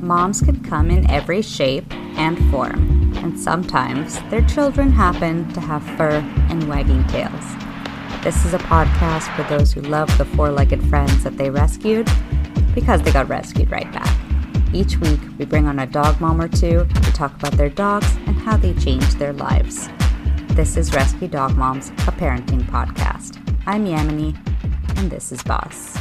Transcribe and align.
Moms 0.00 0.40
can 0.40 0.62
come 0.62 0.90
in 0.90 1.10
every 1.10 1.42
shape 1.42 1.92
and 1.92 2.38
form, 2.50 3.12
and 3.16 3.38
sometimes 3.38 4.20
their 4.30 4.42
children 4.42 4.92
happen 4.92 5.52
to 5.52 5.60
have 5.60 5.82
fur 5.96 6.24
and 6.50 6.68
wagging 6.68 7.04
tails. 7.08 7.44
This 8.22 8.44
is 8.44 8.54
a 8.54 8.58
podcast 8.58 9.34
for 9.34 9.42
those 9.44 9.72
who 9.72 9.80
love 9.80 10.16
the 10.16 10.24
four 10.24 10.50
legged 10.50 10.82
friends 10.88 11.24
that 11.24 11.36
they 11.36 11.50
rescued 11.50 12.08
because 12.74 13.02
they 13.02 13.12
got 13.12 13.28
rescued 13.28 13.70
right 13.70 13.90
back. 13.92 14.16
Each 14.72 14.96
week, 14.98 15.20
we 15.38 15.44
bring 15.44 15.66
on 15.66 15.80
a 15.80 15.86
dog 15.86 16.20
mom 16.20 16.40
or 16.40 16.48
two 16.48 16.86
to 16.86 17.12
talk 17.12 17.34
about 17.34 17.52
their 17.52 17.70
dogs 17.70 18.16
and 18.26 18.36
how 18.36 18.56
they 18.56 18.74
changed 18.74 19.18
their 19.18 19.32
lives. 19.32 19.88
This 20.48 20.76
is 20.76 20.94
Rescue 20.94 21.28
Dog 21.28 21.56
Moms, 21.56 21.90
a 21.90 22.12
parenting 22.12 22.62
podcast. 22.64 23.36
I'm 23.66 23.84
Yamini, 23.84 24.36
and 24.96 25.10
this 25.10 25.32
is 25.32 25.42
Boss. 25.42 25.96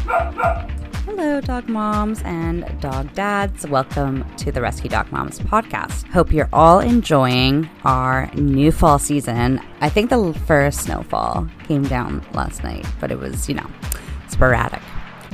Hello, 1.08 1.40
dog 1.40 1.70
moms 1.70 2.22
and 2.26 2.70
dog 2.82 3.14
dads. 3.14 3.66
Welcome 3.66 4.26
to 4.36 4.52
the 4.52 4.62
Rescue 4.62 4.90
Dog 4.90 5.10
Moms 5.10 5.40
podcast. 5.40 6.06
Hope 6.10 6.34
you're 6.34 6.50
all 6.52 6.82
enjoying 6.82 7.70
our 7.86 8.30
new 8.34 8.74
fall 8.74 9.00
season. 9.00 9.62
I 9.80 9.88
think 9.88 10.10
the 10.10 10.34
first 10.46 10.82
snowfall 10.82 11.48
came 11.64 11.84
down 11.84 12.26
last 12.34 12.62
night, 12.62 12.86
but 13.00 13.10
it 13.10 13.20
was, 13.20 13.48
you 13.48 13.56
know, 13.56 13.66
sporadic. 14.28 14.82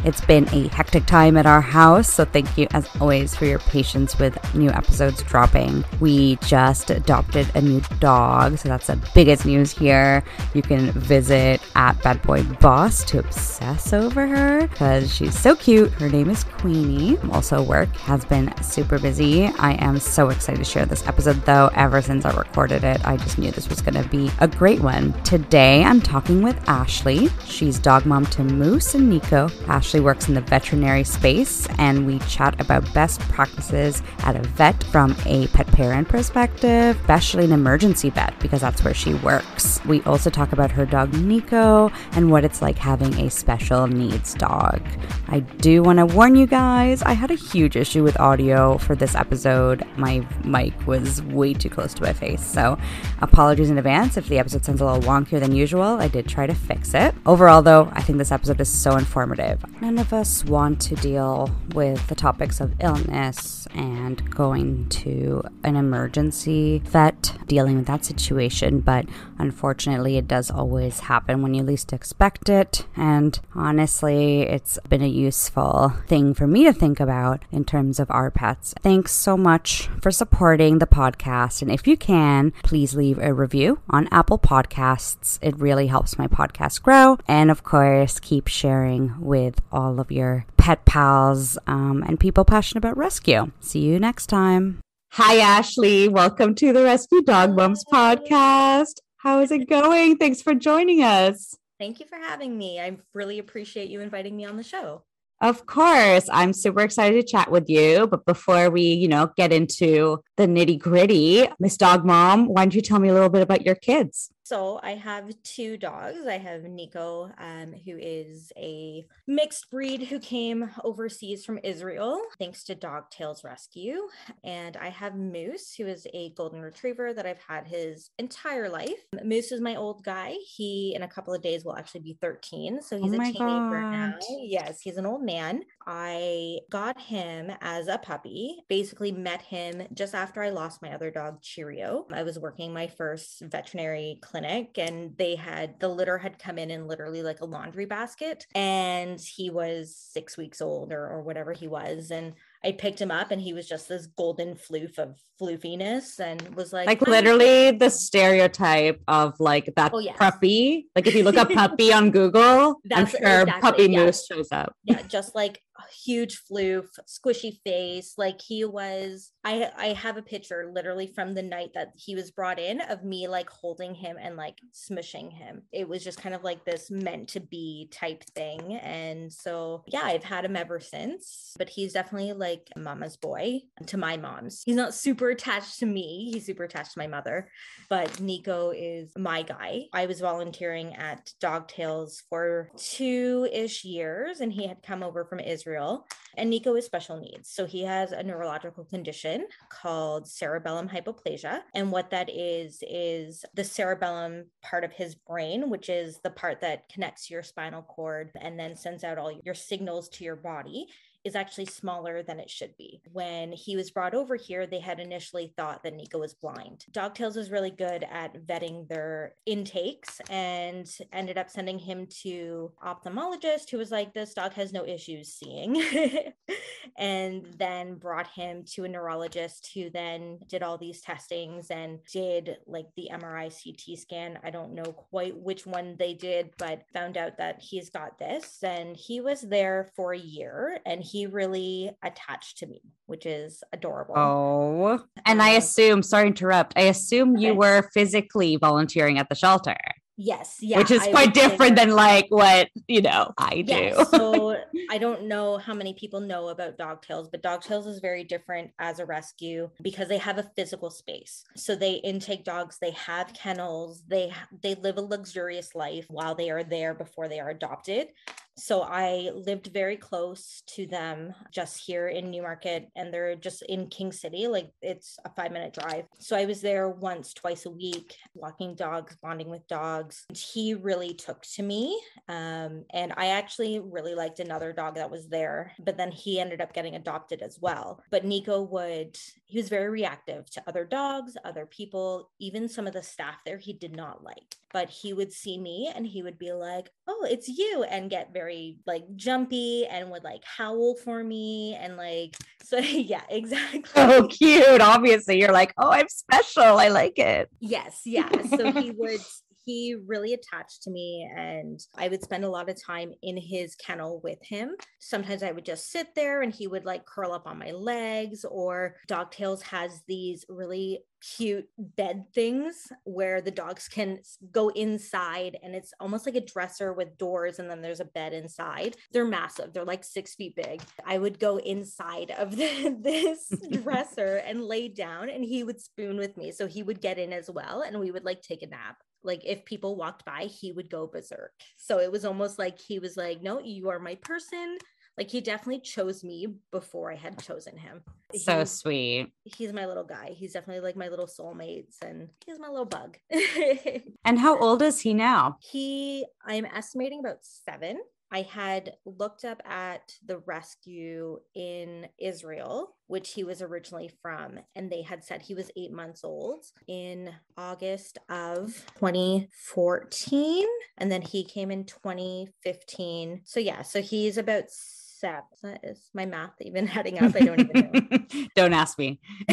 It's 0.03 0.19
been 0.19 0.49
a 0.53 0.67
hectic 0.67 1.05
time 1.05 1.37
at 1.37 1.45
our 1.45 1.61
house, 1.61 2.11
so 2.11 2.25
thank 2.25 2.57
you 2.57 2.67
as 2.71 2.89
always 2.99 3.33
for 3.33 3.45
your 3.45 3.59
patience 3.59 4.19
with 4.19 4.37
new 4.53 4.69
episodes 4.69 5.23
dropping. 5.23 5.85
We 6.01 6.35
just 6.37 6.89
adopted 6.89 7.49
a 7.55 7.61
new 7.61 7.81
dog, 8.01 8.57
so 8.57 8.67
that's 8.67 8.87
the 8.87 8.99
biggest 9.15 9.45
news 9.45 9.71
here. 9.71 10.21
You 10.53 10.61
can 10.61 10.91
visit 10.91 11.61
at 11.75 12.01
Bad 12.03 12.21
Boy 12.21 12.43
Boss 12.59 13.05
to 13.05 13.19
obsess 13.19 13.93
over 13.93 14.27
her 14.27 14.67
because 14.67 15.13
she's 15.13 15.39
so 15.39 15.55
cute. 15.55 15.91
Her 15.93 16.09
name 16.09 16.29
is 16.29 16.43
Queenie. 16.43 17.17
Also, 17.31 17.63
work 17.63 17.95
has 17.95 18.25
been 18.25 18.53
super 18.61 18.99
busy. 18.99 19.45
I 19.45 19.75
am 19.75 19.99
so 19.99 20.27
excited 20.29 20.57
to 20.57 20.69
share 20.69 20.85
this 20.85 21.07
episode 21.07 21.41
though. 21.45 21.69
Ever 21.75 22.01
since 22.01 22.25
I 22.25 22.35
recorded 22.35 22.83
it, 22.83 23.05
I 23.07 23.15
just 23.15 23.37
knew 23.37 23.51
this 23.51 23.69
was 23.69 23.79
going 23.79 24.03
to 24.03 24.09
be 24.09 24.29
a 24.41 24.49
great 24.49 24.81
one. 24.81 25.13
Today, 25.23 25.81
I'm 25.81 26.01
talking 26.01 26.41
with 26.41 26.61
Ashley. 26.67 27.29
She's 27.45 27.79
dog 27.79 28.05
mom 28.05 28.25
to 28.27 28.43
Moose 28.43 28.95
and 28.95 29.09
Nico. 29.09 29.49
Ashley 29.67 29.92
Works 29.99 30.27
in 30.27 30.33
the 30.33 30.41
veterinary 30.41 31.03
space, 31.03 31.67
and 31.77 32.05
we 32.05 32.19
chat 32.19 32.59
about 32.59 32.91
best 32.93 33.19
practices 33.21 34.01
at 34.19 34.35
a 34.35 34.41
vet 34.41 34.83
from 34.85 35.15
a 35.25 35.47
pet 35.47 35.67
parent 35.67 36.09
perspective, 36.09 36.99
especially 37.01 37.45
an 37.45 37.51
emergency 37.51 38.09
vet, 38.09 38.37
because 38.39 38.61
that's 38.61 38.83
where 38.83 38.93
she 38.93 39.13
works. 39.15 39.83
We 39.85 40.01
also 40.03 40.29
talk 40.29 40.51
about 40.51 40.71
her 40.71 40.85
dog 40.85 41.13
Nico 41.13 41.91
and 42.13 42.31
what 42.31 42.43
it's 42.43 42.61
like 42.61 42.77
having 42.77 43.13
a 43.19 43.29
special 43.29 43.87
needs 43.87 44.33
dog. 44.33 44.81
I 45.27 45.39
do 45.39 45.83
want 45.83 45.99
to 45.99 46.05
warn 46.05 46.35
you 46.35 46.47
guys, 46.47 47.01
I 47.03 47.13
had 47.13 47.31
a 47.31 47.35
huge 47.35 47.75
issue 47.75 48.03
with 48.03 48.19
audio 48.19 48.77
for 48.77 48.95
this 48.95 49.15
episode. 49.15 49.85
My 49.97 50.25
mic 50.43 50.73
was 50.85 51.21
way 51.23 51.53
too 51.53 51.69
close 51.69 51.93
to 51.95 52.03
my 52.03 52.13
face, 52.13 52.45
so 52.45 52.77
apologies 53.21 53.69
in 53.69 53.77
advance 53.77 54.17
if 54.17 54.27
the 54.27 54.39
episode 54.39 54.65
sounds 54.65 54.81
a 54.81 54.85
little 54.85 55.01
wonkier 55.01 55.39
than 55.39 55.55
usual. 55.55 55.83
I 55.83 56.07
did 56.07 56.27
try 56.27 56.47
to 56.47 56.55
fix 56.55 56.93
it. 56.93 57.15
Overall, 57.25 57.61
though, 57.61 57.89
I 57.93 58.01
think 58.01 58.17
this 58.17 58.31
episode 58.31 58.59
is 58.59 58.69
so 58.69 58.97
informative. 58.97 59.63
None 59.83 59.99
of 59.99 60.13
us 60.13 60.45
want 60.45 60.79
to 60.83 60.95
deal 60.95 61.51
with 61.75 62.07
the 62.07 62.15
topics 62.15 62.61
of 62.61 62.73
illness 62.79 63.67
and 63.75 64.33
going 64.33 64.87
to 64.87 65.43
an 65.65 65.75
emergency 65.75 66.81
vet, 66.85 67.35
dealing 67.47 67.75
with 67.75 67.87
that 67.87 68.05
situation, 68.05 68.79
but 68.79 69.05
unfortunately, 69.39 70.15
it 70.15 70.25
does 70.25 70.49
always 70.49 71.01
happen 71.01 71.41
when 71.41 71.53
you 71.53 71.63
least 71.63 71.91
expect 71.91 72.47
it. 72.47 72.85
And 72.95 73.37
honestly, 73.55 74.43
it's 74.43 74.79
been 74.87 75.01
a 75.01 75.07
useful 75.07 75.91
thing 76.07 76.33
for 76.33 76.47
me 76.47 76.63
to 76.63 76.71
think 76.71 77.01
about 77.01 77.43
in 77.51 77.65
terms 77.65 77.99
of 77.99 78.09
our 78.09 78.31
pets. 78.31 78.73
Thanks 78.81 79.11
so 79.11 79.35
much 79.35 79.89
for 80.01 80.11
supporting 80.11 80.79
the 80.79 80.87
podcast. 80.87 81.61
And 81.61 81.69
if 81.69 81.85
you 81.87 81.97
can, 81.97 82.53
please 82.63 82.95
leave 82.95 83.17
a 83.17 83.33
review 83.33 83.79
on 83.89 84.07
Apple 84.11 84.39
Podcasts. 84.39 85.39
It 85.41 85.59
really 85.59 85.87
helps 85.87 86.17
my 86.17 86.27
podcast 86.27 86.81
grow. 86.83 87.17
And 87.27 87.51
of 87.51 87.63
course, 87.63 88.21
keep 88.21 88.47
sharing 88.47 89.19
with 89.19 89.59
all 89.73 89.99
of 89.99 90.11
your 90.11 90.45
pet 90.57 90.85
pals 90.85 91.57
um, 91.67 92.03
and 92.07 92.19
people 92.19 92.45
passionate 92.45 92.79
about 92.79 92.95
rescue. 92.95 93.51
See 93.59 93.79
you 93.79 93.99
next 93.99 94.27
time. 94.27 94.79
Hi, 95.13 95.37
Ashley. 95.37 96.07
Welcome 96.07 96.55
to 96.55 96.71
the 96.71 96.83
Rescue 96.83 97.21
Dog 97.21 97.55
Moms 97.55 97.83
podcast. 97.91 98.95
How 99.17 99.41
is 99.41 99.51
it 99.51 99.69
going? 99.69 100.17
Thanks 100.17 100.41
for 100.41 100.53
joining 100.53 101.03
us. 101.03 101.55
Thank 101.79 101.99
you 101.99 102.05
for 102.05 102.17
having 102.17 102.57
me. 102.57 102.79
I 102.79 102.97
really 103.13 103.39
appreciate 103.39 103.89
you 103.89 104.01
inviting 104.01 104.35
me 104.37 104.45
on 104.45 104.57
the 104.57 104.63
show. 104.63 105.03
Of 105.41 105.65
course, 105.65 106.29
I'm 106.31 106.53
super 106.53 106.81
excited 106.81 107.15
to 107.15 107.31
chat 107.31 107.51
with 107.51 107.69
you. 107.69 108.07
But 108.07 108.25
before 108.25 108.69
we, 108.69 108.81
you 108.81 109.07
know, 109.07 109.29
get 109.35 109.51
into 109.51 110.23
the 110.37 110.47
nitty 110.47 110.79
gritty, 110.79 111.47
Miss 111.59 111.75
Dog 111.75 112.05
Mom, 112.05 112.47
why 112.47 112.63
don't 112.63 112.73
you 112.73 112.81
tell 112.81 112.99
me 112.99 113.09
a 113.09 113.13
little 113.13 113.29
bit 113.29 113.41
about 113.41 113.65
your 113.65 113.75
kids? 113.75 114.29
So 114.43 114.77
I 114.83 114.91
have 114.95 115.31
two 115.43 115.77
dogs. 115.77 116.27
I 116.27 116.37
have 116.37 116.63
Nico, 116.63 117.31
um, 117.37 117.73
who 117.85 117.97
is 117.97 118.51
a 118.57 119.05
mixed 119.25 119.71
breed 119.71 120.03
who 120.03 120.19
came 120.19 120.69
overseas 120.83 121.45
from 121.45 121.59
Israel, 121.63 122.21
thanks 122.39 122.65
to 122.65 122.75
Dog 122.75 123.09
Tales 123.09 123.45
Rescue. 123.45 124.01
And 124.43 124.75
I 124.75 124.89
have 124.89 125.15
Moose, 125.15 125.73
who 125.73 125.87
is 125.87 126.05
a 126.13 126.31
golden 126.31 126.61
retriever 126.61 127.13
that 127.13 127.25
I've 127.25 127.41
had 127.47 127.67
his 127.67 128.09
entire 128.19 128.67
life. 128.67 129.05
Moose 129.23 129.53
is 129.53 129.61
my 129.61 129.77
old 129.77 130.03
guy. 130.03 130.35
He, 130.45 130.93
in 130.93 131.03
a 131.03 131.07
couple 131.07 131.33
of 131.33 131.41
days, 131.41 131.63
will 131.63 131.77
actually 131.77 132.01
be 132.01 132.17
13. 132.21 132.81
So 132.81 132.97
he's 132.97 133.13
oh 133.13 133.21
a 133.21 133.23
teenager 133.23 133.37
God. 133.37 133.91
now. 133.91 134.13
Yes, 134.41 134.81
he's 134.81 134.97
an 134.97 135.05
old 135.05 135.23
man. 135.23 135.63
I 135.87 136.59
got 136.69 136.99
him 136.99 137.49
as 137.61 137.87
a 137.87 137.97
puppy, 137.97 138.57
basically 138.67 139.13
met 139.13 139.41
him 139.41 139.87
just 139.93 140.13
after 140.13 140.43
I 140.43 140.49
lost 140.49 140.81
my 140.81 140.93
other 140.93 141.11
dog, 141.11 141.41
Cheerio. 141.41 142.07
I 142.11 142.23
was 142.23 142.37
working 142.37 142.73
my 142.73 142.87
first 142.87 143.41
veterinary 143.41 144.19
clinic 144.33 144.79
and 144.79 145.15
they 145.17 145.35
had 145.35 145.79
the 145.79 145.87
litter 145.87 146.17
had 146.17 146.39
come 146.39 146.57
in 146.57 146.71
in 146.71 146.87
literally 146.87 147.21
like 147.21 147.41
a 147.41 147.45
laundry 147.45 147.85
basket 147.85 148.47
and 148.55 149.19
he 149.21 149.51
was 149.51 149.95
six 149.95 150.37
weeks 150.37 150.59
old 150.59 150.91
or, 150.91 151.07
or 151.07 151.21
whatever 151.21 151.53
he 151.53 151.67
was. 151.67 152.09
And 152.09 152.33
I 152.65 152.71
picked 152.71 152.99
him 152.99 153.11
up 153.11 153.29
and 153.29 153.39
he 153.39 153.53
was 153.53 153.69
just 153.69 153.87
this 153.87 154.07
golden 154.07 154.55
floof 154.55 154.97
of 154.97 155.17
floofiness 155.39 156.19
and 156.19 156.55
was 156.55 156.73
like 156.73 156.87
like 156.87 157.01
literally 157.01 157.71
the 157.71 157.89
stereotype 157.89 158.99
of 159.07 159.39
like 159.39 159.71
that 159.75 159.91
oh, 159.93 159.99
yes. 159.99 160.15
puppy. 160.17 160.87
Like 160.95 161.05
if 161.05 161.13
you 161.13 161.23
look 161.23 161.37
up 161.37 161.49
puppy 161.53 161.93
on 161.93 162.09
Google, 162.09 162.79
That's 162.85 163.13
I'm 163.13 163.21
sure 163.21 163.41
exactly, 163.41 163.61
puppy 163.61 163.91
yeah. 163.91 164.05
moose 164.05 164.25
shows 164.25 164.47
up. 164.51 164.75
Yeah, 164.83 165.03
just 165.03 165.35
like 165.35 165.61
huge 166.05 166.41
floof, 166.49 166.85
squishy 167.07 167.59
face. 167.63 168.13
Like 168.17 168.41
he 168.41 168.65
was, 168.65 169.31
I 169.43 169.69
I 169.77 169.87
have 169.87 170.17
a 170.17 170.21
picture 170.21 170.69
literally 170.73 171.07
from 171.07 171.33
the 171.33 171.41
night 171.41 171.71
that 171.73 171.89
he 171.95 172.15
was 172.15 172.31
brought 172.31 172.59
in 172.59 172.81
of 172.81 173.03
me 173.03 173.27
like 173.27 173.49
holding 173.49 173.95
him 173.95 174.17
and 174.19 174.35
like 174.35 174.57
smushing 174.73 175.31
him. 175.31 175.63
It 175.71 175.87
was 175.87 176.03
just 176.03 176.21
kind 176.21 176.35
of 176.35 176.43
like 176.43 176.65
this 176.65 176.91
meant 176.91 177.29
to 177.29 177.39
be 177.39 177.89
type 177.91 178.23
thing. 178.35 178.75
And 178.75 179.31
so 179.31 179.83
yeah, 179.87 180.03
I've 180.03 180.23
had 180.23 180.45
him 180.45 180.55
ever 180.55 180.79
since. 180.79 181.53
But 181.57 181.69
he's 181.69 181.93
definitely 181.93 182.33
like 182.33 182.69
mama's 182.77 183.17
boy 183.17 183.61
to 183.87 183.97
my 183.97 184.17
mom's. 184.17 184.61
He's 184.65 184.75
not 184.75 184.93
super 184.93 185.29
attached 185.29 185.79
to 185.79 185.85
me. 185.85 186.31
He's 186.33 186.45
super 186.45 186.63
attached 186.63 186.93
to 186.93 186.99
my 186.99 187.07
mother. 187.07 187.49
But 187.89 188.19
Nico 188.19 188.71
is 188.71 189.11
my 189.17 189.41
guy. 189.41 189.85
I 189.93 190.05
was 190.05 190.19
volunteering 190.19 190.95
at 190.95 191.31
Dog 191.39 191.67
Tales 191.67 192.23
for 192.29 192.69
two-ish 192.77 193.83
years 193.83 194.39
and 194.39 194.51
he 194.51 194.67
had 194.67 194.83
come 194.83 195.03
over 195.03 195.25
from 195.25 195.39
Israel 195.39 195.62
Israel. 195.63 196.05
And 196.35 196.49
Nico 196.49 196.75
is 196.75 196.85
special 196.85 197.17
needs. 197.17 197.49
So 197.49 197.65
he 197.65 197.83
has 197.83 198.11
a 198.11 198.23
neurological 198.23 198.85
condition 198.85 199.47
called 199.69 200.27
cerebellum 200.27 200.89
hypoplasia. 200.89 201.61
And 201.75 201.91
what 201.91 202.09
that 202.09 202.29
is, 202.29 202.83
is 202.89 203.45
the 203.53 203.63
cerebellum 203.63 204.45
part 204.61 204.83
of 204.83 204.91
his 204.91 205.15
brain, 205.15 205.69
which 205.69 205.89
is 205.89 206.19
the 206.23 206.31
part 206.31 206.59
that 206.61 206.89
connects 206.89 207.29
your 207.29 207.43
spinal 207.43 207.83
cord 207.83 208.31
and 208.41 208.59
then 208.59 208.75
sends 208.75 209.03
out 209.03 209.17
all 209.17 209.39
your 209.43 209.55
signals 209.55 210.09
to 210.09 210.23
your 210.23 210.35
body 210.35 210.87
is 211.23 211.35
actually 211.35 211.65
smaller 211.65 212.21
than 212.21 212.39
it 212.39 212.49
should 212.49 212.75
be. 212.77 213.01
When 213.11 213.51
he 213.51 213.75
was 213.75 213.91
brought 213.91 214.13
over 214.13 214.35
here, 214.35 214.67
they 214.67 214.79
had 214.79 214.99
initially 214.99 215.53
thought 215.55 215.83
that 215.83 215.95
Nico 215.95 216.19
was 216.19 216.33
blind. 216.33 216.85
Dog 216.91 217.15
Tales 217.15 217.35
was 217.35 217.51
really 217.51 217.71
good 217.71 218.05
at 218.11 218.45
vetting 218.45 218.87
their 218.87 219.35
intakes 219.45 220.19
and 220.29 220.89
ended 221.13 221.37
up 221.37 221.49
sending 221.49 221.79
him 221.79 222.07
to 222.23 222.71
ophthalmologist 222.85 223.69
who 223.69 223.77
was 223.77 223.91
like, 223.91 224.13
this 224.13 224.33
dog 224.33 224.53
has 224.53 224.73
no 224.73 224.85
issues 224.85 225.33
seeing. 225.33 225.81
and 226.97 227.47
then 227.57 227.95
brought 227.95 228.27
him 228.27 228.63
to 228.65 228.83
a 228.83 228.89
neurologist 228.89 229.71
who 229.73 229.89
then 229.89 230.39
did 230.47 230.61
all 230.61 230.77
these 230.77 231.01
testings 231.01 231.71
and 231.71 231.99
did 232.11 232.57
like 232.67 232.87
the 232.95 233.09
MRI 233.11 233.43
CT 233.49 233.97
scan. 233.97 234.39
I 234.43 234.49
don't 234.49 234.73
know 234.73 234.83
quite 234.83 235.37
which 235.37 235.65
one 235.65 235.95
they 235.97 236.13
did, 236.13 236.51
but 236.57 236.83
found 236.93 237.17
out 237.17 237.37
that 237.37 237.61
he's 237.61 237.89
got 237.89 238.19
this. 238.19 238.59
And 238.61 238.97
he 238.97 239.21
was 239.21 239.41
there 239.41 239.89
for 239.95 240.13
a 240.13 240.19
year 240.19 240.79
and 240.85 241.01
he 241.13 241.27
really 241.27 241.91
attached 242.03 242.57
to 242.57 242.65
me, 242.65 242.81
which 243.05 243.27
is 243.27 243.63
adorable. 243.71 244.15
Oh, 244.17 244.99
and 245.27 245.39
um, 245.39 245.47
I 245.47 245.51
assume, 245.51 246.01
sorry 246.01 246.23
to 246.23 246.27
interrupt, 246.29 246.73
I 246.75 246.81
assume 246.85 247.35
okay. 247.35 247.45
you 247.45 247.53
were 247.53 247.87
physically 247.93 248.55
volunteering 248.55 249.19
at 249.19 249.29
the 249.29 249.35
shelter. 249.35 249.77
Yes, 250.17 250.57
yeah. 250.59 250.77
Which 250.77 250.89
is 250.91 251.01
I 251.01 251.11
quite 251.11 251.33
different 251.33 251.75
than 251.75 251.91
like 251.91 252.27
what, 252.29 252.69
you 252.87 253.01
know, 253.01 253.31
I 253.37 253.61
do. 253.61 253.93
So 254.11 254.57
I 254.91 254.97
don't 254.97 255.27
know 255.27 255.57
how 255.57 255.73
many 255.73 255.93
people 255.93 256.19
know 256.19 256.49
about 256.49 256.77
Dog 256.77 257.01
Tales, 257.01 257.29
but 257.29 257.41
Dog 257.41 257.61
Tales 257.61 257.87
is 257.87 257.99
very 257.99 258.23
different 258.23 258.71
as 258.79 258.99
a 258.99 259.05
rescue 259.05 259.69
because 259.81 260.07
they 260.07 260.19
have 260.19 260.37
a 260.37 260.49
physical 260.55 260.91
space. 260.91 261.43
So 261.55 261.75
they 261.75 261.93
intake 261.93 262.43
dogs, 262.43 262.77
they 262.79 262.91
have 262.91 263.33
kennels, 263.33 264.03
they 264.07 264.31
they 264.61 264.75
live 264.75 264.97
a 264.97 265.01
luxurious 265.01 265.73
life 265.73 266.05
while 266.09 266.35
they 266.35 266.51
are 266.51 266.63
there 266.63 266.93
before 266.93 267.27
they 267.27 267.39
are 267.39 267.49
adopted. 267.49 268.09
So 268.57 268.81
I 268.81 269.31
lived 269.33 269.67
very 269.67 269.97
close 269.97 270.63
to 270.67 270.85
them 270.85 271.33
just 271.51 271.85
here 271.85 272.07
in 272.07 272.29
Newmarket 272.29 272.89
and 272.95 273.13
they're 273.13 273.35
just 273.35 273.63
in 273.63 273.87
King 273.87 274.11
City, 274.11 274.47
like 274.47 274.69
it's 274.81 275.17
a 275.25 275.29
5-minute 275.29 275.73
drive. 275.73 276.05
So 276.19 276.35
I 276.35 276.45
was 276.45 276.61
there 276.61 276.89
once 276.89 277.33
twice 277.33 277.65
a 277.65 277.71
week 277.71 278.15
walking 278.35 278.75
dogs, 278.75 279.17
bonding 279.21 279.49
with 279.49 279.67
dogs. 279.67 280.25
And 280.29 280.37
He 280.37 280.73
really 280.73 281.13
took 281.13 281.41
to 281.55 281.63
me 281.63 281.99
um, 282.27 282.85
and 282.91 283.13
I 283.17 283.27
actually 283.27 283.79
really 283.79 284.15
liked 284.15 284.39
another 284.39 284.71
dog 284.71 284.95
that 284.95 285.11
was 285.11 285.27
there, 285.27 285.73
but 285.79 285.97
then 285.97 286.11
he 286.11 286.39
ended 286.39 286.61
up 286.61 286.73
getting 286.73 286.95
adopted 286.95 287.41
as 287.41 287.57
well. 287.59 288.01
But 288.11 288.25
Nico 288.25 288.61
would, 288.61 289.17
he 289.45 289.57
was 289.57 289.69
very 289.69 289.89
reactive 289.89 290.49
to 290.51 290.63
other 290.67 290.85
dogs, 290.85 291.35
other 291.43 291.65
people, 291.65 292.29
even 292.39 292.69
some 292.69 292.87
of 292.87 292.93
the 292.93 293.03
staff 293.03 293.37
there 293.45 293.57
he 293.57 293.73
did 293.73 293.95
not 293.95 294.23
like. 294.23 294.55
But 294.73 294.89
he 294.89 295.13
would 295.13 295.31
see 295.31 295.57
me 295.57 295.91
and 295.95 296.05
he 296.05 296.23
would 296.23 296.37
be 296.37 296.51
like, 296.51 296.89
Oh, 297.07 297.25
it's 297.29 297.47
you, 297.47 297.83
and 297.83 298.09
get 298.09 298.33
very 298.33 298.79
like 298.85 299.03
jumpy 299.15 299.85
and 299.85 300.09
would 300.11 300.23
like 300.23 300.43
howl 300.43 300.95
for 300.95 301.23
me. 301.23 301.75
And 301.75 301.95
like, 301.95 302.35
so 302.63 302.77
yeah, 302.77 303.21
exactly. 303.29 303.83
so 303.93 304.27
cute. 304.27 304.81
Obviously, 304.81 305.39
you're 305.39 305.53
like, 305.53 305.73
oh, 305.77 305.91
I'm 305.91 306.09
special. 306.09 306.63
I 306.63 306.89
like 306.89 307.19
it. 307.19 307.49
Yes, 307.59 308.01
yeah. 308.05 308.29
So 308.47 308.71
he 308.71 308.91
would 308.91 309.21
he 309.65 309.95
really 310.05 310.33
attached 310.33 310.83
to 310.83 310.91
me 310.91 311.29
and 311.35 311.79
I 311.95 312.07
would 312.07 312.23
spend 312.23 312.43
a 312.43 312.49
lot 312.49 312.69
of 312.69 312.81
time 312.81 313.13
in 313.21 313.37
his 313.37 313.75
kennel 313.75 314.21
with 314.23 314.39
him. 314.41 314.75
Sometimes 314.99 315.43
I 315.43 315.51
would 315.51 315.65
just 315.65 315.91
sit 315.91 316.15
there 316.15 316.41
and 316.41 316.53
he 316.53 316.67
would 316.67 316.85
like 316.85 317.05
curl 317.05 317.31
up 317.31 317.47
on 317.47 317.59
my 317.59 317.71
legs 317.71 318.45
or 318.45 318.95
Dog 319.07 319.31
Tales 319.31 319.61
has 319.63 320.01
these 320.07 320.45
really 320.49 321.03
cute 321.37 321.65
bed 321.77 322.25
things 322.35 322.91
where 323.05 323.39
the 323.41 323.51
dogs 323.51 323.87
can 323.87 324.19
go 324.51 324.69
inside 324.69 325.57
and 325.63 325.73
it's 325.73 325.93
almost 325.99 326.25
like 326.25 326.35
a 326.35 326.45
dresser 326.45 326.91
with 326.91 327.17
doors 327.17 327.59
and 327.59 327.69
then 327.69 327.81
there's 327.81 328.01
a 328.01 328.05
bed 328.05 328.33
inside. 328.33 328.97
They're 329.11 329.25
massive. 329.25 329.71
They're 329.71 329.85
like 329.85 330.03
six 330.03 330.35
feet 330.35 330.55
big. 330.55 330.81
I 331.05 331.17
would 331.17 331.39
go 331.39 331.57
inside 331.57 332.31
of 332.37 332.57
the, 332.57 332.97
this 333.01 333.51
dresser 333.83 334.37
and 334.45 334.63
lay 334.63 334.89
down 334.89 335.29
and 335.29 335.43
he 335.43 335.63
would 335.63 335.79
spoon 335.79 336.17
with 336.17 336.35
me 336.35 336.51
so 336.51 336.67
he 336.67 336.83
would 336.83 337.01
get 337.01 337.17
in 337.17 337.31
as 337.31 337.49
well 337.49 337.81
and 337.81 337.99
we 337.99 338.11
would 338.11 338.25
like 338.25 338.41
take 338.41 338.61
a 338.61 338.67
nap 338.67 338.97
like 339.23 339.41
if 339.45 339.63
people 339.65 339.95
walked 339.95 340.25
by 340.25 340.43
he 340.45 340.71
would 340.71 340.89
go 340.89 341.07
berserk 341.07 341.51
so 341.77 341.99
it 341.99 342.11
was 342.11 342.25
almost 342.25 342.59
like 342.59 342.79
he 342.79 342.99
was 342.99 343.15
like 343.17 343.41
no 343.41 343.59
you 343.59 343.89
are 343.89 343.99
my 343.99 344.15
person 344.15 344.77
like 345.17 345.29
he 345.29 345.41
definitely 345.41 345.79
chose 345.79 346.23
me 346.23 346.47
before 346.71 347.11
i 347.11 347.15
had 347.15 347.41
chosen 347.41 347.77
him 347.77 348.01
So 348.35 348.59
He- 348.59 348.65
sweet. 348.65 349.33
he's 349.43 349.71
my 349.73 349.85
little 349.85 350.03
guy. 350.03 350.29
He's 350.35 350.53
definitely 350.53 350.81
like 350.81 350.95
my 350.95 351.07
little 351.07 351.27
soulmates 351.27 352.01
and 352.01 352.29
he's 352.45 352.57
my 352.59 352.67
little 352.67 352.85
bug. 352.97 353.17
And 354.25 354.39
how 354.39 354.57
old 354.57 354.81
is 354.81 355.01
he 355.01 355.13
now? 355.13 355.57
he, 355.59 356.25
I'm 356.43 356.65
estimating 356.65 357.19
about 357.19 357.39
seven. 357.43 357.99
I 358.33 358.41
had 358.41 358.93
looked 359.05 359.45
up 359.45 359.61
at 359.63 360.15
the 360.25 360.39
rescue 360.39 361.37
in 361.53 362.07
Israel, 362.19 362.95
which 363.05 363.33
he 363.33 363.43
was 363.43 363.61
originally 363.61 364.09
from, 364.23 364.59
and 364.75 364.91
they 364.91 365.03
had 365.03 365.23
said 365.23 365.43
he 365.43 365.53
was 365.53 365.69
eight 365.77 365.91
months 365.91 366.23
old 366.23 366.65
in 366.87 367.31
August 367.55 368.17
of 368.29 368.85
2014. 368.97 370.65
And 370.97 371.11
then 371.11 371.21
he 371.21 371.43
came 371.43 371.69
in 371.69 371.85
2015. 371.85 373.41
So, 373.45 373.59
yeah, 373.59 373.83
so 373.83 374.01
he's 374.01 374.39
about 374.39 374.63
seven. 374.67 375.77
Is 375.83 376.09
my 376.15 376.25
math 376.25 376.59
even 376.59 376.87
adding 376.95 377.19
up? 377.19 377.35
I 377.35 377.39
don't 377.39 377.59
even 377.59 377.91
know. 378.09 378.45
Don't 378.55 378.73
ask 378.73 378.97
me. 378.97 379.19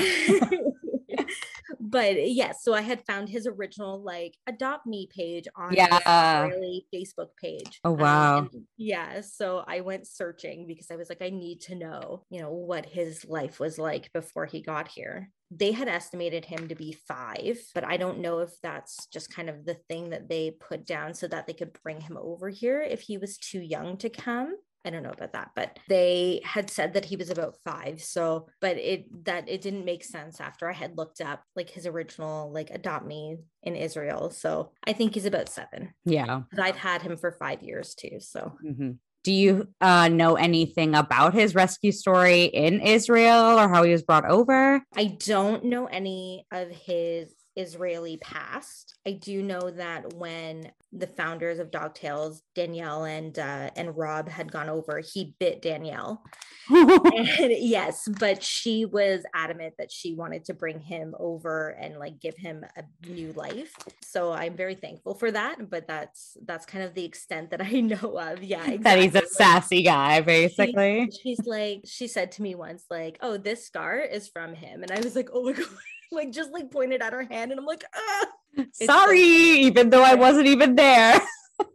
but 1.90 2.30
yes, 2.30 2.62
so 2.62 2.72
I 2.74 2.80
had 2.82 3.04
found 3.06 3.28
his 3.28 3.46
original 3.46 4.02
like 4.02 4.36
adopt 4.46 4.86
me 4.86 5.08
page 5.14 5.46
on 5.56 5.72
Yeah. 5.74 5.98
Israeli 5.98 6.86
Facebook 6.94 7.28
page. 7.40 7.80
Oh, 7.84 7.90
Um, 7.92 7.98
wow. 7.98 8.38
and 8.38 8.66
yeah, 8.76 9.20
so 9.20 9.64
I 9.66 9.80
went 9.80 10.06
searching 10.06 10.66
because 10.66 10.90
I 10.90 10.96
was 10.96 11.08
like, 11.08 11.22
I 11.22 11.30
need 11.30 11.60
to 11.62 11.74
know, 11.74 12.24
you 12.30 12.40
know, 12.40 12.52
what 12.52 12.86
his 12.86 13.24
life 13.24 13.60
was 13.60 13.78
like 13.78 14.12
before 14.12 14.46
he 14.46 14.62
got 14.62 14.88
here. 14.88 15.30
They 15.50 15.72
had 15.72 15.88
estimated 15.88 16.44
him 16.44 16.68
to 16.68 16.76
be 16.76 16.92
five, 16.92 17.58
but 17.74 17.84
I 17.84 17.96
don't 17.96 18.20
know 18.20 18.38
if 18.38 18.52
that's 18.62 19.06
just 19.06 19.34
kind 19.34 19.50
of 19.50 19.64
the 19.64 19.74
thing 19.74 20.10
that 20.10 20.28
they 20.28 20.52
put 20.52 20.86
down 20.86 21.12
so 21.14 21.26
that 21.26 21.46
they 21.48 21.54
could 21.54 21.76
bring 21.82 22.00
him 22.00 22.16
over 22.16 22.48
here 22.48 22.80
if 22.80 23.00
he 23.00 23.18
was 23.18 23.36
too 23.36 23.60
young 23.60 23.96
to 23.98 24.08
come. 24.10 24.54
I 24.84 24.90
don't 24.90 25.02
know 25.02 25.10
about 25.10 25.32
that, 25.32 25.50
but 25.54 25.78
they 25.88 26.40
had 26.44 26.70
said 26.70 26.94
that 26.94 27.04
he 27.04 27.16
was 27.16 27.30
about 27.30 27.56
five. 27.64 28.02
So, 28.02 28.46
but 28.60 28.76
it 28.78 29.24
that 29.24 29.48
it 29.48 29.60
didn't 29.60 29.84
make 29.84 30.04
sense 30.04 30.40
after 30.40 30.68
I 30.70 30.72
had 30.72 30.96
looked 30.96 31.20
up 31.20 31.42
like 31.54 31.70
his 31.70 31.86
original 31.86 32.50
like 32.52 32.70
adopt 32.70 33.06
me 33.06 33.36
in 33.62 33.76
Israel. 33.76 34.30
So 34.30 34.72
I 34.86 34.92
think 34.94 35.14
he's 35.14 35.26
about 35.26 35.48
seven. 35.48 35.92
Yeah. 36.04 36.42
I've 36.58 36.76
had 36.76 37.02
him 37.02 37.16
for 37.16 37.32
five 37.32 37.62
years 37.62 37.94
too. 37.94 38.20
So 38.20 38.56
Mhm. 38.64 38.98
Do 39.22 39.32
you 39.32 39.68
uh, 39.82 40.08
know 40.08 40.36
anything 40.36 40.94
about 40.94 41.34
his 41.34 41.54
rescue 41.54 41.92
story 41.92 42.44
in 42.44 42.80
Israel 42.80 43.58
or 43.58 43.68
how 43.68 43.82
he 43.82 43.92
was 43.92 44.02
brought 44.02 44.24
over? 44.24 44.82
I 44.96 45.04
don't 45.04 45.64
know 45.66 45.84
any 45.84 46.46
of 46.50 46.70
his 46.70 47.34
Israeli 47.56 48.16
past. 48.18 48.94
I 49.06 49.12
do 49.12 49.42
know 49.42 49.70
that 49.70 50.14
when 50.14 50.72
the 50.92 51.06
founders 51.06 51.58
of 51.58 51.70
Dog 51.70 51.94
Tales, 51.94 52.42
Danielle 52.54 53.04
and 53.04 53.38
uh, 53.38 53.70
and 53.76 53.96
Rob 53.96 54.28
had 54.28 54.50
gone 54.50 54.68
over, 54.68 55.00
he 55.00 55.34
bit 55.38 55.62
Danielle. 55.62 56.22
And 56.70 57.26
yes, 57.50 58.06
but 58.20 58.44
she 58.44 58.84
was 58.84 59.24
adamant 59.34 59.74
that 59.78 59.90
she 59.90 60.14
wanted 60.14 60.44
to 60.44 60.54
bring 60.54 60.78
him 60.78 61.16
over 61.18 61.70
and 61.70 61.98
like 61.98 62.20
give 62.20 62.36
him 62.36 62.64
a 62.76 63.08
new 63.08 63.32
life. 63.32 63.74
So 64.04 64.32
I'm 64.32 64.56
very 64.56 64.76
thankful 64.76 65.14
for 65.14 65.32
that. 65.32 65.68
But 65.68 65.88
that's 65.88 66.36
that's 66.44 66.66
kind 66.66 66.84
of 66.84 66.94
the 66.94 67.04
extent 67.04 67.50
that 67.50 67.60
I 67.60 67.70
know 67.80 68.18
of. 68.18 68.44
Yeah, 68.44 68.76
that 68.82 68.98
he's 69.00 69.16
a. 69.16 69.26
Sassy 69.26 69.82
guy, 69.82 70.20
basically. 70.20 71.10
she's 71.22 71.40
like 71.46 71.82
she 71.86 72.06
said 72.06 72.32
to 72.32 72.42
me 72.42 72.54
once 72.54 72.84
like 72.90 73.18
oh 73.22 73.36
this 73.36 73.64
scar 73.64 73.98
is 73.98 74.28
from 74.28 74.54
him 74.54 74.82
and 74.82 74.90
i 74.90 75.00
was 75.00 75.16
like 75.16 75.28
oh 75.32 75.44
my 75.44 75.52
god 75.52 75.66
like 76.12 76.30
just 76.32 76.52
like 76.52 76.70
pointed 76.70 77.02
at 77.02 77.12
her 77.12 77.22
hand 77.24 77.50
and 77.50 77.58
i'm 77.58 77.66
like 77.66 77.84
ah 77.94 78.26
Sorry, 78.72 78.88
funny. 79.16 79.60
even 79.62 79.90
though 79.90 80.02
I 80.02 80.16
wasn't 80.16 80.48
even 80.48 80.74
there. 80.74 81.20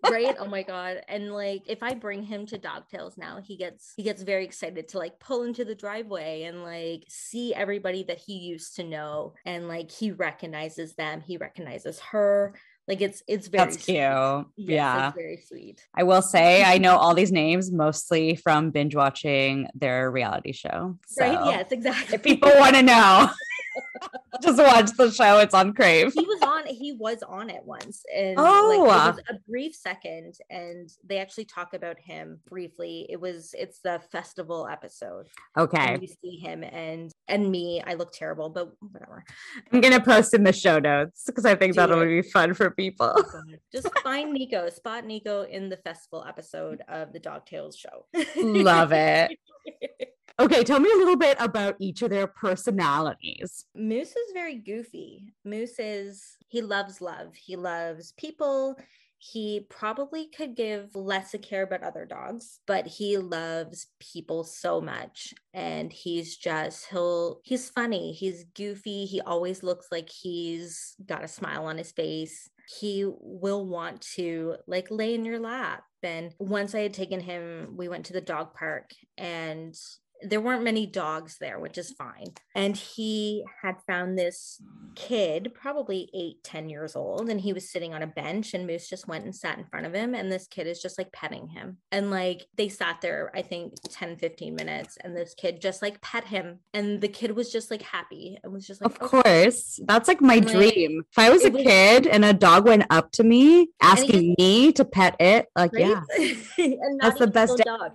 right 0.09 0.35
oh 0.39 0.47
my 0.47 0.63
god 0.63 1.01
and 1.07 1.31
like 1.31 1.61
if 1.67 1.83
i 1.83 1.93
bring 1.93 2.23
him 2.23 2.45
to 2.47 2.57
dogtails 2.57 3.17
now 3.19 3.39
he 3.39 3.55
gets 3.55 3.93
he 3.95 4.01
gets 4.01 4.23
very 4.23 4.43
excited 4.43 4.87
to 4.87 4.97
like 4.97 5.19
pull 5.19 5.43
into 5.43 5.63
the 5.63 5.75
driveway 5.75 6.43
and 6.43 6.63
like 6.63 7.03
see 7.07 7.53
everybody 7.53 8.01
that 8.01 8.17
he 8.17 8.33
used 8.33 8.75
to 8.75 8.83
know 8.83 9.33
and 9.45 9.67
like 9.67 9.91
he 9.91 10.11
recognizes 10.11 10.95
them 10.95 11.21
he 11.21 11.37
recognizes 11.37 11.99
her 11.99 12.55
like 12.87 13.01
it's 13.01 13.21
it's 13.27 13.47
very 13.47 13.63
That's 13.65 13.83
sweet. 13.83 13.93
cute. 13.95 13.97
Yes, 13.97 14.47
yeah. 14.57 15.07
it's 15.07 15.15
very 15.15 15.37
sweet 15.37 15.85
I 15.95 16.03
will 16.03 16.21
say 16.23 16.63
I 16.63 16.77
know 16.79 16.97
all 17.01 17.13
these 17.13 17.31
names 17.31 17.71
mostly 17.71 18.35
from 18.35 18.71
binge 18.71 18.95
watching 18.95 19.67
their 19.75 20.09
reality 20.11 20.51
show. 20.51 20.97
So 21.07 21.23
right 21.25 21.45
yes 21.47 21.71
exactly 21.71 22.15
if 22.15 22.23
people 22.23 22.51
want 22.57 22.75
to 22.75 22.81
know, 22.83 23.29
just 24.41 24.57
watch 24.57 24.91
the 24.97 25.11
show. 25.11 25.39
It's 25.39 25.53
on 25.53 25.73
Crave. 25.73 26.13
he 26.13 26.25
was 26.25 26.41
on 26.41 26.65
he 26.67 26.93
was 26.93 27.21
on 27.23 27.49
it 27.49 27.61
once 27.63 28.03
and 28.15 28.35
Oh. 28.37 28.67
like 28.69 28.77
it 28.77 28.81
oh. 28.81 28.85
was 28.85 29.19
a 29.29 29.33
brief 29.49 29.75
second 29.75 30.35
and 30.49 30.89
they 31.05 31.17
actually 31.19 31.45
talk 31.45 31.73
about 31.73 31.97
him 31.99 32.39
briefly 32.49 33.05
it 33.09 33.19
was 33.19 33.53
it's 33.57 33.79
the 33.79 34.01
festival 34.11 34.67
episode 34.69 35.27
Okay. 35.57 35.97
you 36.01 36.07
see 36.07 36.37
him 36.37 36.63
and 36.63 37.11
and 37.27 37.49
me 37.51 37.81
i 37.85 37.93
look 37.93 38.11
terrible 38.13 38.49
but 38.49 38.71
whatever 38.91 39.23
I'm 39.71 39.81
going 39.81 39.93
to 39.93 40.01
post 40.01 40.33
in 40.33 40.43
the 40.43 40.53
show 40.53 40.79
notes 40.79 41.23
because 41.25 41.45
I 41.45 41.55
think 41.55 41.73
Do 41.73 41.77
that'll 41.81 42.01
it. 42.01 42.07
be 42.07 42.21
fun 42.21 42.53
for 42.53 42.71
people. 42.71 43.13
Oh, 43.15 43.41
just 43.71 43.87
find 43.99 44.33
nico 44.33 44.69
spot 44.69 45.05
nico 45.05 45.43
in 45.43 45.69
the 45.69 45.77
festival 45.77 46.23
episode 46.27 46.81
of 46.87 47.13
the 47.13 47.19
dogtails 47.19 47.77
show 47.77 48.05
Love 48.37 48.91
it. 48.91 49.31
Okay, 50.37 50.63
tell 50.65 50.81
me 50.81 50.91
a 50.91 50.97
little 50.97 51.15
bit 51.15 51.37
about 51.39 51.75
each 51.79 52.01
of 52.01 52.09
their 52.09 52.27
personalities. 52.27 53.65
Moose 53.73 54.09
is 54.09 54.33
very 54.33 54.55
goofy. 54.55 55.33
Moose 55.45 55.79
is, 55.79 56.37
he 56.49 56.61
loves 56.61 56.99
love. 56.99 57.35
He 57.35 57.55
loves 57.55 58.11
people. 58.17 58.75
He 59.17 59.65
probably 59.69 60.27
could 60.27 60.55
give 60.55 60.93
less 60.93 61.33
a 61.33 61.37
care 61.37 61.63
about 61.63 61.83
other 61.83 62.05
dogs, 62.05 62.59
but 62.67 62.85
he 62.85 63.17
loves 63.17 63.87
people 63.99 64.43
so 64.43 64.81
much. 64.81 65.33
And 65.53 65.91
he's 65.91 66.35
just, 66.35 66.87
he'll, 66.89 67.39
he's 67.43 67.69
funny. 67.69 68.11
He's 68.11 68.43
goofy. 68.55 69.05
He 69.05 69.21
always 69.21 69.63
looks 69.63 69.87
like 69.89 70.09
he's 70.09 70.95
got 71.05 71.23
a 71.23 71.29
smile 71.29 71.65
on 71.65 71.77
his 71.77 71.93
face. 71.93 72.49
He 72.79 73.05
will 73.21 73.65
want 73.65 74.01
to 74.15 74.57
like 74.67 74.87
lay 74.91 75.15
in 75.15 75.23
your 75.23 75.39
lap. 75.39 75.83
And 76.03 76.35
once 76.37 76.75
I 76.75 76.81
had 76.81 76.93
taken 76.93 77.19
him, 77.19 77.75
we 77.77 77.87
went 77.87 78.05
to 78.07 78.13
the 78.13 78.21
dog 78.21 78.53
park 78.53 78.91
and 79.17 79.75
there 80.23 80.41
weren't 80.41 80.63
many 80.63 80.85
dogs 80.85 81.37
there, 81.39 81.59
which 81.59 81.77
is 81.77 81.91
fine. 81.91 82.27
And 82.55 82.75
he 82.75 83.43
had 83.61 83.75
found 83.85 84.17
this 84.17 84.61
kid, 84.95 85.53
probably 85.53 86.09
eight, 86.13 86.43
ten 86.43 86.69
years 86.69 86.95
old, 86.95 87.29
and 87.29 87.39
he 87.41 87.53
was 87.53 87.69
sitting 87.69 87.93
on 87.93 88.01
a 88.01 88.07
bench, 88.07 88.53
and 88.53 88.65
Moose 88.65 88.89
just 88.89 89.07
went 89.07 89.25
and 89.25 89.35
sat 89.35 89.57
in 89.57 89.65
front 89.65 89.85
of 89.85 89.93
him. 89.93 90.15
And 90.15 90.31
this 90.31 90.47
kid 90.47 90.67
is 90.67 90.81
just 90.81 90.97
like 90.97 91.11
petting 91.11 91.47
him. 91.49 91.77
And 91.91 92.11
like 92.11 92.45
they 92.55 92.69
sat 92.69 93.01
there, 93.01 93.29
I 93.35 93.41
think 93.41 93.73
10, 93.89 94.15
15 94.17 94.55
minutes, 94.55 94.97
and 95.03 95.15
this 95.15 95.33
kid 95.35 95.59
just 95.61 95.81
like 95.81 96.01
pet 96.01 96.23
him. 96.25 96.59
And 96.73 97.01
the 97.01 97.07
kid 97.09 97.31
was 97.35 97.51
just 97.51 97.69
like 97.69 97.81
happy 97.81 98.37
and 98.43 98.53
was 98.53 98.65
just 98.65 98.81
like, 98.81 98.91
Of 98.91 98.99
course. 98.99 99.79
That's 99.85 100.07
like 100.07 100.21
my 100.21 100.35
And, 100.35 100.45
like, 100.45 100.73
dream. 100.73 101.03
If 101.11 101.19
I 101.19 101.29
was 101.29 101.43
a 101.45 101.51
was- 101.51 101.63
kid 101.63 102.07
and 102.07 102.23
a 102.25 102.33
dog 102.33 102.65
went 102.65 102.85
up 102.89 103.11
to 103.13 103.23
me 103.23 103.67
asking 103.81 104.35
me 104.37 104.71
to 104.73 104.85
pet 104.85 105.15
it, 105.19 105.47
like, 105.55 105.73
right? 105.73 105.97
yeah. 106.17 106.37
and 106.57 106.99
That's 107.01 107.19
the 107.19 107.27
best 107.27 107.57
day. 107.57 107.63
dog. 107.65 107.91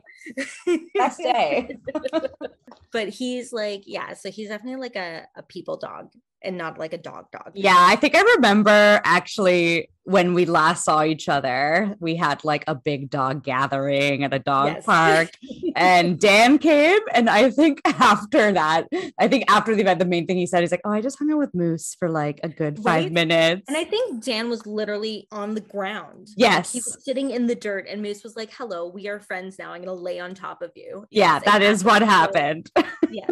Best 0.94 1.18
day. 1.18 1.76
but 2.92 3.08
he's 3.08 3.52
like, 3.52 3.84
yeah, 3.86 4.14
so 4.14 4.30
he's 4.30 4.48
definitely 4.48 4.80
like 4.80 4.96
a, 4.96 5.26
a 5.36 5.42
people 5.42 5.76
dog 5.76 6.10
and 6.42 6.56
not 6.56 6.78
like 6.78 6.92
a 6.92 6.98
dog 6.98 7.30
dog. 7.30 7.52
Yeah, 7.54 7.76
I 7.76 7.96
think 7.96 8.14
I 8.16 8.22
remember 8.36 9.00
actually 9.04 9.88
when 10.04 10.34
we 10.34 10.44
last 10.44 10.84
saw 10.84 11.04
each 11.04 11.28
other, 11.28 11.94
we 12.00 12.16
had 12.16 12.42
like 12.42 12.64
a 12.66 12.74
big 12.74 13.10
dog 13.10 13.44
gathering 13.44 14.24
at 14.24 14.32
a 14.34 14.38
dog 14.40 14.66
Yes. 14.74 14.84
park. 14.86 15.30
and 15.76 16.18
Dan 16.18 16.58
came. 16.58 16.98
And 17.12 17.28
I 17.30 17.50
think 17.50 17.80
after 17.84 18.50
that, 18.50 18.88
I 19.20 19.28
think 19.28 19.44
after 19.48 19.74
the 19.74 19.82
event, 19.82 19.98
the 20.00 20.06
main 20.06 20.26
thing 20.26 20.36
he 20.38 20.46
said 20.46 20.64
is 20.64 20.70
like, 20.72 20.80
Oh, 20.84 20.90
I 20.90 21.00
just 21.00 21.18
hung 21.18 21.30
out 21.30 21.38
with 21.38 21.54
Moose 21.54 21.94
for 21.96 22.08
like 22.08 22.40
a 22.42 22.48
good 22.48 22.78
five 22.78 23.04
Right? 23.04 23.12
minutes. 23.12 23.62
And 23.68 23.76
I 23.76 23.84
think 23.84 24.24
Dan 24.24 24.48
was 24.50 24.66
literally 24.66 25.28
on 25.30 25.54
the 25.54 25.60
ground. 25.60 26.28
Like, 26.28 26.34
Yes. 26.38 26.72
he 26.72 26.78
was 26.78 27.04
sitting 27.04 27.30
in 27.30 27.46
the 27.46 27.54
dirt, 27.54 27.86
and 27.88 28.02
Moose 28.02 28.24
was 28.24 28.34
like, 28.36 28.50
Hello, 28.52 28.88
we 28.88 29.06
are 29.06 29.20
friends 29.20 29.58
now. 29.58 29.72
I'm 29.72 29.82
going 29.84 29.96
to 29.96 30.02
lay 30.02 30.18
on 30.18 30.34
top 30.34 30.62
of 30.62 30.72
you. 30.74 31.06
yeah, 31.10 31.34
Yes, 31.34 31.42
that 31.44 31.62
is 31.62 31.84
what 31.84 32.02
happened. 32.02 32.68
yes. 33.10 33.30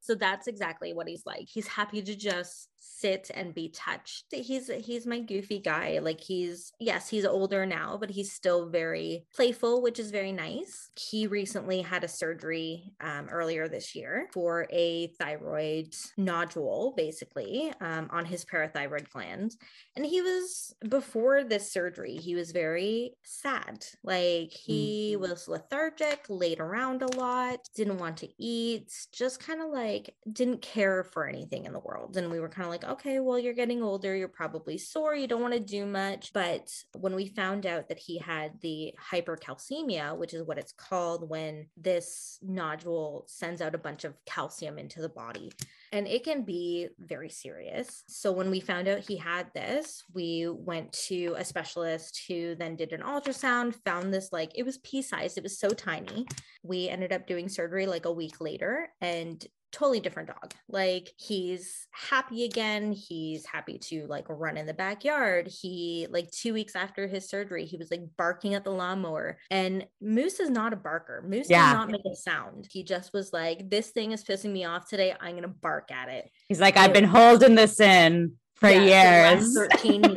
so 0.00 0.14
that's 0.14 0.46
exactly 0.46 0.94
what 0.94 1.06
he's 1.08 1.26
like. 1.26 1.48
He's 1.48 1.66
happy 1.66 1.95
to 2.02 2.16
just 2.16 2.68
sit 3.00 3.30
and 3.34 3.54
be 3.54 3.68
touched. 3.68 4.26
He's 4.30 4.70
he's 4.84 5.06
my 5.06 5.20
goofy 5.20 5.58
guy. 5.58 5.98
Like 6.00 6.20
he's 6.20 6.72
yes, 6.80 7.08
he's 7.08 7.24
older 7.24 7.66
now, 7.66 7.96
but 8.00 8.10
he's 8.10 8.32
still 8.32 8.68
very 8.68 9.26
playful, 9.34 9.82
which 9.82 9.98
is 9.98 10.10
very 10.10 10.32
nice. 10.32 10.90
He 10.96 11.26
recently 11.26 11.82
had 11.82 12.04
a 12.04 12.08
surgery 12.08 12.94
um, 13.00 13.28
earlier 13.30 13.68
this 13.68 13.94
year 13.94 14.28
for 14.32 14.66
a 14.70 15.08
thyroid 15.18 15.94
nodule, 16.16 16.94
basically, 16.96 17.72
um, 17.80 18.08
on 18.10 18.24
his 18.24 18.44
parathyroid 18.44 19.10
gland. 19.10 19.56
And 19.94 20.06
he 20.06 20.22
was 20.22 20.74
before 20.88 21.44
this 21.44 21.70
surgery, 21.70 22.16
he 22.16 22.34
was 22.34 22.52
very 22.52 23.12
sad. 23.24 23.84
Like 24.02 24.52
he 24.52 25.16
was 25.18 25.48
lethargic, 25.48 26.24
laid 26.28 26.60
around 26.60 27.02
a 27.02 27.16
lot, 27.16 27.60
didn't 27.74 27.98
want 27.98 28.16
to 28.18 28.28
eat, 28.38 28.92
just 29.12 29.40
kind 29.40 29.60
of 29.60 29.70
like 29.70 30.14
didn't 30.32 30.62
care 30.62 31.04
for 31.04 31.26
anything 31.26 31.66
in 31.66 31.72
the 31.72 31.80
world. 31.80 32.16
And 32.16 32.30
we 32.30 32.40
were 32.40 32.48
kind 32.48 32.64
of 32.64 32.70
like, 32.70 32.85
okay, 32.86 33.20
well, 33.20 33.38
you're 33.38 33.52
getting 33.52 33.82
older, 33.82 34.14
you're 34.14 34.28
probably 34.28 34.78
sore, 34.78 35.14
you 35.14 35.26
don't 35.26 35.42
want 35.42 35.54
to 35.54 35.60
do 35.60 35.86
much. 35.86 36.32
But 36.32 36.70
when 36.94 37.14
we 37.14 37.28
found 37.28 37.66
out 37.66 37.88
that 37.88 37.98
he 37.98 38.18
had 38.18 38.52
the 38.60 38.94
hypercalcemia, 39.12 40.16
which 40.16 40.34
is 40.34 40.42
what 40.42 40.58
it's 40.58 40.72
called 40.72 41.28
when 41.28 41.66
this 41.76 42.38
nodule 42.42 43.24
sends 43.28 43.60
out 43.60 43.74
a 43.74 43.78
bunch 43.78 44.04
of 44.04 44.14
calcium 44.24 44.78
into 44.78 45.00
the 45.00 45.08
body, 45.08 45.52
and 45.92 46.06
it 46.06 46.24
can 46.24 46.42
be 46.42 46.88
very 46.98 47.30
serious. 47.30 48.02
So 48.08 48.32
when 48.32 48.50
we 48.50 48.60
found 48.60 48.88
out 48.88 49.00
he 49.00 49.16
had 49.16 49.46
this, 49.54 50.04
we 50.12 50.48
went 50.48 50.92
to 51.08 51.34
a 51.36 51.44
specialist 51.44 52.22
who 52.28 52.54
then 52.54 52.76
did 52.76 52.92
an 52.92 53.02
ultrasound, 53.02 53.76
found 53.84 54.12
this 54.12 54.32
like 54.32 54.52
it 54.54 54.64
was 54.64 54.78
pea 54.78 55.02
sized, 55.02 55.38
it 55.38 55.44
was 55.44 55.58
so 55.58 55.70
tiny. 55.70 56.26
We 56.62 56.88
ended 56.88 57.12
up 57.12 57.26
doing 57.26 57.48
surgery 57.48 57.86
like 57.86 58.04
a 58.04 58.12
week 58.12 58.40
later 58.40 58.88
and 59.00 59.44
totally 59.76 60.00
different 60.00 60.28
dog. 60.28 60.54
Like 60.68 61.10
he's 61.18 61.86
happy 61.92 62.44
again. 62.44 62.92
He's 62.92 63.44
happy 63.44 63.78
to 63.78 64.06
like 64.06 64.24
run 64.28 64.56
in 64.56 64.64
the 64.66 64.72
backyard. 64.74 65.48
He 65.48 66.06
like 66.10 66.30
2 66.30 66.54
weeks 66.54 66.74
after 66.74 67.06
his 67.06 67.28
surgery, 67.28 67.66
he 67.66 67.76
was 67.76 67.90
like 67.90 68.02
barking 68.16 68.54
at 68.54 68.64
the 68.64 68.70
lawnmower. 68.70 69.38
And 69.50 69.86
Moose 70.00 70.40
is 70.40 70.48
not 70.48 70.72
a 70.72 70.76
barker. 70.76 71.22
Moose 71.28 71.50
Yeah. 71.50 71.66
does 71.66 71.74
not 71.74 71.90
make 71.90 72.04
a 72.10 72.16
sound. 72.16 72.66
He 72.70 72.82
just 72.84 73.12
was 73.12 73.32
like 73.32 73.68
this 73.68 73.90
thing 73.90 74.12
is 74.12 74.24
pissing 74.24 74.52
me 74.52 74.64
off 74.64 74.88
today. 74.88 75.14
I'm 75.20 75.32
going 75.32 75.42
to 75.42 75.48
bark 75.48 75.90
at 75.90 76.08
it. 76.08 76.30
He's 76.48 76.60
like, 76.60 76.76
I've 76.78 76.94
been 76.94 77.04
holding 77.04 77.54
this 77.54 77.78
in 77.78 78.32
for 78.54 78.70
Yeah, 78.70 79.32
years. 79.32 79.54
13 79.54 80.02
years. 80.04 80.14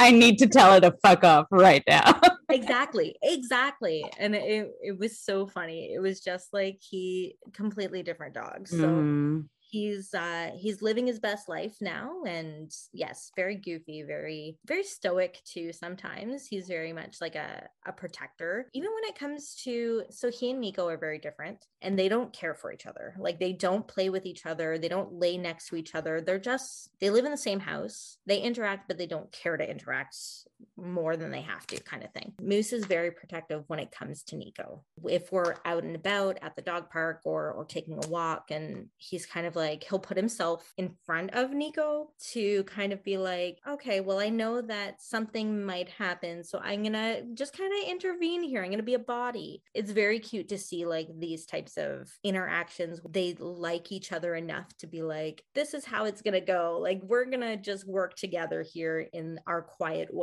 I 0.00 0.10
need 0.12 0.38
to 0.38 0.48
tell 0.48 0.72
her 0.72 0.80
to 0.80 0.92
fuck 1.02 1.22
off 1.22 1.46
right 1.52 1.84
now. 1.88 2.20
Exactly 2.56 3.16
exactly 3.22 4.04
and 4.18 4.34
it, 4.34 4.70
it 4.82 4.98
was 4.98 5.18
so 5.20 5.46
funny 5.46 5.92
it 5.94 6.00
was 6.00 6.20
just 6.20 6.52
like 6.52 6.78
he 6.80 7.36
completely 7.52 8.02
different 8.02 8.34
dog 8.34 8.66
so 8.68 8.86
Mm. 8.86 9.48
he's 9.70 10.14
uh 10.14 10.50
he's 10.56 10.80
living 10.80 11.06
his 11.06 11.18
best 11.18 11.48
life 11.48 11.76
now 11.80 12.22
and 12.24 12.70
yes 12.92 13.30
very 13.36 13.56
goofy 13.56 14.02
very 14.06 14.56
very 14.64 14.84
stoic 14.84 15.40
too 15.44 15.72
sometimes 15.72 16.46
he's 16.46 16.68
very 16.68 16.92
much 16.92 17.16
like 17.20 17.34
a, 17.34 17.68
a 17.84 17.92
protector 17.92 18.68
even 18.72 18.90
when 18.94 19.04
it 19.10 19.18
comes 19.18 19.56
to 19.64 20.04
so 20.10 20.30
he 20.30 20.50
and 20.52 20.60
nico 20.60 20.88
are 20.88 20.96
very 20.96 21.18
different 21.18 21.58
and 21.82 21.98
they 21.98 22.08
don't 22.08 22.32
care 22.32 22.54
for 22.54 22.72
each 22.72 22.86
other 22.86 23.14
like 23.18 23.38
they 23.40 23.52
don't 23.52 23.88
play 23.88 24.08
with 24.08 24.24
each 24.24 24.46
other 24.46 24.78
they 24.78 24.88
don't 24.88 25.12
lay 25.12 25.36
next 25.36 25.68
to 25.68 25.76
each 25.76 25.94
other 25.96 26.20
they're 26.20 26.38
just 26.38 26.90
they 27.00 27.10
live 27.10 27.24
in 27.24 27.32
the 27.32 27.36
same 27.36 27.60
house 27.60 28.18
they 28.26 28.38
interact 28.38 28.86
but 28.88 28.98
they 28.98 29.06
don't 29.06 29.30
care 29.32 29.56
to 29.56 29.68
interact 29.68 30.16
more 30.76 31.16
than 31.16 31.30
they 31.30 31.40
have 31.40 31.66
to 31.68 31.80
kind 31.82 32.02
of 32.02 32.12
thing. 32.12 32.32
Moose 32.40 32.72
is 32.72 32.84
very 32.84 33.10
protective 33.10 33.64
when 33.66 33.78
it 33.78 33.90
comes 33.90 34.22
to 34.24 34.36
nico. 34.36 34.84
If 35.08 35.32
we're 35.32 35.54
out 35.64 35.84
and 35.84 35.96
about 35.96 36.38
at 36.42 36.56
the 36.56 36.62
dog 36.62 36.90
park 36.90 37.20
or 37.24 37.52
or 37.52 37.64
taking 37.64 37.98
a 38.02 38.08
walk 38.08 38.50
and 38.50 38.88
he's 38.96 39.26
kind 39.26 39.46
of 39.46 39.56
like 39.56 39.84
he'll 39.84 39.98
put 39.98 40.16
himself 40.16 40.72
in 40.76 40.94
front 41.04 41.34
of 41.34 41.52
nico 41.52 42.10
to 42.32 42.64
kind 42.64 42.92
of 42.92 43.02
be 43.02 43.16
like 43.16 43.58
okay 43.68 44.00
well 44.00 44.18
i 44.18 44.28
know 44.28 44.60
that 44.60 45.00
something 45.00 45.64
might 45.64 45.88
happen 45.88 46.42
so 46.42 46.58
i'm 46.62 46.82
gonna 46.82 47.22
just 47.34 47.56
kind 47.56 47.72
of 47.72 47.88
intervene 47.88 48.42
here. 48.42 48.62
I'm 48.62 48.70
gonna 48.70 48.82
be 48.82 48.94
a 48.94 48.98
body. 48.98 49.62
It's 49.74 49.90
very 49.90 50.18
cute 50.18 50.48
to 50.48 50.58
see 50.58 50.84
like 50.86 51.08
these 51.18 51.46
types 51.46 51.76
of 51.76 52.10
interactions. 52.22 53.00
They 53.08 53.34
like 53.38 53.92
each 53.92 54.12
other 54.12 54.34
enough 54.34 54.76
to 54.78 54.86
be 54.86 55.02
like 55.02 55.42
this 55.54 55.74
is 55.74 55.84
how 55.84 56.04
it's 56.04 56.22
gonna 56.22 56.40
go. 56.40 56.78
Like 56.80 57.00
we're 57.02 57.24
gonna 57.26 57.56
just 57.56 57.86
work 57.86 58.16
together 58.16 58.62
here 58.62 59.06
in 59.12 59.40
our 59.46 59.62
quiet 59.62 60.08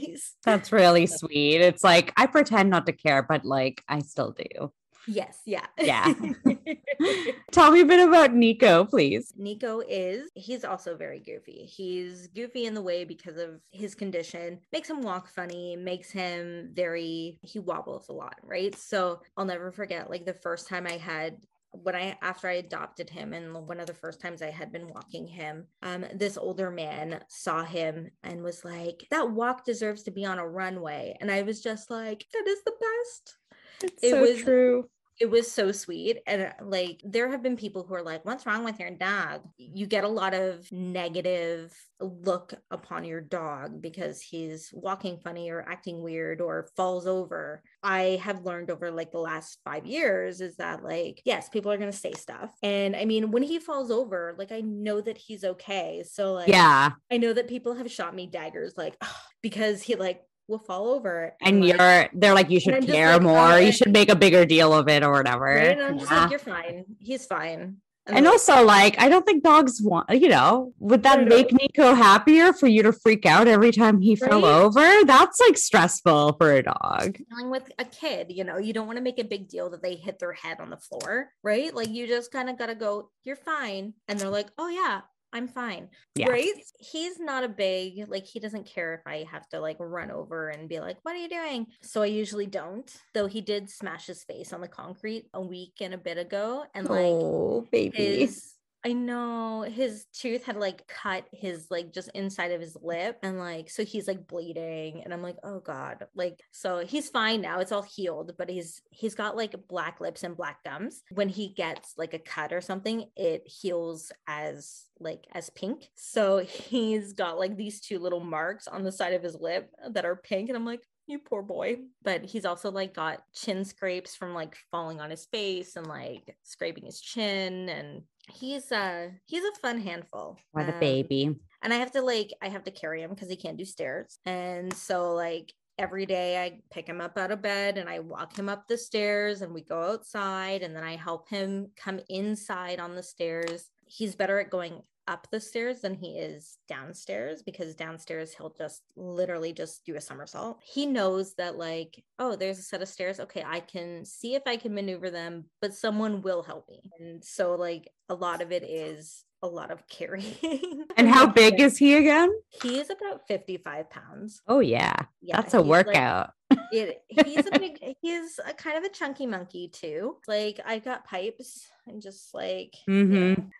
ways 0.00 0.36
That's 0.44 0.72
really 0.72 1.06
sweet. 1.06 1.60
It's 1.60 1.84
like 1.84 2.12
I 2.16 2.26
pretend 2.26 2.70
not 2.70 2.86
to 2.86 2.92
care, 2.92 3.22
but 3.22 3.44
like 3.44 3.82
I 3.88 4.00
still 4.00 4.32
do. 4.32 4.72
yes 5.06 5.38
yeah 5.46 5.66
Yeah. 5.78 6.12
Tell 7.52 7.72
me 7.72 7.80
a 7.80 7.84
bit 7.84 8.06
about 8.06 8.32
Nico, 8.34 8.84
please. 8.84 9.32
Nico 9.36 9.80
is, 9.88 10.28
he's 10.34 10.64
also 10.64 10.96
very 10.96 11.18
goofy. 11.18 11.64
He's 11.64 12.28
goofy 12.28 12.66
in 12.66 12.74
the 12.74 12.82
way 12.82 13.04
because 13.04 13.38
of 13.38 13.60
his 13.72 13.94
condition, 13.94 14.60
makes 14.72 14.88
him 14.88 15.02
walk 15.02 15.28
funny, 15.28 15.74
makes 15.76 16.10
him 16.10 16.70
very, 16.74 17.38
he 17.42 17.58
wobbles 17.58 18.08
a 18.08 18.12
lot, 18.12 18.36
right? 18.44 18.74
So 18.76 19.20
I'll 19.36 19.44
never 19.46 19.72
forget, 19.72 20.10
like 20.10 20.26
the 20.26 20.34
first 20.34 20.68
time 20.68 20.86
I 20.86 20.96
had 20.98 21.38
when 21.72 21.94
I 21.94 22.16
after 22.22 22.48
I 22.48 22.54
adopted 22.54 23.08
him 23.10 23.32
and 23.32 23.54
one 23.66 23.80
of 23.80 23.86
the 23.86 23.94
first 23.94 24.20
times 24.20 24.42
I 24.42 24.50
had 24.50 24.72
been 24.72 24.88
walking 24.88 25.26
him, 25.26 25.66
um, 25.82 26.04
this 26.14 26.36
older 26.36 26.70
man 26.70 27.22
saw 27.28 27.64
him 27.64 28.10
and 28.22 28.42
was 28.42 28.64
like, 28.64 29.06
"That 29.10 29.30
walk 29.30 29.64
deserves 29.64 30.02
to 30.04 30.10
be 30.10 30.24
on 30.24 30.38
a 30.38 30.48
runway," 30.48 31.16
and 31.20 31.30
I 31.30 31.42
was 31.42 31.60
just 31.62 31.90
like, 31.90 32.26
"That 32.32 32.46
is 32.46 32.62
the 32.64 32.72
best." 32.80 33.36
It's 33.82 34.02
It 34.02 34.10
so 34.10 34.20
was- 34.20 34.42
true. 34.42 34.90
It 35.20 35.30
was 35.30 35.52
so 35.52 35.70
sweet 35.70 36.18
and 36.26 36.42
uh, 36.42 36.52
like 36.62 37.02
there 37.04 37.30
have 37.30 37.42
been 37.42 37.56
people 37.56 37.84
who 37.84 37.94
are 37.94 38.02
like 38.02 38.24
what's 38.24 38.46
wrong 38.46 38.64
with 38.64 38.80
your 38.80 38.90
dog 38.90 39.42
you 39.58 39.86
get 39.86 40.02
a 40.02 40.08
lot 40.08 40.32
of 40.32 40.66
negative 40.72 41.72
look 42.00 42.54
upon 42.70 43.04
your 43.04 43.20
dog 43.20 43.82
because 43.82 44.22
he's 44.22 44.70
walking 44.72 45.18
funny 45.18 45.50
or 45.50 45.60
acting 45.68 46.02
weird 46.02 46.40
or 46.40 46.68
falls 46.74 47.06
over 47.06 47.62
i 47.82 48.18
have 48.22 48.44
learned 48.46 48.70
over 48.70 48.90
like 48.90 49.12
the 49.12 49.18
last 49.18 49.58
five 49.62 49.84
years 49.84 50.40
is 50.40 50.56
that 50.56 50.82
like 50.82 51.20
yes 51.26 51.50
people 51.50 51.70
are 51.70 51.76
going 51.76 51.92
to 51.92 51.96
say 51.96 52.12
stuff 52.12 52.50
and 52.62 52.96
i 52.96 53.04
mean 53.04 53.30
when 53.30 53.42
he 53.42 53.58
falls 53.58 53.90
over 53.90 54.34
like 54.38 54.50
i 54.52 54.62
know 54.62 55.02
that 55.02 55.18
he's 55.18 55.44
okay 55.44 56.02
so 56.10 56.32
like 56.32 56.48
Yeah. 56.48 56.92
i 57.10 57.18
know 57.18 57.34
that 57.34 57.46
people 57.48 57.74
have 57.74 57.90
shot 57.92 58.14
me 58.14 58.26
daggers 58.26 58.72
like 58.78 58.96
because 59.42 59.82
he 59.82 59.96
like 59.96 60.22
will 60.50 60.58
fall 60.58 60.88
over 60.90 61.34
And 61.40 61.64
like, 61.64 61.78
you're 61.78 62.08
they're 62.12 62.34
like, 62.34 62.50
you 62.50 62.60
should 62.60 62.84
care 62.86 63.12
like, 63.14 63.22
more. 63.22 63.38
oh, 63.38 63.56
you 63.56 63.72
should 63.72 63.92
make 63.92 64.10
a 64.10 64.16
bigger 64.16 64.44
deal 64.44 64.74
of 64.74 64.88
it 64.88 65.02
or 65.02 65.12
whatever. 65.12 65.44
right? 65.44 65.72
and 65.78 65.82
i'm 65.82 65.98
just 65.98 66.10
Yeah. 66.10 66.20
like 66.22 66.30
you're 66.30 66.38
fine 66.40 66.84
he's 66.98 67.24
fine 67.26 67.76
And 68.06 68.24
like, 68.24 68.32
also, 68.32 68.64
like, 68.64 68.94
I 68.98 69.08
don't 69.08 69.24
think 69.24 69.44
dogs 69.44 69.80
want, 69.80 70.08
you 70.10 70.28
know, 70.30 70.72
would 70.80 71.02
that 71.04 71.28
make 71.28 71.52
Nico 71.52 71.94
happier 71.94 72.52
for 72.52 72.66
you 72.66 72.82
to 72.82 72.92
freak 72.92 73.24
out 73.24 73.46
every 73.46 73.70
time 73.70 74.00
he 74.00 74.16
fell 74.16 74.44
over? 74.44 74.84
That's 75.04 75.38
like 75.38 75.56
stressful 75.56 76.32
for 76.38 76.50
a 76.50 76.62
dog. 76.62 77.18
dealing 77.30 77.50
with 77.50 77.70
a 77.78 77.84
kid, 77.84 78.24
you 78.30 78.42
know, 78.42 78.56
you 78.58 78.72
don't 78.72 78.86
want 78.88 78.96
to 78.96 79.02
make 79.04 79.20
a 79.20 79.24
big 79.34 79.48
deal 79.48 79.70
that 79.70 79.82
they 79.82 79.94
hit 79.94 80.18
their 80.18 80.32
head 80.32 80.58
on 80.60 80.70
the 80.70 80.78
floor, 80.78 81.28
right? 81.44 81.72
Like 81.72 81.90
you 81.90 82.08
just 82.08 82.32
kind 82.32 82.48
of 82.50 82.58
got 82.58 82.66
to 82.66 82.74
go, 82.74 83.10
you're 83.22 83.36
fine. 83.36 83.94
And 84.08 84.18
they're 84.18 84.28
like, 84.40 84.48
oh 84.58 84.68
yeah, 84.68 85.02
I'm 85.32 85.48
fine. 85.48 85.88
Yeah. 86.14 86.28
Right? 86.28 86.52
He's 86.78 87.18
not 87.18 87.44
a 87.44 87.48
big, 87.48 88.08
like, 88.08 88.26
he 88.26 88.40
doesn't 88.40 88.66
care 88.66 88.94
if 88.94 89.06
I 89.06 89.26
have 89.30 89.48
to 89.50 89.60
like 89.60 89.76
run 89.78 90.10
over 90.10 90.48
and 90.48 90.68
be 90.68 90.80
like, 90.80 90.98
what 91.02 91.14
are 91.14 91.18
you 91.18 91.28
doing? 91.28 91.66
So 91.82 92.02
I 92.02 92.06
usually 92.06 92.46
don't. 92.46 92.90
Though 93.14 93.26
he 93.26 93.40
did 93.40 93.70
smash 93.70 94.06
his 94.06 94.24
face 94.24 94.52
on 94.52 94.60
the 94.60 94.68
concrete 94.68 95.26
a 95.32 95.40
week 95.40 95.74
and 95.80 95.94
a 95.94 95.98
bit 95.98 96.18
ago. 96.18 96.64
And 96.74 96.88
like, 96.88 97.00
oh, 97.04 97.66
baby. 97.70 97.96
his 98.20 98.54
I 98.84 98.94
know 98.94 99.62
his 99.62 100.06
tooth 100.12 100.44
had 100.44 100.56
like 100.56 100.86
cut 100.86 101.26
his 101.32 101.66
like 101.70 101.92
just 101.92 102.10
inside 102.14 102.52
of 102.52 102.60
his 102.60 102.76
lip 102.82 103.18
and 103.22 103.38
like 103.38 103.68
so 103.68 103.84
he's 103.84 104.08
like 104.08 104.26
bleeding 104.26 105.02
and 105.04 105.12
I'm 105.12 105.22
like 105.22 105.36
oh 105.44 105.60
god 105.60 106.06
like 106.14 106.40
so 106.50 106.78
he's 106.78 107.10
fine 107.10 107.42
now 107.42 107.60
it's 107.60 107.72
all 107.72 107.82
healed 107.82 108.32
but 108.38 108.48
he's 108.48 108.80
he's 108.90 109.14
got 109.14 109.36
like 109.36 109.54
black 109.68 110.00
lips 110.00 110.22
and 110.22 110.36
black 110.36 110.64
gums 110.64 111.02
when 111.12 111.28
he 111.28 111.48
gets 111.48 111.94
like 111.98 112.14
a 112.14 112.18
cut 112.18 112.52
or 112.52 112.62
something 112.62 113.04
it 113.16 113.46
heals 113.46 114.12
as 114.26 114.86
like 114.98 115.26
as 115.32 115.50
pink 115.50 115.90
so 115.94 116.38
he's 116.38 117.12
got 117.12 117.38
like 117.38 117.56
these 117.56 117.80
two 117.80 117.98
little 117.98 118.20
marks 118.20 118.66
on 118.66 118.82
the 118.82 118.92
side 118.92 119.12
of 119.12 119.22
his 119.22 119.36
lip 119.38 119.70
that 119.90 120.06
are 120.06 120.16
pink 120.16 120.48
and 120.48 120.56
I'm 120.56 120.66
like 120.66 120.80
you 121.10 121.18
poor 121.18 121.42
boy. 121.42 121.78
But 122.02 122.24
he's 122.24 122.46
also 122.46 122.70
like 122.70 122.94
got 122.94 123.22
chin 123.34 123.64
scrapes 123.64 124.14
from 124.14 124.32
like 124.32 124.56
falling 124.70 125.00
on 125.00 125.10
his 125.10 125.26
face 125.26 125.76
and 125.76 125.86
like 125.86 126.36
scraping 126.44 126.86
his 126.86 127.00
chin. 127.00 127.68
And 127.68 128.02
he's 128.32 128.70
uh 128.72 129.10
he's 129.26 129.44
a 129.44 129.52
fun 129.60 129.80
handful. 129.80 130.38
What 130.52 130.68
a 130.68 130.74
Um, 130.74 130.80
baby. 130.80 131.38
And 131.62 131.72
I 131.72 131.76
have 131.76 131.92
to 131.92 132.02
like 132.02 132.32
I 132.42 132.48
have 132.48 132.64
to 132.64 132.70
carry 132.70 133.02
him 133.02 133.10
because 133.10 133.28
he 133.28 133.36
can't 133.36 133.58
do 133.58 133.64
stairs. 133.64 134.18
And 134.24 134.72
so 134.72 135.14
like 135.14 135.52
every 135.78 136.06
day 136.06 136.42
I 136.42 136.60
pick 136.70 136.86
him 136.86 137.00
up 137.00 137.16
out 137.16 137.30
of 137.30 137.40
bed 137.42 137.78
and 137.78 137.88
I 137.88 138.00
walk 138.00 138.38
him 138.38 138.48
up 138.48 138.68
the 138.68 138.76
stairs 138.76 139.40
and 139.40 139.54
we 139.54 139.62
go 139.62 139.80
outside 139.92 140.62
and 140.62 140.76
then 140.76 140.84
I 140.84 140.96
help 140.96 141.28
him 141.28 141.70
come 141.76 142.00
inside 142.08 142.80
on 142.80 142.94
the 142.94 143.02
stairs. 143.02 143.70
He's 143.86 144.14
better 144.14 144.38
at 144.38 144.50
going 144.50 144.82
up 145.10 145.26
the 145.30 145.40
stairs 145.40 145.80
than 145.80 145.94
he 145.94 146.18
is 146.18 146.56
downstairs 146.68 147.42
because 147.42 147.74
downstairs 147.74 148.32
he'll 148.32 148.54
just 148.56 148.82
literally 148.96 149.52
just 149.52 149.84
do 149.84 149.96
a 149.96 150.00
somersault. 150.00 150.60
He 150.62 150.86
knows 150.86 151.34
that 151.34 151.58
like, 151.58 152.02
oh, 152.18 152.36
there's 152.36 152.60
a 152.60 152.62
set 152.62 152.80
of 152.80 152.88
stairs. 152.88 153.18
Okay, 153.18 153.44
I 153.44 153.60
can 153.60 154.04
see 154.04 154.36
if 154.36 154.42
I 154.46 154.56
can 154.56 154.72
maneuver 154.72 155.10
them, 155.10 155.46
but 155.60 155.74
someone 155.74 156.22
will 156.22 156.42
help 156.42 156.68
me. 156.68 156.80
And 157.00 157.24
so 157.24 157.56
like 157.56 157.90
a 158.08 158.14
lot 158.14 158.40
of 158.40 158.52
it 158.52 158.62
is 158.62 159.24
a 159.42 159.48
lot 159.48 159.70
of 159.70 159.86
carrying. 159.88 160.84
And 160.96 161.08
how 161.08 161.26
big 161.26 161.60
is 161.60 161.78
he 161.78 161.96
again? 161.96 162.30
he 162.62 162.78
is 162.78 162.90
about 162.90 163.26
55 163.26 163.88
pounds. 163.88 164.42
Oh, 164.46 164.60
yeah. 164.60 164.94
Yeah, 165.22 165.36
That's 165.40 165.54
a 165.54 165.58
he's, 165.58 165.66
like, 165.66 165.86
workout. 165.86 166.32
It, 166.72 167.02
he's 167.24 167.46
a 167.46 167.58
big 167.58 167.78
he's 168.00 168.38
a 168.46 168.52
kind 168.52 168.76
of 168.78 168.84
a 168.84 168.88
chunky 168.88 169.26
monkey 169.26 169.68
too 169.68 170.16
like 170.26 170.60
i've 170.66 170.84
got 170.84 171.04
pipes 171.04 171.68
and 171.86 172.00
just 172.02 172.34
like 172.34 172.74
Mhm. 172.88 173.50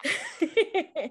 know. 0.41 1.09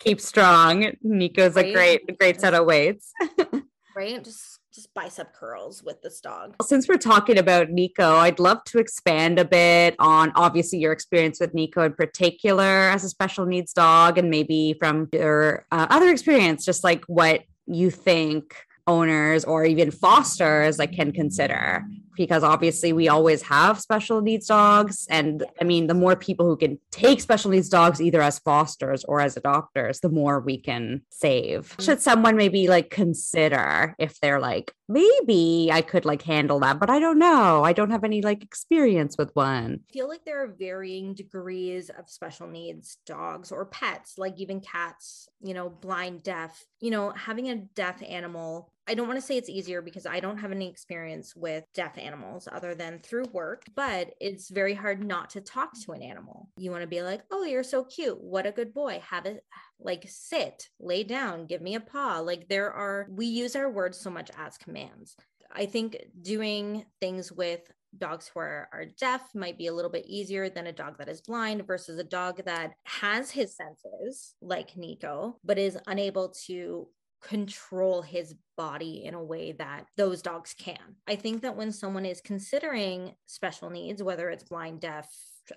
Keep 0.00 0.20
strong. 0.20 0.92
Nico's 1.02 1.56
a 1.56 1.72
great, 1.72 2.18
great 2.18 2.40
set 2.40 2.52
of 2.54 2.66
weights. 2.66 3.12
right 3.96 4.22
just 4.24 4.58
just 4.74 4.92
bicep 4.92 5.32
curls 5.32 5.82
with 5.84 6.02
this 6.02 6.20
dog 6.20 6.56
Since 6.62 6.88
we're 6.88 6.96
talking 6.98 7.38
about 7.38 7.70
Nico, 7.70 8.16
I'd 8.16 8.40
love 8.40 8.64
to 8.64 8.78
expand 8.78 9.38
a 9.38 9.44
bit 9.44 9.94
on 10.00 10.32
obviously 10.34 10.80
your 10.80 10.90
experience 10.92 11.38
with 11.40 11.54
Nico 11.54 11.84
in 11.84 11.94
particular 11.94 12.64
as 12.90 13.04
a 13.04 13.08
special 13.08 13.46
needs 13.46 13.72
dog, 13.72 14.18
and 14.18 14.28
maybe 14.30 14.74
from 14.80 15.08
your 15.12 15.64
uh, 15.70 15.86
other 15.90 16.10
experience, 16.10 16.64
just 16.64 16.82
like 16.84 17.04
what 17.06 17.44
you 17.66 17.90
think 17.90 18.56
owners 18.86 19.44
or 19.44 19.64
even 19.64 19.90
fosters 19.90 20.78
like 20.78 20.92
can 20.92 21.12
consider 21.12 21.84
because 22.16 22.44
obviously 22.44 22.92
we 22.92 23.08
always 23.08 23.42
have 23.42 23.80
special 23.80 24.20
needs 24.20 24.46
dogs. 24.46 25.06
And 25.10 25.44
i 25.60 25.64
mean 25.64 25.86
the 25.86 25.94
more 25.94 26.16
people 26.16 26.46
who 26.46 26.56
can 26.56 26.78
take 26.90 27.20
special 27.20 27.50
needs 27.50 27.68
dogs 27.68 28.00
either 28.00 28.22
as 28.22 28.38
fosters 28.38 29.04
or 29.04 29.20
as 29.20 29.34
adopters 29.34 30.00
the 30.00 30.08
more 30.08 30.40
we 30.40 30.58
can 30.58 31.02
save. 31.10 31.74
Should 31.80 32.00
someone 32.00 32.36
maybe 32.36 32.68
like 32.68 32.90
consider 32.90 33.94
if 33.98 34.20
they're 34.20 34.40
like 34.40 34.72
maybe 34.86 35.70
i 35.72 35.80
could 35.80 36.04
like 36.04 36.20
handle 36.20 36.60
that 36.60 36.78
but 36.78 36.90
i 36.90 36.98
don't 36.98 37.18
know. 37.18 37.64
I 37.64 37.72
don't 37.72 37.90
have 37.90 38.04
any 38.04 38.22
like 38.22 38.42
experience 38.42 39.16
with 39.16 39.34
one. 39.34 39.80
I 39.88 39.92
feel 39.92 40.08
like 40.08 40.24
there 40.24 40.42
are 40.42 40.46
varying 40.46 41.14
degrees 41.14 41.90
of 41.90 42.08
special 42.08 42.46
needs 42.46 42.98
dogs 43.06 43.50
or 43.52 43.64
pets, 43.66 44.18
like 44.18 44.38
even 44.38 44.60
cats, 44.60 45.28
you 45.40 45.54
know, 45.54 45.68
blind, 45.68 46.22
deaf. 46.22 46.64
You 46.80 46.90
know, 46.90 47.10
having 47.10 47.48
a 47.48 47.56
deaf 47.56 48.02
animal, 48.06 48.72
I 48.86 48.94
don't 48.94 49.08
want 49.08 49.18
to 49.18 49.26
say 49.26 49.38
it's 49.38 49.48
easier 49.48 49.80
because 49.80 50.04
I 50.04 50.20
don't 50.20 50.36
have 50.38 50.52
any 50.52 50.68
experience 50.68 51.34
with 51.34 51.64
deaf 51.74 51.96
animals 51.96 52.46
other 52.52 52.74
than 52.74 52.98
through 52.98 53.24
work, 53.32 53.64
but 53.74 54.10
it's 54.20 54.50
very 54.50 54.74
hard 54.74 55.02
not 55.02 55.30
to 55.30 55.40
talk 55.40 55.70
to 55.82 55.92
an 55.92 56.02
animal. 56.02 56.50
You 56.58 56.70
want 56.70 56.82
to 56.82 56.88
be 56.88 57.02
like, 57.02 57.22
oh, 57.30 57.44
you're 57.44 57.62
so 57.62 57.84
cute. 57.84 58.20
What 58.20 58.46
a 58.46 58.52
good 58.52 58.74
boy. 58.74 59.02
Have 59.08 59.24
it 59.24 59.42
like 59.80 60.04
sit, 60.08 60.68
lay 60.78 61.02
down, 61.02 61.46
give 61.46 61.62
me 61.62 61.76
a 61.76 61.80
paw. 61.80 62.20
Like 62.20 62.48
there 62.48 62.70
are, 62.70 63.06
we 63.10 63.26
use 63.26 63.56
our 63.56 63.70
words 63.70 63.98
so 63.98 64.10
much 64.10 64.30
as 64.38 64.58
commands. 64.58 65.16
I 65.50 65.66
think 65.66 65.96
doing 66.20 66.84
things 67.00 67.32
with 67.32 67.60
dogs 67.96 68.28
who 68.32 68.40
are, 68.40 68.68
are 68.72 68.86
deaf 68.98 69.22
might 69.34 69.56
be 69.56 69.68
a 69.68 69.72
little 69.72 69.90
bit 69.90 70.06
easier 70.06 70.50
than 70.50 70.66
a 70.66 70.72
dog 70.72 70.98
that 70.98 71.08
is 71.08 71.20
blind 71.20 71.66
versus 71.66 71.98
a 71.98 72.04
dog 72.04 72.44
that 72.44 72.72
has 72.84 73.30
his 73.30 73.56
senses, 73.56 74.34
like 74.42 74.76
Nico, 74.76 75.38
but 75.44 75.58
is 75.58 75.78
unable 75.86 76.34
to 76.46 76.88
control 77.24 78.02
his 78.02 78.34
body 78.56 79.04
in 79.04 79.14
a 79.14 79.22
way 79.22 79.52
that 79.52 79.86
those 79.96 80.22
dogs 80.22 80.54
can. 80.56 80.96
I 81.08 81.16
think 81.16 81.42
that 81.42 81.56
when 81.56 81.72
someone 81.72 82.04
is 82.04 82.20
considering 82.20 83.14
special 83.26 83.70
needs, 83.70 84.02
whether 84.02 84.30
it's 84.30 84.44
blind, 84.44 84.80
deaf, 84.80 85.10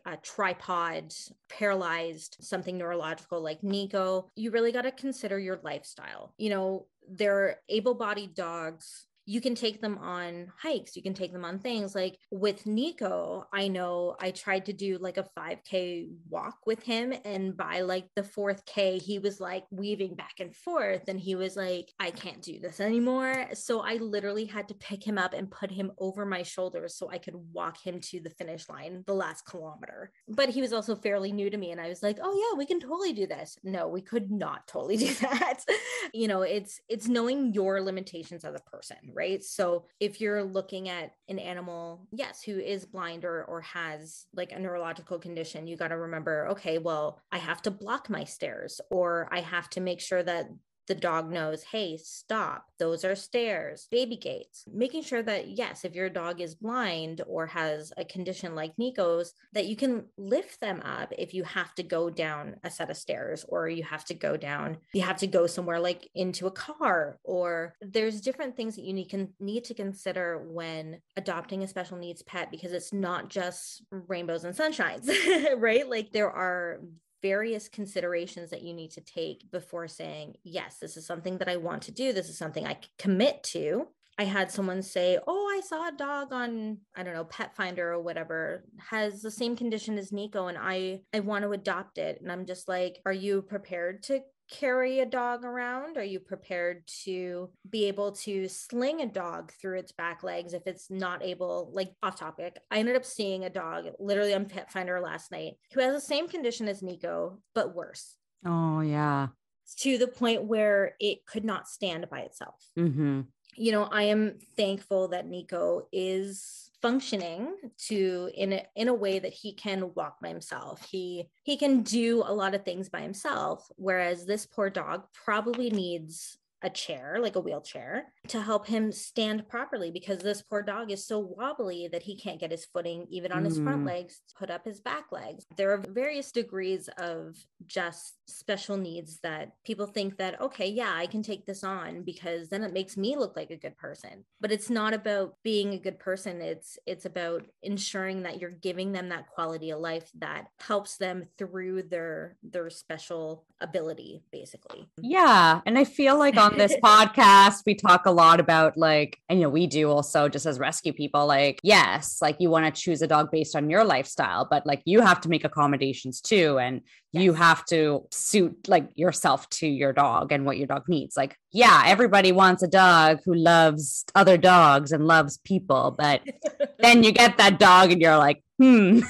a 0.06 0.18
tripod, 0.18 1.14
paralyzed, 1.50 2.38
something 2.40 2.78
neurological 2.78 3.42
like 3.42 3.64
Nico, 3.64 4.30
you 4.36 4.52
really 4.52 4.72
got 4.72 4.84
to 4.84 4.92
consider 4.92 5.40
your 5.40 5.60
lifestyle. 5.64 6.34
You 6.38 6.50
know, 6.50 6.86
they're 7.10 7.60
able 7.70 7.96
bodied 7.96 8.34
dogs 8.34 9.07
you 9.28 9.42
can 9.42 9.54
take 9.54 9.82
them 9.82 9.98
on 9.98 10.52
hikes 10.58 10.96
you 10.96 11.04
can 11.04 11.14
take 11.14 11.34
them 11.34 11.46
on 11.46 11.60
things. 11.60 11.94
Like 11.94 12.18
with 12.32 12.66
nico 12.66 13.46
i 13.52 13.68
know 13.68 14.16
i 14.20 14.32
tried 14.32 14.66
to 14.66 14.74
do 14.74 14.98
like 15.00 15.18
a 15.18 15.28
5k 15.38 16.08
walk 16.30 16.60
with 16.66 16.82
him 16.84 17.14
and 17.26 17.58
by 17.58 17.82
like 17.82 18.08
the 18.16 18.24
fourth 18.24 18.66
k 18.66 18.98
he 18.98 19.20
was 19.20 19.40
like 19.40 19.66
weaving 19.72 20.16
back 20.16 20.36
and 20.40 20.56
forth 20.56 21.08
and 21.08 21.20
he 21.20 21.36
was 21.36 21.56
like 21.56 21.92
i 22.00 22.12
can't 22.12 22.42
do 22.42 22.60
this 22.60 22.80
anymore. 22.80 23.48
So 23.54 23.82
i 23.82 23.96
literally 23.96 24.46
had 24.46 24.68
to 24.70 24.74
pick 24.76 25.04
him 25.04 25.18
up 25.18 25.34
and 25.34 25.52
put 25.52 25.72
him 25.72 25.92
over 25.98 26.26
my 26.26 26.44
shoulders 26.44 26.96
so 26.96 27.10
i 27.10 27.18
could 27.18 27.36
walk 27.54 27.78
him 27.78 28.00
to 28.02 28.20
the 28.20 28.30
finish 28.30 28.70
line 28.70 29.04
the 29.06 29.14
last 29.14 29.46
kilometer. 29.46 30.12
But 30.28 30.50
he 30.50 30.62
was 30.62 30.74
also 30.74 30.96
fairly 30.96 31.32
new 31.32 31.50
to 31.50 31.58
me 31.58 31.72
and 31.72 31.82
i 31.82 31.90
was 31.90 32.02
like 32.02 32.20
oh 32.22 32.34
yeah 32.34 32.58
we 32.58 32.66
can 32.66 32.80
totally 32.80 33.14
do 33.14 33.28
this. 33.28 33.58
No 33.64 33.88
we 33.88 34.02
could 34.02 34.32
not 34.32 34.68
totally 34.68 34.98
do 35.08 35.14
that. 35.16 35.66
You 36.14 36.28
know 36.28 36.42
it's 36.42 36.80
it's 36.88 37.08
knowing 37.08 37.54
your 37.54 37.82
limitations 37.82 38.46
as 38.46 38.56
a 38.56 38.70
person 38.72 38.98
right? 39.18 39.44
So 39.44 39.86
if 40.00 40.22
you're 40.22 40.44
looking 40.44 40.90
at 40.90 41.12
an 41.30 41.40
animal 41.40 42.08
yes 42.12 42.42
who 42.44 42.58
is 42.60 42.86
blind 42.86 43.26
or 43.26 43.44
or 43.46 43.62
has 43.62 44.26
like 44.34 44.52
a 44.52 44.60
neurological 44.60 45.20
condition 45.20 45.68
you 45.68 45.76
got 45.76 45.90
to 45.90 45.98
remember 45.98 46.48
okay 46.50 46.78
well 46.78 47.20
i 47.32 47.38
have 47.38 47.62
to 47.62 47.72
block 47.72 48.10
my 48.10 48.24
stairs 48.24 48.80
or 48.90 49.28
i 49.32 49.42
have 49.42 49.70
to 49.70 49.82
make 49.82 50.00
sure 50.00 50.24
that 50.24 50.48
the 50.88 50.96
dog 50.96 51.30
knows, 51.30 51.64
hey, 51.64 51.98
stop. 51.98 52.66
Those 52.80 53.04
are 53.04 53.16
stairs, 53.16 53.88
baby 53.92 54.16
gates. 54.16 54.64
Making 54.72 55.04
sure 55.04 55.22
that, 55.24 55.50
yes, 55.50 55.84
if 55.84 55.96
your 55.96 56.10
dog 56.10 56.42
is 56.42 56.56
blind 56.56 57.22
or 57.28 57.46
has 57.48 57.92
a 57.98 58.06
condition 58.06 58.56
like 58.56 58.78
Nico's, 58.78 59.34
that 59.54 59.66
you 59.66 59.76
can 59.76 60.06
lift 60.18 60.60
them 60.62 60.82
up 60.82 61.14
if 61.18 61.34
you 61.34 61.44
have 61.44 61.76
to 61.76 61.84
go 61.84 62.10
down 62.10 62.56
a 62.64 62.72
set 62.72 62.90
of 62.90 62.98
stairs 62.98 63.46
or 63.50 63.68
you 63.68 63.84
have 63.84 64.06
to 64.06 64.14
go 64.14 64.38
down, 64.38 64.78
you 64.94 65.02
have 65.02 65.18
to 65.18 65.28
go 65.28 65.46
somewhere 65.46 65.80
like 65.80 66.10
into 66.16 66.48
a 66.48 66.52
car, 66.52 67.20
or 67.24 67.76
there's 67.82 68.22
different 68.22 68.56
things 68.56 68.76
that 68.76 68.86
you 68.86 68.94
need, 68.94 69.10
can, 69.10 69.30
need 69.40 69.66
to 69.66 69.74
consider 69.74 70.46
when 70.50 71.00
adopting 71.18 71.64
a 71.64 71.68
special 71.68 71.98
needs 71.98 72.22
pet 72.22 72.50
because 72.52 72.72
it's 72.72 72.94
not 72.94 73.30
just 73.30 73.84
rainbows 73.92 74.46
and 74.46 74.56
sunshines, 74.56 75.10
right? 75.58 75.90
Like 75.90 76.12
there 76.12 76.32
are 76.32 76.80
various 77.22 77.68
considerations 77.68 78.50
that 78.50 78.62
you 78.62 78.74
need 78.74 78.92
to 78.92 79.02
take 79.02 79.50
before 79.52 79.88
saying, 79.88 80.36
yes, 80.44 80.78
this 80.80 80.98
is 80.98 81.06
something 81.06 81.38
that 81.38 81.50
I 81.50 81.58
want 81.58 81.84
to 81.84 81.92
do. 81.92 82.14
This 82.14 82.30
is 82.30 82.38
something 82.38 82.66
I 82.66 82.78
commit 82.98 83.44
to. 83.52 83.88
I 84.20 84.24
had 84.24 84.52
someone 84.52 84.82
say, 84.82 85.20
Oh, 85.28 85.48
I 85.48 85.62
saw 85.62 85.88
a 85.88 85.92
dog 85.92 86.34
on, 86.34 86.80
I 86.96 87.04
don't 87.04 87.14
know, 87.14 87.26
Petfinder 87.26 87.78
or 87.78 88.02
whatever, 88.02 88.64
has 88.90 89.22
the 89.22 89.30
same 89.30 89.56
condition 89.56 89.98
as 89.98 90.12
Nico, 90.12 90.48
and 90.48 90.58
I 90.60 91.02
I 91.14 91.20
want 91.20 91.44
to 91.44 91.52
adopt 91.52 92.00
it. 92.00 92.20
And 92.20 92.32
I'm 92.32 92.46
just 92.46 92.68
like, 92.68 93.00
Are 93.06 93.14
you 93.14 93.44
prepared 93.44 94.02
to 94.04 94.22
carry 94.50 95.00
a 95.00 95.06
dog 95.06 95.44
around? 95.44 95.98
Are 95.98 96.04
you 96.04 96.20
prepared 96.20 96.84
to 97.04 97.50
be 97.70 97.86
able 97.86 98.14
to 98.14 98.48
sling 98.48 99.02
a 99.02 99.06
dog 99.06 99.52
through 99.62 99.80
its 99.80 99.92
back 99.92 100.24
legs 100.24 100.54
if 100.54 100.66
it's 100.66 100.90
not 100.90 101.24
able, 101.24 101.70
like 101.74 101.92
off 102.02 102.20
topic? 102.20 102.58
I 102.72 102.80
ended 102.80 102.96
up 102.96 103.06
seeing 103.06 103.46
a 103.46 103.50
dog 103.50 103.86
literally 104.00 104.34
on 104.34 104.46
Petfinder 104.46 105.02
last 105.02 105.32
night 105.32 105.56
who 105.74 105.82
has 105.82 105.94
the 105.94 106.02
same 106.02 106.28
condition 106.28 106.68
as 106.68 106.82
Nico, 106.82 107.40
but 107.54 107.76
worse 107.76 108.16
oh 108.46 108.82
yeah 108.82 109.28
to 109.76 109.98
the 109.98 110.08
point 110.08 110.46
where 110.46 110.96
it 111.00 111.26
could 111.26 111.44
not 111.44 111.68
stand 111.68 112.10
by 112.10 112.22
itself. 112.22 112.56
mm-hmm. 112.78 113.22
You 113.60 113.72
know, 113.72 113.84
I 113.84 114.04
am 114.04 114.38
thankful 114.56 115.10
that 115.10 115.28
Nico 115.28 115.88
is 115.92 116.67
functioning 116.82 117.56
to 117.88 118.30
in 118.36 118.54
a, 118.54 118.66
in 118.76 118.88
a 118.88 118.94
way 118.94 119.20
that 119.20 119.34
he 119.34 119.54
can 119.54 119.94
walk 119.96 120.20
by 120.22 120.30
himself. 120.30 120.86
He 120.90 121.30
he 121.44 121.58
can 121.58 121.82
do 121.82 122.24
a 122.26 122.34
lot 122.34 122.54
of 122.54 122.64
things 122.64 122.90
by 122.90 123.02
himself 123.02 123.68
whereas 123.76 124.26
this 124.26 124.46
poor 124.46 124.70
dog 124.70 125.04
probably 125.14 125.70
needs 125.70 126.38
a 126.62 126.70
chair, 126.70 127.18
like 127.22 127.36
a 127.36 127.40
wheelchair, 127.40 128.06
to 128.28 128.42
help 128.42 128.68
him 128.68 128.92
stand 128.92 129.48
properly 129.48 129.92
because 129.92 130.20
this 130.20 130.42
poor 130.42 130.62
dog 130.62 130.92
is 130.92 131.06
so 131.06 131.20
wobbly 131.20 131.88
that 131.92 132.04
he 132.04 132.18
can't 132.18 132.40
get 132.40 132.52
his 132.52 132.66
footing 132.66 133.06
even 133.10 133.32
on 133.32 133.44
mm. 133.44 133.46
his 133.46 133.60
front 133.60 133.84
mm. 133.84 133.88
legs, 133.88 134.22
put 134.38 134.50
up 134.50 134.66
his 134.66 134.80
back 134.80 135.06
legs. 135.12 135.46
There 135.56 135.72
are 135.72 135.84
various 135.90 136.32
degrees 136.32 136.90
of 136.98 137.36
just 137.66 138.16
special 138.28 138.78
needs 138.78 139.20
that 139.22 139.52
people 139.66 139.86
think 139.86 140.18
that, 140.18 140.42
okay, 140.42 140.68
yeah, 140.68 140.94
I 140.96 141.06
can 141.06 141.22
take 141.22 141.46
this 141.46 141.64
on 141.64 142.04
because 142.04 142.50
then 142.50 142.64
it 142.64 142.74
makes 142.74 142.98
me 142.98 143.16
look 143.16 143.36
like 143.36 143.52
a 143.52 143.58
good 143.58 143.78
person. 143.78 144.26
But 144.42 144.52
it's 144.52 144.70
not 144.70 144.94
about 144.94 145.36
being 145.44 145.74
a 145.74 145.80
good 145.80 146.00
person. 146.00 146.42
It's 146.42 146.78
it's 146.86 147.06
about 147.06 147.46
ensuring 147.62 148.24
that 148.24 148.40
you're 148.40 148.52
giving 148.52 148.92
them 148.92 149.10
that 149.10 149.28
quality 149.28 149.72
of 149.72 149.80
life 149.80 150.10
that 150.20 150.48
helps 150.60 150.98
them 150.98 151.26
through 151.38 151.84
their 151.84 152.38
their 152.44 152.70
special 152.70 153.46
ability, 153.62 154.22
basically. 154.32 154.88
Yeah. 155.02 155.62
And 155.66 155.78
I 155.78 155.84
feel 155.84 156.18
like 156.18 156.38
on 156.38 156.58
this 156.58 156.76
podcast, 156.84 157.64
we 157.66 157.76
talk 157.76 158.06
a 158.06 158.12
lot 158.12 158.40
about 158.40 158.78
like, 158.78 159.20
and 159.30 159.40
you 159.40 159.46
know, 159.46 159.50
we 159.50 159.68
do 159.68 159.90
also 159.90 160.30
just 160.30 160.46
as 160.46 160.60
rescue 160.60 160.94
people, 160.94 161.26
like, 161.26 161.60
yes, 161.64 162.20
like 162.22 162.38
you 162.40 162.50
want 162.50 162.74
to 162.74 162.82
choose 162.82 163.02
a 163.02 163.08
dog 163.08 163.32
based 163.32 163.56
on 163.56 163.70
your 163.70 163.84
lifestyle, 163.84 164.48
but 164.50 164.66
like 164.66 164.82
you 164.86 165.02
have 165.02 165.22
to 165.22 165.30
make 165.30 165.44
accommodations 165.44 166.22
too. 166.22 166.60
And 166.60 166.82
yes. 167.12 167.24
you 167.24 167.34
have 167.34 167.66
to 167.66 168.06
suit 168.12 168.68
like 168.68 168.90
yourself 168.96 169.50
to 169.50 169.68
your 169.68 169.94
dog 169.94 170.32
and 170.32 170.46
what 170.46 170.58
your 170.58 170.68
dog 170.68 170.84
needs. 170.88 171.18
Like, 171.18 171.38
yeah, 171.52 171.84
everybody 171.86 172.32
wants 172.32 172.64
a 172.64 172.68
dog 172.68 173.20
who 173.26 173.34
loves 173.34 174.06
other 174.16 174.38
dogs 174.38 174.92
and 174.92 175.08
loves 175.08 175.38
people, 175.40 175.96
but 175.98 176.22
then 176.80 177.04
you 177.04 177.12
get 177.12 177.38
that 177.38 177.60
dog 177.60 177.92
and 177.92 178.02
you're 178.02 178.18
like, 178.18 178.44
hmm 178.58 179.02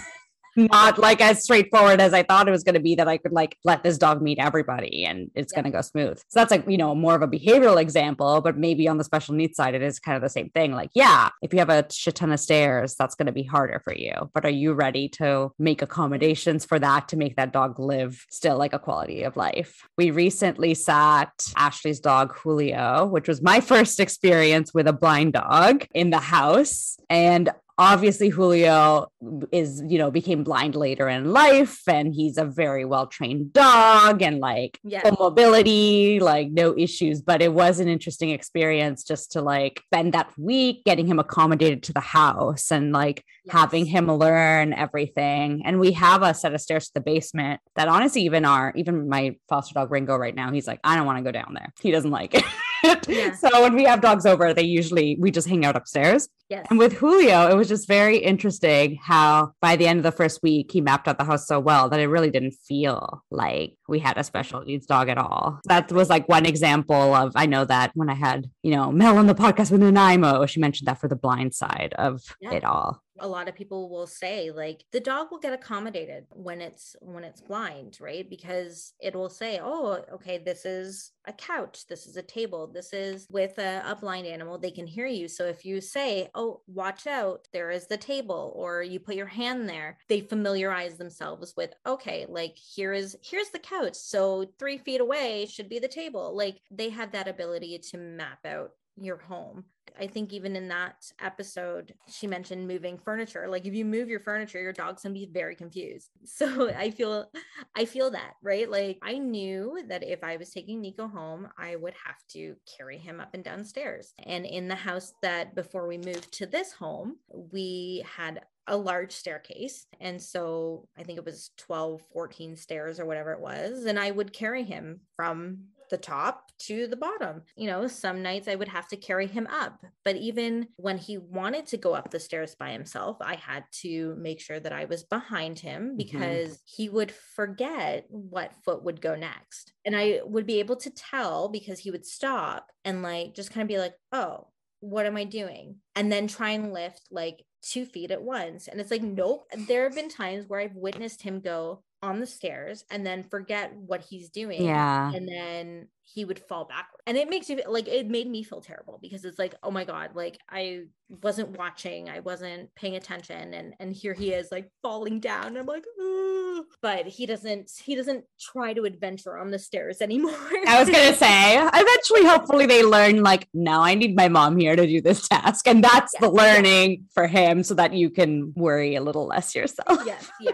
not 0.58 0.98
like 0.98 1.22
as 1.22 1.44
straightforward 1.44 2.02
as 2.02 2.14
I 2.14 2.24
thought 2.24 2.48
it 2.48 2.52
was 2.52 2.64
going 2.64 2.76
to 2.76 2.82
be 2.82 2.96
that 2.96 3.08
I 3.08 3.18
could 3.18 3.32
like 3.32 3.58
let 3.64 3.84
this 3.84 3.98
dog 3.98 4.22
meet 4.22 4.40
everybody 4.40 5.06
and 5.06 5.30
it's 5.36 5.54
yeah. 5.54 5.62
going 5.62 5.72
to 5.72 5.78
go 5.78 5.82
smooth. 5.82 6.18
So 6.18 6.40
that's 6.40 6.52
like, 6.52 6.68
you 6.68 6.78
know, 6.78 6.94
more 6.96 7.16
of 7.16 7.22
a 7.22 7.28
behavioral 7.28 7.80
example, 7.80 8.42
but 8.42 8.58
maybe 8.58 8.88
on 8.88 8.98
the 8.98 9.04
special 9.04 9.36
needs 9.36 9.56
side, 9.56 9.76
it 9.76 9.82
is 9.82 10.00
kind 10.00 10.16
of 10.16 10.22
the 10.22 10.30
same 10.30 10.50
thing. 10.50 10.74
Like, 10.74 10.90
yeah, 10.94 11.30
if 11.42 11.54
you 11.54 11.60
have 11.60 11.70
a 11.70 11.86
shit 11.92 12.16
ton 12.16 12.32
of 12.32 12.40
stairs, 12.40 12.96
that's 12.96 13.16
going 13.16 13.28
to 13.28 13.32
be 13.32 13.44
harder 13.44 13.82
for 13.84 13.94
you. 13.94 14.30
But 14.34 14.46
are 14.46 14.50
you 14.50 14.74
ready 14.74 15.08
to 15.10 15.52
make 15.60 15.82
accommodations 15.82 16.66
for 16.66 16.80
that 16.80 17.08
to 17.10 17.18
make 17.18 17.36
that 17.36 17.54
dog 17.54 17.80
live 17.80 18.26
still 18.30 18.58
like 18.58 18.74
a 18.74 18.80
quality 18.80 19.24
of 19.24 19.38
life? 19.38 19.88
We 19.98 20.12
recently 20.12 20.74
sat 20.74 21.32
Ashley's 21.56 22.00
dog, 22.00 22.36
Julio, 22.36 23.06
which 23.06 23.28
was 23.28 23.42
my 23.42 23.60
first 23.68 24.00
experience 24.00 24.74
with 24.74 24.88
a 24.88 24.94
blind 24.94 25.34
dog 25.34 25.86
in 25.94 26.10
the 26.10 26.20
house. 26.20 26.98
And 27.10 27.50
obviously 27.78 28.30
Julio 28.30 29.12
is, 29.52 29.84
you 29.88 29.98
know, 29.98 30.10
became 30.10 30.44
blind 30.44 30.76
later 30.76 31.08
in 31.08 31.32
life 31.32 31.82
and 31.88 32.14
he's 32.14 32.38
a 32.38 32.46
very 32.46 32.86
well 32.86 33.08
trained 33.08 33.54
dog 33.54 34.22
and 34.22 34.40
like 34.40 34.80
yeah. 34.84 35.02
full 35.02 35.18
mobility, 35.20 36.20
like 36.20 36.50
no 36.50 36.76
issues. 36.78 37.22
But 37.22 37.42
it 37.42 37.54
was 37.54 37.80
an 37.80 37.88
interesting 37.88 38.32
experience 38.32 39.04
just 39.04 39.32
to 39.34 39.42
like 39.42 39.82
spend 39.86 40.14
that 40.14 40.32
week 40.38 40.84
getting 40.86 41.06
him 41.06 41.20
accommodated 41.20 41.84
to 41.84 41.94
the 41.94 42.00
house 42.00 42.72
and 42.72 42.92
like 42.92 43.24
yes. 43.46 43.56
having 43.56 43.86
him 43.86 44.08
learn 44.12 44.74
everything. 44.74 45.62
And 45.66 45.80
we 45.80 45.92
have 45.94 46.24
a 46.24 46.34
set 46.34 46.54
of 46.54 46.62
stairs 46.62 46.88
to 46.88 46.94
the 46.96 47.02
basement 47.02 47.62
that 47.76 47.88
honestly, 47.88 48.24
even 48.24 48.46
our, 48.46 48.74
even 48.76 49.08
my 49.08 49.36
foster 49.48 49.74
dog 49.74 49.92
Ringo 49.92 50.16
right 50.16 50.36
now, 50.36 50.52
he's 50.52 50.68
like, 50.68 50.80
I 50.84 50.96
don't 50.96 51.06
want 51.06 51.20
to 51.20 51.24
go 51.24 51.32
down 51.32 51.54
there. 51.54 51.74
He 51.80 51.92
doesn't 51.92 52.12
like 52.12 52.34
it. 52.34 52.44
Yeah. 53.08 53.34
so 53.34 53.62
when 53.62 53.76
we 53.76 53.84
have 53.86 54.02
dogs 54.02 54.26
over, 54.26 54.54
they 54.54 54.64
usually 54.64 55.18
we 55.20 55.32
just 55.32 55.48
hang 55.48 55.66
out 55.66 55.76
upstairs. 55.76 56.30
Yes. 56.50 56.66
And 56.70 56.80
with 56.80 56.94
Julio, 56.94 57.50
it 57.50 57.56
was 57.56 57.68
just 57.68 57.88
very 57.88 58.18
interesting 58.18 58.98
how 59.02 59.52
by 59.62 59.76
the 59.76 59.86
end 59.86 60.00
of 60.00 60.04
the 60.04 60.12
first 60.12 60.42
week 60.42 60.72
he 60.72 60.80
mapped 60.80 61.08
out 61.08 61.18
the 61.18 61.26
house 61.26 61.46
so 61.46 61.60
well 61.60 61.90
that 61.90 62.00
it 62.00 62.08
really 62.08 62.30
didn't 62.30 62.54
feel 62.54 63.24
like 63.32 63.74
we 63.90 64.00
had 64.00 64.18
a 64.18 64.24
special 64.24 64.62
needs 64.62 64.86
dog 64.86 65.10
at 65.10 65.18
all. 65.18 65.60
That 65.66 65.92
was 65.92 66.10
like 66.10 66.30
one 66.30 66.46
example 66.46 67.14
of 67.16 67.34
I 67.36 67.48
know 67.48 67.66
that 67.66 67.92
when 67.96 68.10
I 68.10 68.14
had, 68.14 68.50
you 68.64 68.72
know, 68.72 68.92
Mel 68.92 69.18
on 69.18 69.28
the 69.28 69.36
podcast 69.36 69.72
with 69.72 69.82
Nanaimo, 69.82 70.46
she 70.46 70.62
mentioned 70.62 70.88
that 70.88 71.00
for 71.00 71.10
the 71.10 71.16
blind 71.16 71.54
side 71.54 71.94
of 71.98 72.22
yeah. 72.40 72.54
it 72.54 72.64
all 72.64 73.04
a 73.20 73.28
lot 73.28 73.48
of 73.48 73.56
people 73.56 73.90
will 73.90 74.08
say 74.08 74.52
like 74.52 74.84
the 74.92 75.00
dog 75.00 75.28
will 75.32 75.40
get 75.40 75.54
accommodated 75.54 76.26
when 76.32 76.62
it's 76.62 76.96
when 77.02 77.24
it's 77.24 77.42
blind 77.42 77.98
right? 78.00 78.30
Because 78.30 78.94
it 79.00 79.16
will 79.16 79.30
say 79.30 79.60
oh 79.62 80.04
okay 80.14 80.38
this 80.38 80.66
is 80.66 81.12
a 81.26 81.34
couch 81.34 81.86
this 81.88 82.08
is 82.08 82.16
a 82.16 82.22
table 82.22 82.68
this 82.68 82.94
is 82.94 83.28
with 83.30 83.58
a, 83.58 83.84
a 83.86 83.96
blind 83.96 84.26
animal 84.26 84.58
they 84.58 84.72
can 84.72 84.88
hear 84.88 85.08
you. 85.08 85.28
So 85.28 85.46
if 85.46 85.66
you 85.66 85.82
say 85.82 86.30
oh 86.36 86.62
watch 86.68 87.08
out 87.08 87.48
there 87.54 87.72
is 87.72 87.88
the 87.88 87.98
table 87.98 88.54
or 88.56 88.82
you 88.82 89.00
put 89.00 89.16
your 89.16 89.28
hand 89.28 89.68
there 89.68 89.98
they 90.08 90.22
familiarize 90.22 90.98
themselves 90.98 91.54
with 91.58 91.74
okay 91.86 92.26
like 92.30 92.58
here 92.58 92.94
is 92.94 93.18
here's 93.24 93.50
the 93.50 93.60
couch 93.60 93.96
so 93.96 94.46
three 94.60 94.78
feet 94.78 95.02
away 95.02 95.46
should 95.46 95.70
be 95.70 95.80
the 95.80 95.88
table. 95.88 96.36
Like 96.36 96.62
they 96.72 96.90
have 96.90 97.12
that 97.12 97.28
ability 97.28 97.80
to 97.92 97.98
map 97.98 98.46
out 98.46 98.72
your 99.00 99.18
home 99.18 99.66
I 100.00 100.08
think 100.08 100.34
even 100.34 100.56
in 100.56 100.68
that 100.70 101.12
episode, 101.22 101.94
she 102.08 102.28
mentioned 102.28 102.68
moving 102.68 102.98
furniture. 102.98 103.48
Like 103.48 103.66
if 103.66 103.74
you 103.74 103.86
move 103.86 104.10
your 104.10 104.20
furniture, 104.20 104.62
your 104.62 104.74
dog's 104.74 105.04
gonna 105.04 105.14
be 105.14 105.30
very 105.32 105.56
confused. 105.56 106.10
So 106.38 106.70
I 106.70 106.92
feel 106.92 107.32
I 107.76 107.86
feel 107.86 108.12
that, 108.12 108.34
right? 108.44 108.70
Like 108.70 109.00
I 109.02 109.18
knew 109.18 109.80
that 109.88 110.04
if 110.04 110.24
I 110.24 110.38
was 110.38 110.52
taking 110.52 110.82
Nico 110.82 111.08
home, 111.08 111.48
I 111.58 111.76
would 111.76 111.96
have 112.06 112.18
to 112.34 112.56
carry 112.78 112.98
him 112.98 113.20
up 113.20 113.34
and 113.34 113.44
downstairs. 113.44 114.14
And 114.24 114.46
in 114.46 114.68
the 114.68 114.76
house 114.76 115.14
that 115.24 115.56
before 115.56 115.88
we 115.88 115.98
moved 115.98 116.32
to 116.34 116.46
this 116.46 116.74
home, 116.74 117.16
we 117.52 118.04
had 118.06 118.42
a 118.68 118.78
large 118.78 119.14
staircase. 119.14 119.88
And 120.00 120.22
so 120.22 120.88
I 120.98 121.04
think 121.04 121.18
it 121.18 121.26
was 121.26 121.52
12, 121.58 122.02
14 122.14 122.56
stairs 122.56 123.00
or 123.00 123.06
whatever 123.06 123.32
it 123.32 123.40
was. 123.40 123.86
And 123.86 123.98
I 123.98 124.12
would 124.12 124.34
carry 124.34 124.64
him 124.64 125.00
from 125.16 125.70
the 125.90 125.98
top 125.98 126.52
to 126.60 126.88
the 126.88 126.96
bottom. 126.96 127.44
You 127.56 127.68
know, 127.68 127.88
some 127.88 128.22
nights 128.22 128.48
I 128.48 128.56
would 128.56 128.68
have 128.68 128.88
to 128.90 128.98
carry 128.98 129.28
him 129.28 129.48
up. 129.48 129.84
But 130.04 130.16
even 130.18 130.68
when 130.78 130.98
he 130.98 131.18
wanted 131.18 131.68
to 131.68 131.78
go 131.78 131.94
up 131.94 132.10
the 132.10 132.20
stairs 132.20 132.56
by 132.56 132.72
himself, 132.72 133.18
I 133.22 133.36
had 133.36 133.64
to 133.82 134.16
make 134.20 134.40
sure 134.40 134.60
that 134.60 134.74
I 134.74 134.86
was 134.86 135.04
behind 135.04 135.60
him 135.60 135.90
mm-hmm. 135.90 135.98
because 135.98 136.50
mm-hmm. 136.50 136.84
he 136.84 136.90
would 136.90 137.12
forget 137.12 138.06
what 138.10 138.54
foot 138.66 138.84
would 138.84 139.02
go 139.02 139.16
next. 139.16 139.74
And 139.86 139.96
I 139.96 140.22
would 140.24 140.46
be 140.46 140.60
able 140.60 140.78
to 140.78 140.90
tell 140.90 141.50
because 141.50 141.80
he 141.80 141.92
would 141.92 142.06
stop 142.06 142.72
and 142.84 143.02
like 143.02 143.34
just 143.34 143.52
kind 143.52 143.64
of 143.64 143.68
be 143.68 143.80
like, 143.80 143.94
oh, 144.12 144.48
what 144.80 145.06
am 145.06 145.18
I 145.18 145.24
doing? 145.24 145.78
And 145.96 146.12
then 146.12 146.28
try 146.28 146.52
and 146.52 146.74
lift 146.74 147.02
like 147.10 147.44
two 147.62 147.86
feet 147.86 148.12
at 148.12 148.22
once. 148.22 148.68
And 148.68 148.80
it's 148.80 148.92
like, 148.92 149.02
nope. 149.02 149.46
There 149.68 149.84
have 149.84 149.96
been 149.96 150.10
times 150.10 150.46
where 150.48 150.60
I've 150.60 150.76
witnessed 150.76 151.22
him 151.22 151.40
go 151.40 151.84
on 152.04 152.20
the 152.20 152.28
stairs 152.28 152.86
and 152.92 153.06
then 153.06 153.24
forget 153.24 153.76
what 153.76 154.02
he's 154.02 154.30
doing. 154.30 154.64
Yeah. 154.64 155.12
And 155.12 155.28
then 155.28 155.88
he 156.04 156.24
would 156.26 156.40
fall 156.40 156.66
backward. 156.66 157.02
And 157.06 157.18
it 157.18 157.30
makes 157.30 157.50
you 157.50 157.62
like 157.68 157.88
it 157.88 158.08
made 158.08 158.30
me 158.30 158.44
feel 158.44 158.62
terrible 158.62 159.00
because 159.02 159.26
it's 159.26 159.40
like, 159.40 159.56
oh 159.64 159.72
my 159.72 159.84
God, 159.84 160.12
like 160.14 160.40
I 160.50 160.84
wasn't 161.22 161.58
watching, 161.58 162.10
I 162.10 162.20
wasn't 162.20 162.74
paying 162.76 162.96
attention. 162.96 163.54
And 163.54 163.74
and 163.80 163.94
here 163.94 164.14
he 164.14 164.32
is 164.32 164.50
like 164.52 164.70
falling 164.84 165.20
down. 165.20 165.48
And 165.48 165.58
I'm 165.58 165.66
like, 165.66 165.86
Ugh. 166.00 166.66
but 166.82 167.08
he 167.08 167.26
doesn't 167.26 167.72
he 167.84 167.96
doesn't 167.96 168.26
try 168.40 168.74
to 168.74 168.84
adventure 168.86 169.38
on 169.38 169.50
the 169.50 169.60
stairs 169.60 170.02
anymore. 170.02 170.34
I 170.68 170.80
was 170.80 170.90
gonna 170.90 171.16
say, 171.16 171.58
eventually 171.58 172.26
hopefully 172.26 172.68
they 172.68 172.84
learn 172.84 173.24
like, 173.24 173.48
no, 173.54 173.82
I 173.82 173.96
need 173.96 174.16
my 174.16 174.30
mom 174.30 174.58
here 174.58 174.76
to 174.76 174.86
do 174.86 175.02
this 175.02 175.28
task. 175.28 175.68
And 175.68 175.84
that's 175.84 176.14
yes, 176.14 176.22
the 176.22 176.30
learning 176.30 176.92
yes. 176.92 177.00
for 177.14 177.28
him 177.28 177.64
so 177.64 177.74
that 177.74 177.94
you 177.94 178.12
can 178.12 178.54
worry 178.56 178.96
a 178.96 179.02
little 179.02 179.26
less 179.26 179.56
yourself. 179.56 180.04
Yes, 180.06 180.30
yeah. 180.40 180.52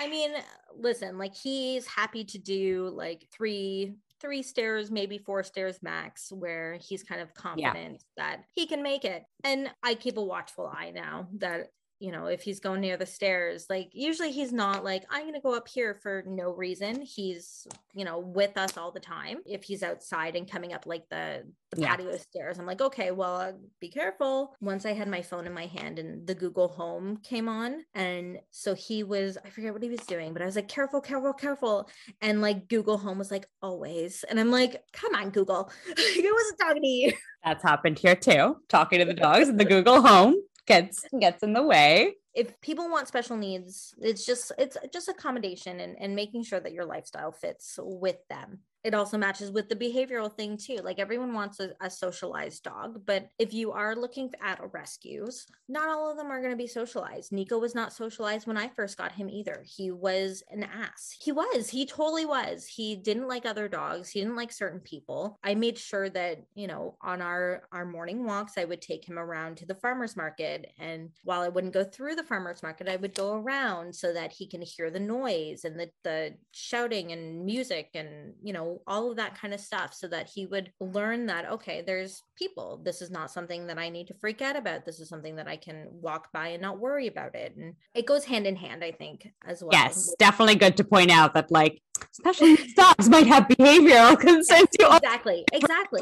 I 0.00 0.08
mean, 0.08 0.32
listen, 0.78 1.18
like 1.18 1.34
he's 1.34 1.86
happy 1.86 2.24
to 2.24 2.38
do 2.38 2.92
like 2.94 3.26
three 3.32 3.94
three 4.20 4.42
stairs, 4.42 4.90
maybe 4.90 5.18
four 5.18 5.42
stairs 5.42 5.80
max, 5.82 6.30
where 6.30 6.78
he's 6.80 7.02
kind 7.02 7.20
of 7.20 7.34
confident 7.34 8.04
yeah. 8.16 8.24
that 8.24 8.44
he 8.52 8.66
can 8.66 8.82
make 8.82 9.04
it. 9.04 9.24
And 9.42 9.68
I 9.82 9.94
keep 9.94 10.16
a 10.16 10.22
watchful 10.22 10.66
eye 10.66 10.92
now 10.94 11.26
that 11.38 11.70
you 12.02 12.10
know, 12.10 12.26
if 12.26 12.42
he's 12.42 12.58
going 12.58 12.80
near 12.80 12.96
the 12.96 13.06
stairs, 13.06 13.66
like 13.70 13.90
usually 13.92 14.32
he's 14.32 14.52
not 14.52 14.82
like, 14.82 15.04
I'm 15.08 15.22
going 15.22 15.34
to 15.34 15.40
go 15.40 15.54
up 15.54 15.68
here 15.68 15.94
for 15.94 16.24
no 16.26 16.50
reason. 16.50 17.00
He's, 17.00 17.64
you 17.94 18.04
know, 18.04 18.18
with 18.18 18.58
us 18.58 18.76
all 18.76 18.90
the 18.90 18.98
time. 18.98 19.38
If 19.46 19.62
he's 19.62 19.84
outside 19.84 20.34
and 20.34 20.50
coming 20.50 20.72
up 20.72 20.84
like 20.84 21.08
the, 21.10 21.44
the 21.70 21.82
yeah. 21.82 21.94
patio 21.94 22.16
stairs, 22.16 22.58
I'm 22.58 22.66
like, 22.66 22.80
okay, 22.80 23.12
well, 23.12 23.36
uh, 23.36 23.52
be 23.78 23.88
careful. 23.88 24.56
Once 24.60 24.84
I 24.84 24.94
had 24.94 25.06
my 25.06 25.22
phone 25.22 25.46
in 25.46 25.54
my 25.54 25.66
hand 25.66 26.00
and 26.00 26.26
the 26.26 26.34
Google 26.34 26.66
Home 26.66 27.18
came 27.18 27.48
on. 27.48 27.84
And 27.94 28.40
so 28.50 28.74
he 28.74 29.04
was, 29.04 29.38
I 29.44 29.50
forget 29.50 29.72
what 29.72 29.84
he 29.84 29.88
was 29.88 30.00
doing, 30.00 30.32
but 30.32 30.42
I 30.42 30.46
was 30.46 30.56
like, 30.56 30.66
careful, 30.66 31.00
careful, 31.00 31.32
careful. 31.32 31.88
And 32.20 32.42
like 32.42 32.68
Google 32.68 32.98
Home 32.98 33.18
was 33.18 33.30
like, 33.30 33.46
always. 33.62 34.24
And 34.24 34.40
I'm 34.40 34.50
like, 34.50 34.82
come 34.92 35.14
on, 35.14 35.30
Google. 35.30 35.70
I 35.96 36.32
wasn't 36.34 36.58
talking 36.58 36.82
to 36.82 36.88
you. 36.88 37.12
That's 37.44 37.62
happened 37.62 38.00
here 38.00 38.16
too, 38.16 38.56
talking 38.68 38.98
to 38.98 39.04
the 39.04 39.14
dogs 39.14 39.48
in 39.48 39.56
the 39.56 39.64
Google 39.72 40.02
Home 40.02 40.34
gets 40.66 41.04
gets 41.20 41.42
in 41.42 41.52
the 41.52 41.62
way. 41.62 42.14
If 42.34 42.60
people 42.60 42.90
want 42.90 43.08
special 43.08 43.36
needs 43.36 43.94
it's 44.00 44.24
just 44.24 44.52
it's 44.58 44.76
just 44.92 45.08
accommodation 45.08 45.80
and, 45.80 45.96
and 45.98 46.14
making 46.14 46.44
sure 46.44 46.60
that 46.60 46.72
your 46.72 46.84
lifestyle 46.84 47.32
fits 47.32 47.78
with 47.82 48.16
them 48.28 48.60
it 48.84 48.94
also 48.94 49.16
matches 49.16 49.50
with 49.50 49.68
the 49.68 49.76
behavioral 49.76 50.32
thing 50.32 50.56
too. 50.56 50.80
Like 50.82 50.98
everyone 50.98 51.34
wants 51.34 51.60
a, 51.60 51.72
a 51.80 51.88
socialized 51.88 52.64
dog, 52.64 53.02
but 53.06 53.28
if 53.38 53.52
you 53.52 53.72
are 53.72 53.94
looking 53.94 54.32
at 54.42 54.60
rescues, 54.72 55.46
not 55.68 55.88
all 55.88 56.10
of 56.10 56.16
them 56.16 56.30
are 56.30 56.40
going 56.40 56.50
to 56.50 56.56
be 56.56 56.66
socialized. 56.66 57.32
Nico 57.32 57.58
was 57.58 57.74
not 57.74 57.92
socialized 57.92 58.46
when 58.46 58.56
I 58.56 58.68
first 58.68 58.98
got 58.98 59.12
him 59.12 59.28
either. 59.30 59.64
He 59.64 59.90
was 59.90 60.42
an 60.50 60.64
ass. 60.64 61.16
He 61.20 61.32
was. 61.32 61.68
He 61.68 61.86
totally 61.86 62.26
was. 62.26 62.66
He 62.66 62.96
didn't 62.96 63.28
like 63.28 63.46
other 63.46 63.68
dogs. 63.68 64.10
He 64.10 64.20
didn't 64.20 64.36
like 64.36 64.52
certain 64.52 64.80
people. 64.80 65.38
I 65.44 65.54
made 65.54 65.78
sure 65.78 66.08
that, 66.10 66.44
you 66.54 66.66
know, 66.66 66.96
on 67.02 67.22
our 67.22 67.62
our 67.72 67.86
morning 67.86 68.24
walks, 68.24 68.58
I 68.58 68.64
would 68.64 68.82
take 68.82 69.08
him 69.08 69.18
around 69.18 69.56
to 69.58 69.66
the 69.66 69.74
farmers 69.76 70.16
market 70.16 70.72
and 70.78 71.10
while 71.24 71.42
I 71.42 71.48
wouldn't 71.48 71.72
go 71.72 71.84
through 71.84 72.16
the 72.16 72.24
farmers 72.24 72.62
market, 72.62 72.88
I 72.88 72.96
would 72.96 73.14
go 73.14 73.34
around 73.34 73.94
so 73.94 74.12
that 74.12 74.32
he 74.32 74.46
can 74.46 74.62
hear 74.62 74.90
the 74.90 75.00
noise 75.00 75.64
and 75.64 75.78
the 75.78 75.90
the 76.02 76.34
shouting 76.52 77.12
and 77.12 77.44
music 77.44 77.90
and, 77.94 78.34
you 78.42 78.52
know, 78.52 78.71
all 78.86 79.10
of 79.10 79.16
that 79.16 79.38
kind 79.38 79.52
of 79.54 79.60
stuff 79.60 79.94
so 79.94 80.08
that 80.08 80.30
he 80.32 80.46
would 80.46 80.72
learn 80.80 81.26
that, 81.26 81.50
okay, 81.50 81.82
there's 81.84 82.22
people. 82.36 82.80
This 82.84 83.02
is 83.02 83.10
not 83.10 83.30
something 83.30 83.66
that 83.66 83.78
I 83.78 83.88
need 83.88 84.06
to 84.08 84.14
freak 84.14 84.42
out 84.42 84.56
about. 84.56 84.84
This 84.84 85.00
is 85.00 85.08
something 85.08 85.36
that 85.36 85.48
I 85.48 85.56
can 85.56 85.88
walk 85.90 86.32
by 86.32 86.48
and 86.48 86.62
not 86.62 86.78
worry 86.78 87.06
about 87.06 87.34
it. 87.34 87.56
And 87.56 87.74
it 87.94 88.06
goes 88.06 88.24
hand 88.24 88.46
in 88.46 88.56
hand, 88.56 88.82
I 88.84 88.92
think, 88.92 89.28
as 89.46 89.62
well. 89.62 89.70
Yes, 89.72 90.14
definitely 90.18 90.56
good 90.56 90.76
to 90.76 90.84
point 90.84 91.10
out 91.10 91.34
that, 91.34 91.50
like, 91.50 91.80
especially 92.12 92.56
dogs 92.76 93.08
might 93.08 93.26
have 93.26 93.44
behavioral 93.44 94.18
concerns. 94.20 94.68
exactly, 94.78 95.44
exactly. 95.52 96.00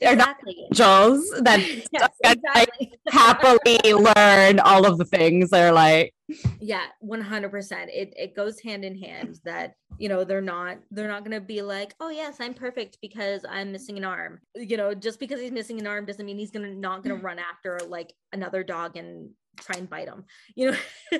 They're 0.00 0.12
exactly. 0.12 0.16
not 0.16 0.36
angels 0.70 1.30
that 1.40 1.60
yes, 1.92 2.08
exactly. 2.24 2.92
happily 3.08 3.92
learn 3.92 4.60
all 4.60 4.86
of 4.86 4.98
the 4.98 5.04
things. 5.04 5.50
They're 5.50 5.72
like, 5.72 6.14
yeah 6.60 6.86
100% 7.02 7.72
it, 7.88 8.12
it 8.16 8.36
goes 8.36 8.60
hand 8.60 8.84
in 8.84 8.98
hand 8.98 9.40
that 9.44 9.74
you 9.98 10.08
know 10.08 10.24
they're 10.24 10.40
not 10.40 10.78
they're 10.90 11.08
not 11.08 11.24
gonna 11.24 11.40
be 11.40 11.62
like 11.62 11.94
oh 12.00 12.10
yes 12.10 12.36
i'm 12.40 12.54
perfect 12.54 12.98
because 13.00 13.44
i'm 13.48 13.72
missing 13.72 13.96
an 13.96 14.04
arm. 14.04 14.40
You 14.54 14.76
know 14.76 14.94
just 14.94 15.18
because 15.20 15.40
he's 15.40 15.52
missing 15.52 15.80
an 15.80 15.86
arm 15.86 16.04
doesn't 16.04 16.24
mean 16.24 16.38
he's 16.38 16.50
gonna 16.50 16.74
not 16.74 17.02
gonna 17.02 17.16
mm. 17.16 17.22
run 17.22 17.38
after 17.38 17.78
like 17.88 18.12
another 18.32 18.62
dog 18.62 18.96
and 18.96 19.30
try 19.58 19.78
and 19.78 19.90
bite 19.90 20.06
him. 20.08 20.24
You 20.54 20.70
know 20.70 20.78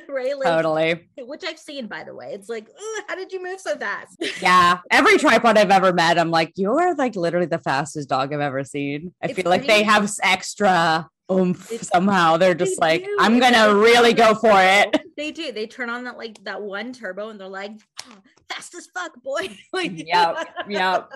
right? 0.08 0.38
Like, 0.38 0.46
totally. 0.46 1.08
which 1.18 1.44
i've 1.44 1.58
seen 1.58 1.86
by 1.86 2.04
the 2.04 2.14
way. 2.14 2.32
It's 2.34 2.48
like 2.48 2.68
how 3.08 3.14
did 3.14 3.32
you 3.32 3.42
move 3.42 3.60
so 3.60 3.76
fast? 3.76 4.16
Yeah. 4.42 4.78
Every 4.90 5.18
tripod 5.18 5.56
i've 5.56 5.70
ever 5.70 5.92
met 5.92 6.18
i'm 6.18 6.30
like 6.30 6.52
you're 6.56 6.94
like 6.94 7.16
literally 7.16 7.46
the 7.46 7.58
fastest 7.58 8.08
dog 8.08 8.32
i've 8.32 8.40
ever 8.40 8.62
seen. 8.64 9.14
I 9.22 9.28
it's 9.28 9.34
feel 9.34 9.50
like 9.50 9.66
they 9.66 9.82
have 9.84 10.10
extra 10.22 11.08
oomph 11.30 11.70
it's, 11.70 11.88
somehow. 11.88 12.36
They're 12.36 12.54
just 12.54 12.80
like, 12.80 13.04
do. 13.04 13.16
I'm 13.20 13.38
gonna 13.38 13.74
really 13.74 14.12
go 14.12 14.34
for 14.34 14.52
it. 14.54 15.02
They 15.18 15.32
do. 15.32 15.50
They 15.50 15.66
turn 15.66 15.90
on 15.90 16.04
that 16.04 16.16
like 16.16 16.44
that 16.44 16.62
one 16.62 16.92
turbo 16.92 17.30
and 17.30 17.40
they're 17.40 17.48
like, 17.48 17.72
oh, 18.08 18.18
fast 18.48 18.72
as 18.76 18.86
fuck, 18.86 19.20
boy. 19.20 19.50
like, 19.72 19.90
yep, 20.06 20.46
yep. 20.68 21.10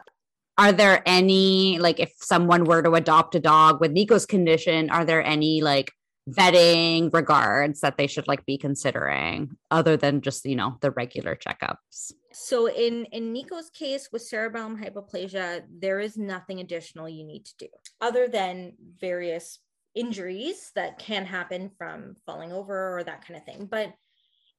Are 0.58 0.72
there 0.72 1.04
any 1.06 1.78
like 1.78 2.00
if 2.00 2.12
someone 2.16 2.64
were 2.64 2.82
to 2.82 2.94
adopt 2.94 3.36
a 3.36 3.40
dog 3.40 3.80
with 3.80 3.92
Nico's 3.92 4.26
condition, 4.26 4.90
are 4.90 5.04
there 5.04 5.24
any 5.24 5.62
like 5.62 5.92
vetting 6.28 7.12
regards 7.12 7.80
that 7.80 7.96
they 7.96 8.08
should 8.08 8.26
like 8.26 8.44
be 8.44 8.58
considering 8.58 9.56
other 9.70 9.96
than 9.96 10.20
just 10.20 10.44
you 10.44 10.56
know 10.56 10.78
the 10.80 10.90
regular 10.90 11.36
checkups? 11.36 12.12
So 12.32 12.66
in 12.68 13.04
in 13.06 13.32
Nico's 13.32 13.70
case 13.70 14.08
with 14.12 14.22
cerebellum 14.22 14.82
hypoplasia, 14.82 15.62
there 15.70 16.00
is 16.00 16.16
nothing 16.16 16.60
additional 16.60 17.08
you 17.08 17.24
need 17.24 17.44
to 17.46 17.54
do 17.58 17.68
other 18.00 18.26
than 18.26 18.72
various 19.00 19.58
injuries 19.94 20.70
that 20.74 20.98
can 20.98 21.24
happen 21.24 21.70
from 21.76 22.14
falling 22.26 22.52
over 22.52 22.96
or 22.96 23.04
that 23.04 23.26
kind 23.26 23.36
of 23.36 23.44
thing 23.44 23.66
but 23.70 23.92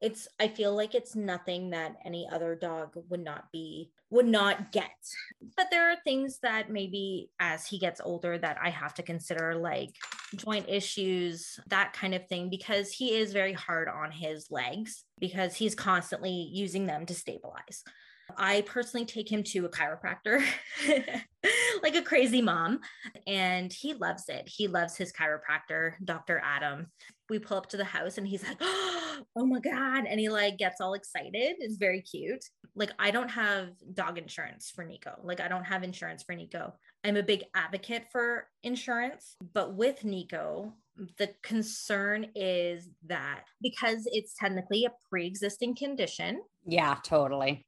it's 0.01 0.27
i 0.39 0.47
feel 0.47 0.75
like 0.75 0.93
it's 0.93 1.15
nothing 1.15 1.69
that 1.69 1.95
any 2.05 2.27
other 2.31 2.55
dog 2.55 2.91
would 3.09 3.23
not 3.23 3.45
be 3.51 3.89
would 4.13 4.27
not 4.27 4.71
get. 4.71 4.91
But 5.57 5.67
there 5.71 5.89
are 5.89 5.95
things 6.03 6.37
that 6.43 6.69
maybe 6.69 7.31
as 7.39 7.65
he 7.65 7.79
gets 7.79 7.99
older 7.99 8.37
that 8.37 8.57
i 8.61 8.69
have 8.69 8.93
to 8.95 9.03
consider 9.03 9.55
like 9.55 9.95
joint 10.35 10.69
issues 10.69 11.59
that 11.67 11.93
kind 11.93 12.13
of 12.13 12.27
thing 12.27 12.49
because 12.49 12.91
he 12.91 13.15
is 13.15 13.33
very 13.33 13.53
hard 13.53 13.87
on 13.87 14.11
his 14.11 14.51
legs 14.51 15.03
because 15.19 15.55
he's 15.55 15.73
constantly 15.73 16.49
using 16.53 16.85
them 16.85 17.07
to 17.07 17.15
stabilize 17.15 17.83
I 18.37 18.61
personally 18.61 19.05
take 19.05 19.31
him 19.31 19.43
to 19.43 19.65
a 19.65 19.69
chiropractor 19.69 20.43
like 21.83 21.95
a 21.95 22.01
crazy 22.01 22.41
mom, 22.41 22.79
and 23.27 23.71
he 23.71 23.93
loves 23.93 24.29
it. 24.29 24.47
He 24.47 24.67
loves 24.67 24.95
his 24.95 25.11
chiropractor, 25.11 25.93
Dr. 26.03 26.41
Adam. 26.43 26.87
We 27.29 27.39
pull 27.39 27.57
up 27.57 27.69
to 27.69 27.77
the 27.77 27.83
house 27.83 28.17
and 28.17 28.27
he's 28.27 28.43
like, 28.43 28.57
oh 28.61 29.25
my 29.35 29.59
God. 29.59 30.05
And 30.07 30.19
he 30.19 30.29
like 30.29 30.57
gets 30.57 30.81
all 30.81 30.93
excited. 30.93 31.55
It's 31.59 31.77
very 31.77 32.01
cute. 32.01 32.43
Like, 32.75 32.91
I 32.99 33.11
don't 33.11 33.29
have 33.29 33.69
dog 33.93 34.17
insurance 34.17 34.71
for 34.73 34.83
Nico. 34.83 35.15
Like, 35.23 35.39
I 35.39 35.47
don't 35.47 35.63
have 35.63 35.83
insurance 35.83 36.23
for 36.23 36.35
Nico. 36.35 36.73
I'm 37.03 37.17
a 37.17 37.23
big 37.23 37.43
advocate 37.55 38.05
for 38.11 38.47
insurance, 38.63 39.35
but 39.53 39.75
with 39.75 40.03
Nico, 40.03 40.73
the 41.17 41.29
concern 41.43 42.27
is 42.35 42.89
that 43.07 43.43
because 43.61 44.07
it's 44.11 44.35
technically 44.39 44.85
a 44.85 44.91
pre 45.09 45.25
existing 45.25 45.75
condition. 45.75 46.41
Yeah, 46.65 46.97
totally 47.03 47.65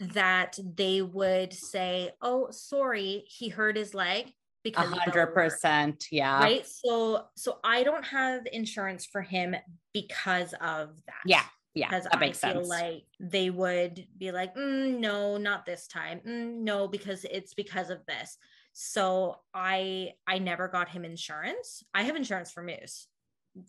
that 0.00 0.58
they 0.62 1.02
would 1.02 1.52
say, 1.52 2.10
"Oh, 2.20 2.50
sorry, 2.50 3.24
he 3.26 3.48
hurt 3.48 3.76
his 3.76 3.94
leg." 3.94 4.32
Because 4.64 4.90
hundred 4.90 5.28
percent, 5.28 6.06
yeah. 6.10 6.40
Right. 6.40 6.66
So, 6.66 7.26
so 7.36 7.58
I 7.64 7.84
don't 7.84 8.04
have 8.04 8.42
insurance 8.52 9.06
for 9.06 9.22
him 9.22 9.54
because 9.94 10.52
of 10.60 10.96
that. 11.06 11.22
Yeah, 11.24 11.44
yeah. 11.74 11.88
Because 11.88 12.06
I 12.12 12.18
feel 12.18 12.34
sense. 12.34 12.68
like 12.68 13.04
they 13.20 13.50
would 13.50 14.06
be 14.18 14.32
like, 14.32 14.54
mm, 14.56 14.98
"No, 14.98 15.36
not 15.36 15.64
this 15.64 15.86
time. 15.86 16.20
Mm, 16.26 16.60
no, 16.60 16.88
because 16.88 17.24
it's 17.24 17.54
because 17.54 17.90
of 17.90 18.04
this." 18.06 18.36
So 18.72 19.38
I, 19.52 20.12
I 20.26 20.38
never 20.38 20.68
got 20.68 20.88
him 20.88 21.04
insurance. 21.04 21.82
I 21.94 22.02
have 22.02 22.14
insurance 22.14 22.52
for 22.52 22.62
Moose. 22.62 23.08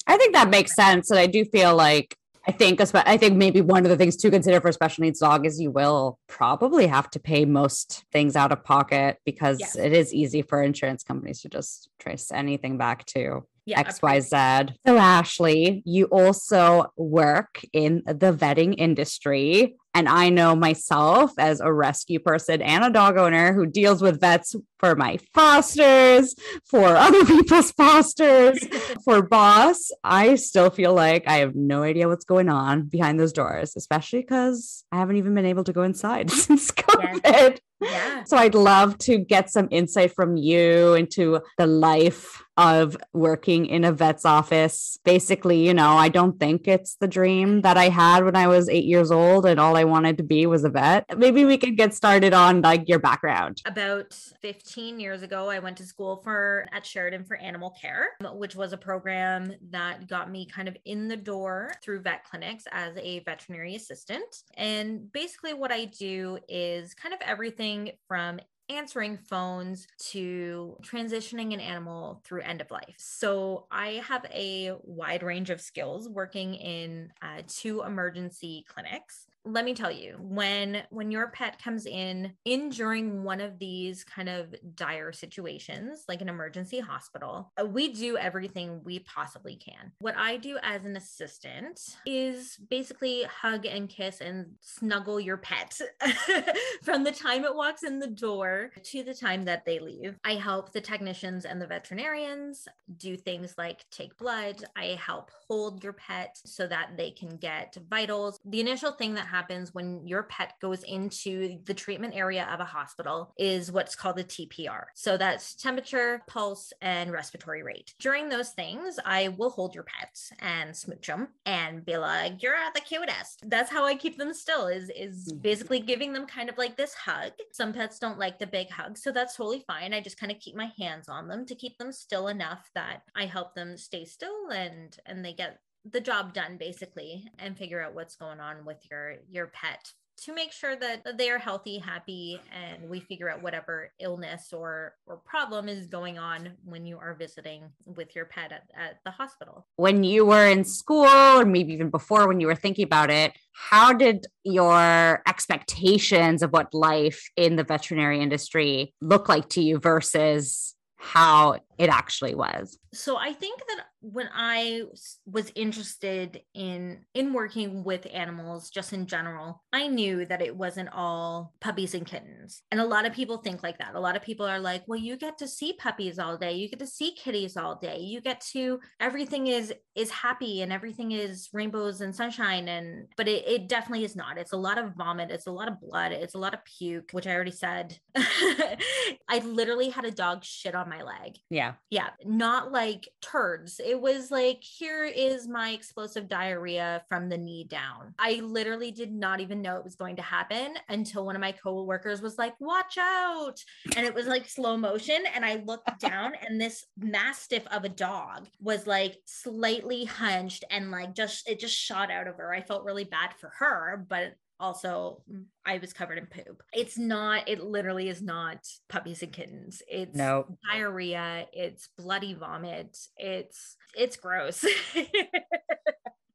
I 0.06 0.18
think 0.18 0.34
that 0.34 0.50
makes 0.50 0.76
sense, 0.76 1.10
and 1.10 1.20
I 1.20 1.26
do 1.26 1.46
feel 1.46 1.76
like 1.76 2.15
I 2.47 2.52
think 2.52 2.82
I 2.93 3.17
think 3.17 3.38
maybe 3.38 3.62
one 3.62 3.86
of 3.86 3.89
the 3.89 3.97
things 3.97 4.15
to 4.17 4.32
consider 4.32 4.62
for 4.62 4.69
a 4.69 4.73
special 4.73 5.04
needs 5.04 5.19
dog 5.19 5.45
is 5.45 5.60
you 5.60 5.71
will 5.71 6.19
probably 6.28 6.88
have 6.88 7.10
to 7.12 7.19
pay 7.19 7.45
most 7.45 8.06
things 8.12 8.36
out 8.36 8.52
of 8.52 8.63
pocket 8.63 9.17
because 9.25 9.60
yes. 9.60 9.75
it 9.75 9.93
is 9.93 10.13
easy 10.13 10.41
for 10.41 10.62
insurance 10.63 11.04
companies 11.04 11.41
to 11.41 11.49
just 11.49 11.89
trace 11.99 12.32
anything 12.32 12.78
back 12.78 13.06
to 13.06 13.43
yeah, 13.69 13.84
XYZ. 13.84 14.73
So, 14.86 14.97
Ashley, 14.97 15.84
you 15.86 16.06
also 16.06 16.91
work 16.97 17.62
in 17.71 18.02
the 18.06 18.34
vetting 18.34 18.75
industry. 18.78 19.75
And 20.00 20.08
I 20.08 20.30
know 20.30 20.56
myself 20.56 21.34
as 21.38 21.60
a 21.60 21.74
rescue 21.74 22.20
person 22.20 22.62
and 22.62 22.86
a 22.86 22.90
dog 22.90 23.18
owner 23.18 23.52
who 23.52 23.66
deals 23.66 24.02
with 24.02 24.22
vets 24.22 24.56
for 24.78 24.96
my 24.96 25.20
fosters, 25.34 26.36
for 26.64 26.86
other 26.96 27.26
people's 27.26 27.74
fosters, 27.74 28.66
for 29.04 29.22
boss. 29.22 29.92
I 30.02 30.36
still 30.36 30.70
feel 30.70 30.94
like 30.94 31.28
I 31.28 31.40
have 31.40 31.54
no 31.54 31.84
idea 31.84 32.08
what's 32.08 32.24
going 32.24 32.48
on 32.48 32.84
behind 32.84 33.20
those 33.20 33.34
doors, 33.34 33.74
especially 33.76 34.22
because 34.22 34.86
I 34.90 35.00
haven't 35.00 35.18
even 35.18 35.36
been 35.36 35.46
able 35.46 35.66
to 35.66 35.74
go 35.74 35.84
inside 35.84 36.32
since 36.32 36.72
COVID. 36.72 37.22
Yes. 37.22 37.60
Yeah. 37.82 38.24
So 38.24 38.38
I'd 38.38 38.56
love 38.56 38.98
to 39.00 39.18
get 39.18 39.50
some 39.50 39.68
insight 39.70 40.14
from 40.14 40.38
you 40.38 40.94
into 40.94 41.42
the 41.58 41.68
life 41.68 42.42
of 42.60 42.98
working 43.13 43.65
in 43.65 43.86
a 43.86 43.91
vet's 43.93 44.26
office. 44.26 45.00
Basically, 45.06 45.65
you 45.65 45.74
know, 45.74 45.91
I 45.91 46.10
don't 46.10 46.38
think 46.38 46.67
it's 46.67 46.95
the 46.95 47.08
dream 47.08 47.62
that 47.62 47.78
I 47.78 47.88
had 47.88 48.26
when 48.26 48.36
I 48.36 48.48
was 48.48 48.67
eight 48.67 48.84
years 48.84 49.12
old 49.12 49.45
and 49.45 49.62
all 49.62 49.78
I 49.78 49.86
wanted 49.86 50.17
to 50.17 50.24
be 50.24 50.45
was 50.45 50.65
a 50.65 50.69
vet. 50.69 51.06
Maybe 51.17 51.45
we 51.45 51.58
could 51.58 51.78
get 51.78 51.93
started 51.93 52.34
on 52.34 52.62
like 52.62 52.89
your 52.89 53.00
background. 53.00 53.62
About 53.65 54.13
15 54.41 55.00
years 55.00 55.24
ago, 55.24 55.50
I 55.50 55.60
went 55.60 55.78
to 55.78 55.86
school 55.86 56.17
for 56.22 56.67
at 56.74 56.86
Sheridan 56.86 57.24
for 57.24 57.38
animal 57.38 57.74
care, 57.82 58.10
which 58.34 58.56
was 58.56 58.74
a 58.74 58.78
program 58.78 59.54
that 59.69 60.10
got 60.10 60.30
me 60.30 60.45
kind 60.45 60.67
of 60.67 60.76
in 60.84 61.08
the 61.08 61.15
door 61.15 61.72
through 61.82 62.02
vet 62.02 62.26
clinics 62.26 62.65
as 62.74 62.93
a 62.98 63.19
veterinary 63.19 63.76
assistant. 63.76 64.43
And 64.58 65.10
basically, 65.13 65.54
what 65.54 65.72
I 65.72 65.86
do 65.86 66.39
is 66.50 66.93
kind 66.93 67.13
of 67.13 67.22
everything 67.22 67.91
from 68.06 68.41
answering 68.69 69.17
phones 69.17 69.88
to 69.97 70.77
transitioning 70.82 71.53
an 71.53 71.60
animal 71.60 72.21
through 72.23 72.41
end 72.41 72.62
of 72.62 72.71
life. 72.71 72.95
So 72.97 73.65
I 73.71 74.01
have 74.08 74.25
a 74.34 74.73
wide 74.84 75.23
range 75.23 75.49
of 75.49 75.60
skills 75.60 76.08
working 76.08 76.53
in 76.55 77.12
uh, 77.21 77.41
two 77.47 77.82
emergency 77.82 78.65
clinics 78.67 79.25
let 79.45 79.65
me 79.65 79.73
tell 79.73 79.91
you 79.91 80.15
when 80.19 80.84
when 80.89 81.12
your 81.12 81.30
pet 81.30 81.62
comes 81.62 81.86
in 81.86 82.34
in 82.45 82.69
during 82.69 83.23
one 83.23 83.39
of 83.39 83.58
these 83.58 84.04
kind 84.04 84.28
of 84.28 84.54
dire 84.75 85.12
situations 85.12 86.04
like 86.08 86.21
an 86.21 86.30
emergency 86.30 86.80
hospital 86.80 87.52
uh, 87.60 87.65
we 87.65 87.93
do 87.93 88.17
everything 88.17 88.82
we 88.84 88.99
possibly 88.99 89.56
can. 89.56 89.91
What 89.99 90.17
i 90.17 90.38
do 90.38 90.58
as 90.63 90.86
an 90.86 90.97
assistant 90.97 91.80
is 92.06 92.58
basically 92.69 93.23
hug 93.23 93.65
and 93.65 93.89
kiss 93.89 94.21
and 94.21 94.47
snuggle 94.62 95.19
your 95.19 95.38
pet 95.38 95.80
from 96.84 97.04
the 97.04 97.12
time 97.12 97.45
it 97.45 97.56
walks 97.56 97.84
in 97.84 97.99
the 97.99 98.08
door 98.08 98.71
to 98.84 99.04
the 99.04 99.13
time 99.13 99.45
that 99.45 99.65
they 99.65 99.80
leave. 99.80 100.17
I 100.23 100.34
help 100.34 100.71
the 100.71 100.82
technicians 100.82 101.45
and 101.45 101.62
the 101.62 101.67
veterinarians 101.67 102.67
do 102.97 103.15
things 103.15 103.56
like 103.58 103.86
take 103.91 104.17
blood. 104.17 104.63
I 104.75 104.97
help 105.04 105.32
hold 105.47 105.84
your 105.84 105.93
pet 105.93 106.38
so 106.45 106.67
that 106.67 106.91
they 106.97 107.12
can 107.12 107.38
get 107.38 107.78
vitals. 107.89 108.39
The 108.45 108.60
initial 108.60 108.91
thing 108.91 109.13
that 109.15 109.29
happens 109.30 109.74
when 109.74 110.06
your 110.06 110.24
pet 110.24 110.54
goes 110.62 110.84
into 110.84 111.60
the 111.65 111.74
treatment 111.74 112.15
area 112.15 112.48
of 112.52 112.60
a 112.60 112.65
hospital 112.65 113.34
is 113.38 113.72
what's 113.72 113.96
called 113.96 114.18
the 114.18 114.24
TPR. 114.24 114.86
So 114.96 115.18
that's 115.18 115.56
temperature, 115.56 116.22
pulse, 116.28 116.74
and 116.82 117.12
respiratory 117.12 117.63
rate. 117.63 117.94
During 118.00 118.30
those 118.30 118.50
things, 118.50 119.00
I 119.06 119.30
will 119.30 119.50
hold 119.50 119.76
your 119.76 119.86
pets 119.86 120.32
and 120.39 120.76
smooch 120.76 121.08
them 121.08 121.30
and 121.46 121.86
be 121.86 121.98
like, 121.98 122.42
"You're 122.44 122.56
the 122.74 122.82
cutest." 122.82 123.44
That's 123.50 123.72
how 123.72 123.86
I 123.86 123.96
keep 123.96 124.18
them 124.18 124.34
still. 124.34 124.68
Is 124.68 124.89
is 124.96 125.34
mm. 125.34 125.42
basically 125.42 125.80
giving 125.80 126.13
them 126.13 126.26
kind 126.26 126.50
of 126.50 126.58
like 126.58 126.76
this 126.76 126.94
hug. 126.94 127.32
Some 127.52 127.74
pets 127.74 128.00
don't 128.00 128.20
like 128.20 128.39
the 128.39 128.48
big 128.48 128.70
hug, 128.70 128.98
so 128.98 129.12
that's 129.12 129.36
totally 129.36 129.63
fine. 129.68 129.94
I 129.94 130.02
just 130.02 130.20
kind 130.20 130.32
of 130.32 130.39
keep 130.39 130.56
my 130.56 130.72
hands 130.78 131.10
on 131.10 131.28
them 131.28 131.46
to 131.46 131.56
keep 131.56 131.78
them 131.78 131.92
still 131.92 132.28
enough 132.28 132.70
that 132.76 133.04
I 133.15 133.26
help 133.26 133.56
them 133.56 133.78
stay 133.78 134.06
still 134.06 134.50
and 134.50 134.96
and 135.06 135.24
they 135.24 135.34
get 135.34 135.60
the 135.91 136.02
job 136.02 136.34
done 136.34 136.58
basically 136.58 137.30
and 137.38 137.58
figure 137.58 137.82
out 137.82 137.93
what's 137.93 138.15
going 138.15 138.39
on 138.39 138.65
with 138.65 138.78
your 138.89 139.15
your 139.30 139.47
pet 139.47 139.93
to 140.23 140.34
make 140.34 140.52
sure 140.52 140.75
that 140.75 141.17
they 141.17 141.30
are 141.30 141.38
healthy, 141.38 141.78
happy, 141.78 142.41
and 142.52 142.89
we 142.89 142.99
figure 142.99 143.30
out 143.30 143.41
whatever 143.41 143.91
illness 143.99 144.52
or 144.52 144.95
or 145.06 145.17
problem 145.17 145.69
is 145.69 145.88
going 145.88 146.17
on 146.17 146.52
when 146.63 146.86
you 146.86 146.97
are 146.97 147.13
visiting 147.13 147.63
with 147.86 148.15
your 148.15 148.25
pet 148.25 148.52
at, 148.52 148.63
at 148.75 148.99
the 149.06 149.12
hospital. 149.12 149.65
When 149.78 150.04
you 150.04 150.25
were 150.25 150.47
in 150.47 150.63
school, 150.63 151.06
or 151.06 151.45
maybe 151.45 151.73
even 151.73 151.89
before 151.89 152.28
when 152.28 152.39
you 152.39 152.47
were 152.47 152.56
thinking 152.56 152.84
about 152.84 153.10
it, 153.10 153.34
how 153.54 153.93
did 153.93 154.28
your 154.43 155.21
expectations 155.28 156.43
of 156.43 156.52
what 156.52 156.73
life 156.73 157.30
in 157.36 157.56
the 157.56 157.63
veterinary 157.63 158.19
industry 158.19 158.93
look 159.02 159.30
like 159.30 159.49
to 159.49 159.62
you 159.62 159.80
versus 159.80 160.75
how 160.97 161.60
it 161.80 161.89
actually 161.89 162.36
was? 162.36 162.78
So 162.94 163.18
I 163.18 163.32
think 163.32 163.62
that 163.68 163.86
when 164.02 164.30
I 164.34 164.84
was 165.26 165.52
interested 165.56 166.42
in 166.54 167.06
in 167.13 167.32
working 167.32 167.86
with 167.86 168.06
animals 168.12 168.70
just 168.70 168.92
in 168.92 169.08
general, 169.08 169.63
I 169.72 169.88
knew 169.88 170.26
that 170.26 170.42
it 170.42 170.56
wasn't 170.56 170.89
all 170.92 171.54
puppies 171.62 171.96
and 171.96 172.06
kittens. 172.06 172.63
And 172.72 172.82
a 172.82 172.86
lot 172.86 173.06
of 173.06 173.13
people 173.13 173.38
think 173.38 173.63
like 173.63 173.78
that. 173.78 173.96
A 173.96 174.00
lot 174.00 174.18
of 174.18 174.22
people 174.22 174.46
are 174.46 174.60
like, 174.60 174.84
"Well, 174.88 175.00
you 175.00 175.15
get 175.15 175.38
to 175.38 175.48
see 175.48 175.74
puppies 175.74 176.20
all 176.20 176.38
day. 176.38 176.54
You 176.54 176.68
get 176.68 176.80
to 176.80 176.88
see 176.88 177.13
kitties 177.15 177.56
all 177.56 177.76
day. 177.76 178.00
You 178.00 178.20
get 178.20 178.42
to 178.52 178.82
everything 179.00 179.48
is 179.48 179.74
is 179.96 180.12
happy 180.12 180.62
and 180.62 180.74
everything 180.74 181.13
is 181.13 181.50
rainbows 181.54 182.02
and 182.02 182.15
sunshine 182.15 182.68
and 182.68 183.08
but 183.15 183.28
it, 183.28 183.48
it 183.48 183.70
definitely 183.70 184.04
is 184.04 184.18
not. 184.18 184.38
It's 184.38 184.54
a 184.54 184.58
lot 184.58 184.78
of 184.78 184.96
vomit, 184.96 185.32
it's 185.32 185.48
a 185.48 185.52
lot 185.52 185.70
of 185.70 185.80
blood, 185.80 186.12
it's 186.12 186.36
a 186.36 186.39
lot 186.39 186.54
of 186.54 186.60
puke, 186.65 187.12
which 187.12 187.28
I 187.28 187.34
already 187.34 187.52
said. 187.52 187.98
I 188.18 189.39
literally 189.44 189.89
had 189.89 190.06
a 190.06 190.12
dog 190.12 190.44
shit 190.44 190.76
on 190.76 190.89
my 190.89 191.04
leg. 191.04 191.38
Yeah. 191.50 191.68
Yeah, 191.89 192.10
not 192.25 192.71
like 192.71 193.10
turds 193.21 193.79
it 193.89 193.99
was 193.99 194.32
like, 194.32 194.63
here 194.63 195.05
is 195.05 195.47
my 195.47 195.71
explosive 195.71 196.27
diarrhea 196.27 197.03
from 197.10 197.29
the 197.29 197.38
knee 197.38 197.63
down. 197.63 198.13
I 198.19 198.41
literally 198.43 198.91
did 198.91 199.12
not 199.12 199.39
even 199.39 199.62
know 199.62 199.77
it 199.77 199.84
was 199.84 199.95
going 199.95 200.15
to 200.17 200.21
happen 200.21 200.75
until 200.88 201.25
one 201.25 201.36
of 201.36 201.41
my 201.41 201.51
coworkers 201.51 202.21
was 202.21 202.38
like, 202.38 202.53
watch 202.60 202.97
out. 202.97 203.60
And 203.95 204.05
it 204.05 204.13
was 204.13 204.27
like 204.27 204.47
slow 204.47 204.77
motion. 204.77 205.23
And 205.34 205.45
I 205.45 205.63
looked 205.65 205.99
down, 205.99 206.34
and 206.47 206.60
this 206.60 206.86
mastiff 206.97 207.65
of 207.67 207.84
a 207.84 207.89
dog 207.89 208.47
was 208.62 208.88
like 208.88 209.17
slightly 209.25 210.05
hunched 210.05 210.63
and 210.69 210.91
like 210.91 211.15
just, 211.15 211.49
it 211.49 211.60
just 211.60 211.75
shot 211.75 212.12
out 212.12 212.27
of 212.27 212.38
her. 212.38 212.53
I 212.53 212.62
felt 212.62 212.84
really 212.84 213.05
bad 213.05 213.34
for 213.39 213.51
her, 213.58 214.05
but 214.08 214.34
also 214.60 215.24
I 215.65 215.78
was 215.78 215.93
covered 215.93 216.17
in 216.17 216.26
poop. 216.26 216.63
It's 216.74 216.98
not, 216.98 217.48
it 217.48 217.63
literally 217.63 218.10
is 218.10 218.22
not 218.22 218.67
puppies 218.88 219.24
and 219.24 219.32
kittens. 219.32 219.82
It's 219.88 220.15
no 220.15 220.45
diarrhea, 220.72 221.45
it's 221.54 221.89
bloody 221.98 222.34
vomit, 222.34 222.98
it's 223.17 223.76
it's 223.95 224.17
gross. 224.17 224.65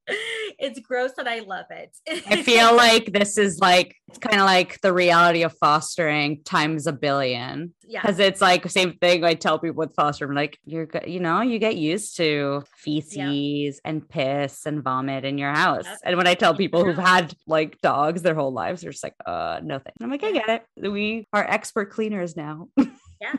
it's 0.06 0.80
gross 0.80 1.12
and 1.18 1.28
I 1.28 1.40
love 1.40 1.66
it. 1.70 1.96
I 2.26 2.42
feel 2.42 2.74
like 2.76 3.12
this 3.12 3.38
is 3.38 3.58
like 3.58 3.96
it's 4.08 4.18
kind 4.18 4.40
of 4.40 4.46
like 4.46 4.80
the 4.80 4.92
reality 4.92 5.42
of 5.42 5.56
fostering 5.58 6.42
times 6.44 6.86
a 6.86 6.92
billion. 6.92 7.74
Yeah. 7.86 8.02
Because 8.02 8.18
it's 8.18 8.40
like 8.40 8.68
same 8.70 8.94
thing 8.94 9.24
I 9.24 9.34
tell 9.34 9.58
people 9.58 9.76
with 9.76 9.94
fostering, 9.94 10.34
like 10.34 10.58
you're 10.64 10.88
you 11.06 11.20
know, 11.20 11.40
you 11.40 11.58
get 11.58 11.76
used 11.76 12.16
to 12.16 12.62
feces 12.76 13.80
and 13.84 14.08
piss 14.08 14.66
and 14.66 14.82
vomit 14.82 15.24
in 15.24 15.38
your 15.38 15.52
house. 15.52 15.84
Yep. 15.84 15.98
And 16.04 16.16
when 16.16 16.26
I 16.26 16.34
tell 16.34 16.54
people 16.54 16.84
who've 16.84 16.96
had 16.96 17.34
like 17.46 17.80
dogs 17.80 18.22
their 18.22 18.34
whole 18.34 18.52
lives, 18.52 18.82
they're 18.82 18.92
just 18.92 19.04
like, 19.04 19.16
uh 19.26 19.60
nothing. 19.62 19.92
I'm 20.02 20.10
like, 20.10 20.24
I 20.24 20.32
get 20.32 20.48
it. 20.48 20.90
We 20.90 21.26
are 21.32 21.44
expert 21.44 21.90
cleaners 21.90 22.36
now. 22.36 22.68
yeah. 22.76 23.34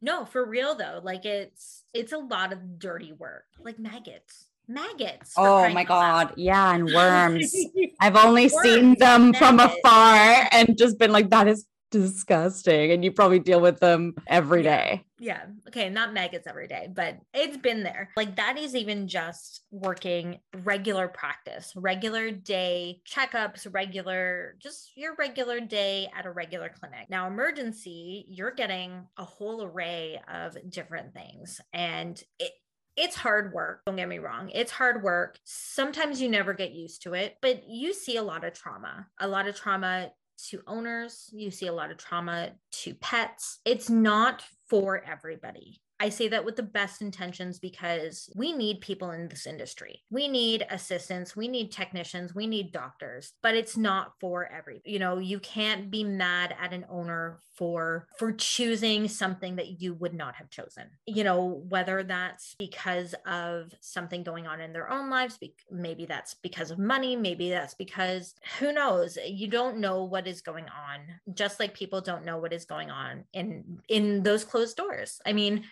No, 0.00 0.24
for 0.24 0.44
real 0.44 0.74
though. 0.74 1.00
Like 1.02 1.24
it's 1.24 1.84
it's 1.94 2.12
a 2.12 2.18
lot 2.18 2.52
of 2.52 2.78
dirty 2.78 3.12
work. 3.12 3.44
Like 3.58 3.78
maggots 3.78 4.47
maggots. 4.68 5.32
Oh 5.36 5.68
my 5.70 5.84
god, 5.84 6.34
yeah, 6.36 6.74
and 6.74 6.92
worms. 6.92 7.54
I've 8.00 8.16
only 8.16 8.48
worms, 8.48 8.62
seen 8.62 8.98
them 8.98 9.32
from 9.34 9.58
afar 9.58 10.48
and 10.52 10.76
just 10.78 10.98
been 10.98 11.10
like, 11.10 11.30
that 11.30 11.48
is 11.48 11.66
disgusting. 11.90 12.92
And 12.92 13.04
you 13.04 13.12
probably 13.12 13.38
deal 13.38 13.60
with 13.60 13.80
them 13.80 14.14
every 14.26 14.62
day. 14.62 15.04
yeah. 15.18 15.42
Okay. 15.66 15.88
Not 15.88 16.12
maggots 16.12 16.46
every 16.46 16.68
day, 16.68 16.88
but 16.92 17.18
it's 17.34 17.56
been 17.56 17.82
there. 17.82 18.10
Like 18.16 18.36
that 18.36 18.58
is 18.58 18.74
even 18.74 19.08
just 19.08 19.62
working 19.70 20.38
regular 20.64 21.08
practice, 21.08 21.72
regular 21.74 22.30
day 22.30 23.00
checkups, 23.08 23.72
regular, 23.72 24.56
just 24.60 24.92
your 24.96 25.14
regular 25.16 25.60
day 25.60 26.08
at 26.16 26.26
a 26.26 26.30
regular 26.30 26.68
clinic. 26.68 27.06
Now, 27.08 27.26
emergency, 27.26 28.26
you're 28.28 28.52
getting 28.52 29.06
a 29.16 29.24
whole 29.24 29.62
array 29.62 30.20
of 30.32 30.56
different 30.68 31.14
things. 31.14 31.60
And 31.72 32.22
it, 32.38 32.52
it's 32.98 33.14
hard 33.16 33.52
work. 33.52 33.82
Don't 33.86 33.96
get 33.96 34.08
me 34.08 34.18
wrong. 34.18 34.50
It's 34.52 34.72
hard 34.72 35.02
work. 35.02 35.38
Sometimes 35.44 36.20
you 36.20 36.28
never 36.28 36.52
get 36.52 36.72
used 36.72 37.02
to 37.04 37.14
it, 37.14 37.36
but 37.40 37.68
you 37.68 37.94
see 37.94 38.16
a 38.16 38.22
lot 38.22 38.44
of 38.44 38.54
trauma, 38.54 39.06
a 39.20 39.28
lot 39.28 39.46
of 39.46 39.54
trauma 39.54 40.10
to 40.48 40.62
owners. 40.66 41.30
You 41.32 41.50
see 41.50 41.68
a 41.68 41.72
lot 41.72 41.90
of 41.90 41.96
trauma 41.96 42.50
to 42.72 42.94
pets. 42.94 43.60
It's 43.64 43.88
not 43.88 44.42
for 44.68 45.02
everybody. 45.04 45.80
I 46.00 46.08
say 46.10 46.28
that 46.28 46.44
with 46.44 46.56
the 46.56 46.62
best 46.62 47.02
intentions 47.02 47.58
because 47.58 48.30
we 48.36 48.52
need 48.52 48.80
people 48.80 49.10
in 49.10 49.28
this 49.28 49.46
industry. 49.46 50.02
We 50.10 50.28
need 50.28 50.66
assistants, 50.70 51.34
we 51.34 51.48
need 51.48 51.72
technicians, 51.72 52.34
we 52.34 52.46
need 52.46 52.72
doctors, 52.72 53.32
but 53.42 53.54
it's 53.54 53.76
not 53.76 54.12
for 54.20 54.50
every. 54.50 54.80
You 54.84 55.00
know, 55.00 55.18
you 55.18 55.40
can't 55.40 55.90
be 55.90 56.04
mad 56.04 56.54
at 56.60 56.72
an 56.72 56.86
owner 56.88 57.40
for 57.58 58.06
for 58.16 58.30
choosing 58.32 59.08
something 59.08 59.56
that 59.56 59.80
you 59.80 59.92
would 59.94 60.14
not 60.14 60.36
have 60.36 60.48
chosen. 60.48 60.84
You 61.06 61.24
know, 61.24 61.64
whether 61.68 62.04
that's 62.04 62.54
because 62.58 63.16
of 63.26 63.74
something 63.80 64.22
going 64.22 64.46
on 64.46 64.60
in 64.60 64.72
their 64.72 64.88
own 64.88 65.10
lives, 65.10 65.38
maybe 65.70 66.06
that's 66.06 66.34
because 66.34 66.70
of 66.70 66.78
money, 66.78 67.16
maybe 67.16 67.50
that's 67.50 67.74
because 67.74 68.34
who 68.60 68.72
knows? 68.72 69.18
You 69.26 69.48
don't 69.48 69.78
know 69.78 70.04
what 70.04 70.28
is 70.28 70.40
going 70.40 70.66
on, 70.66 71.34
just 71.34 71.58
like 71.58 71.74
people 71.74 72.00
don't 72.00 72.24
know 72.24 72.38
what 72.38 72.52
is 72.52 72.64
going 72.64 72.90
on 72.90 73.24
in 73.32 73.80
in 73.88 74.22
those 74.22 74.44
closed 74.44 74.76
doors. 74.76 75.20
I 75.26 75.32
mean, 75.32 75.64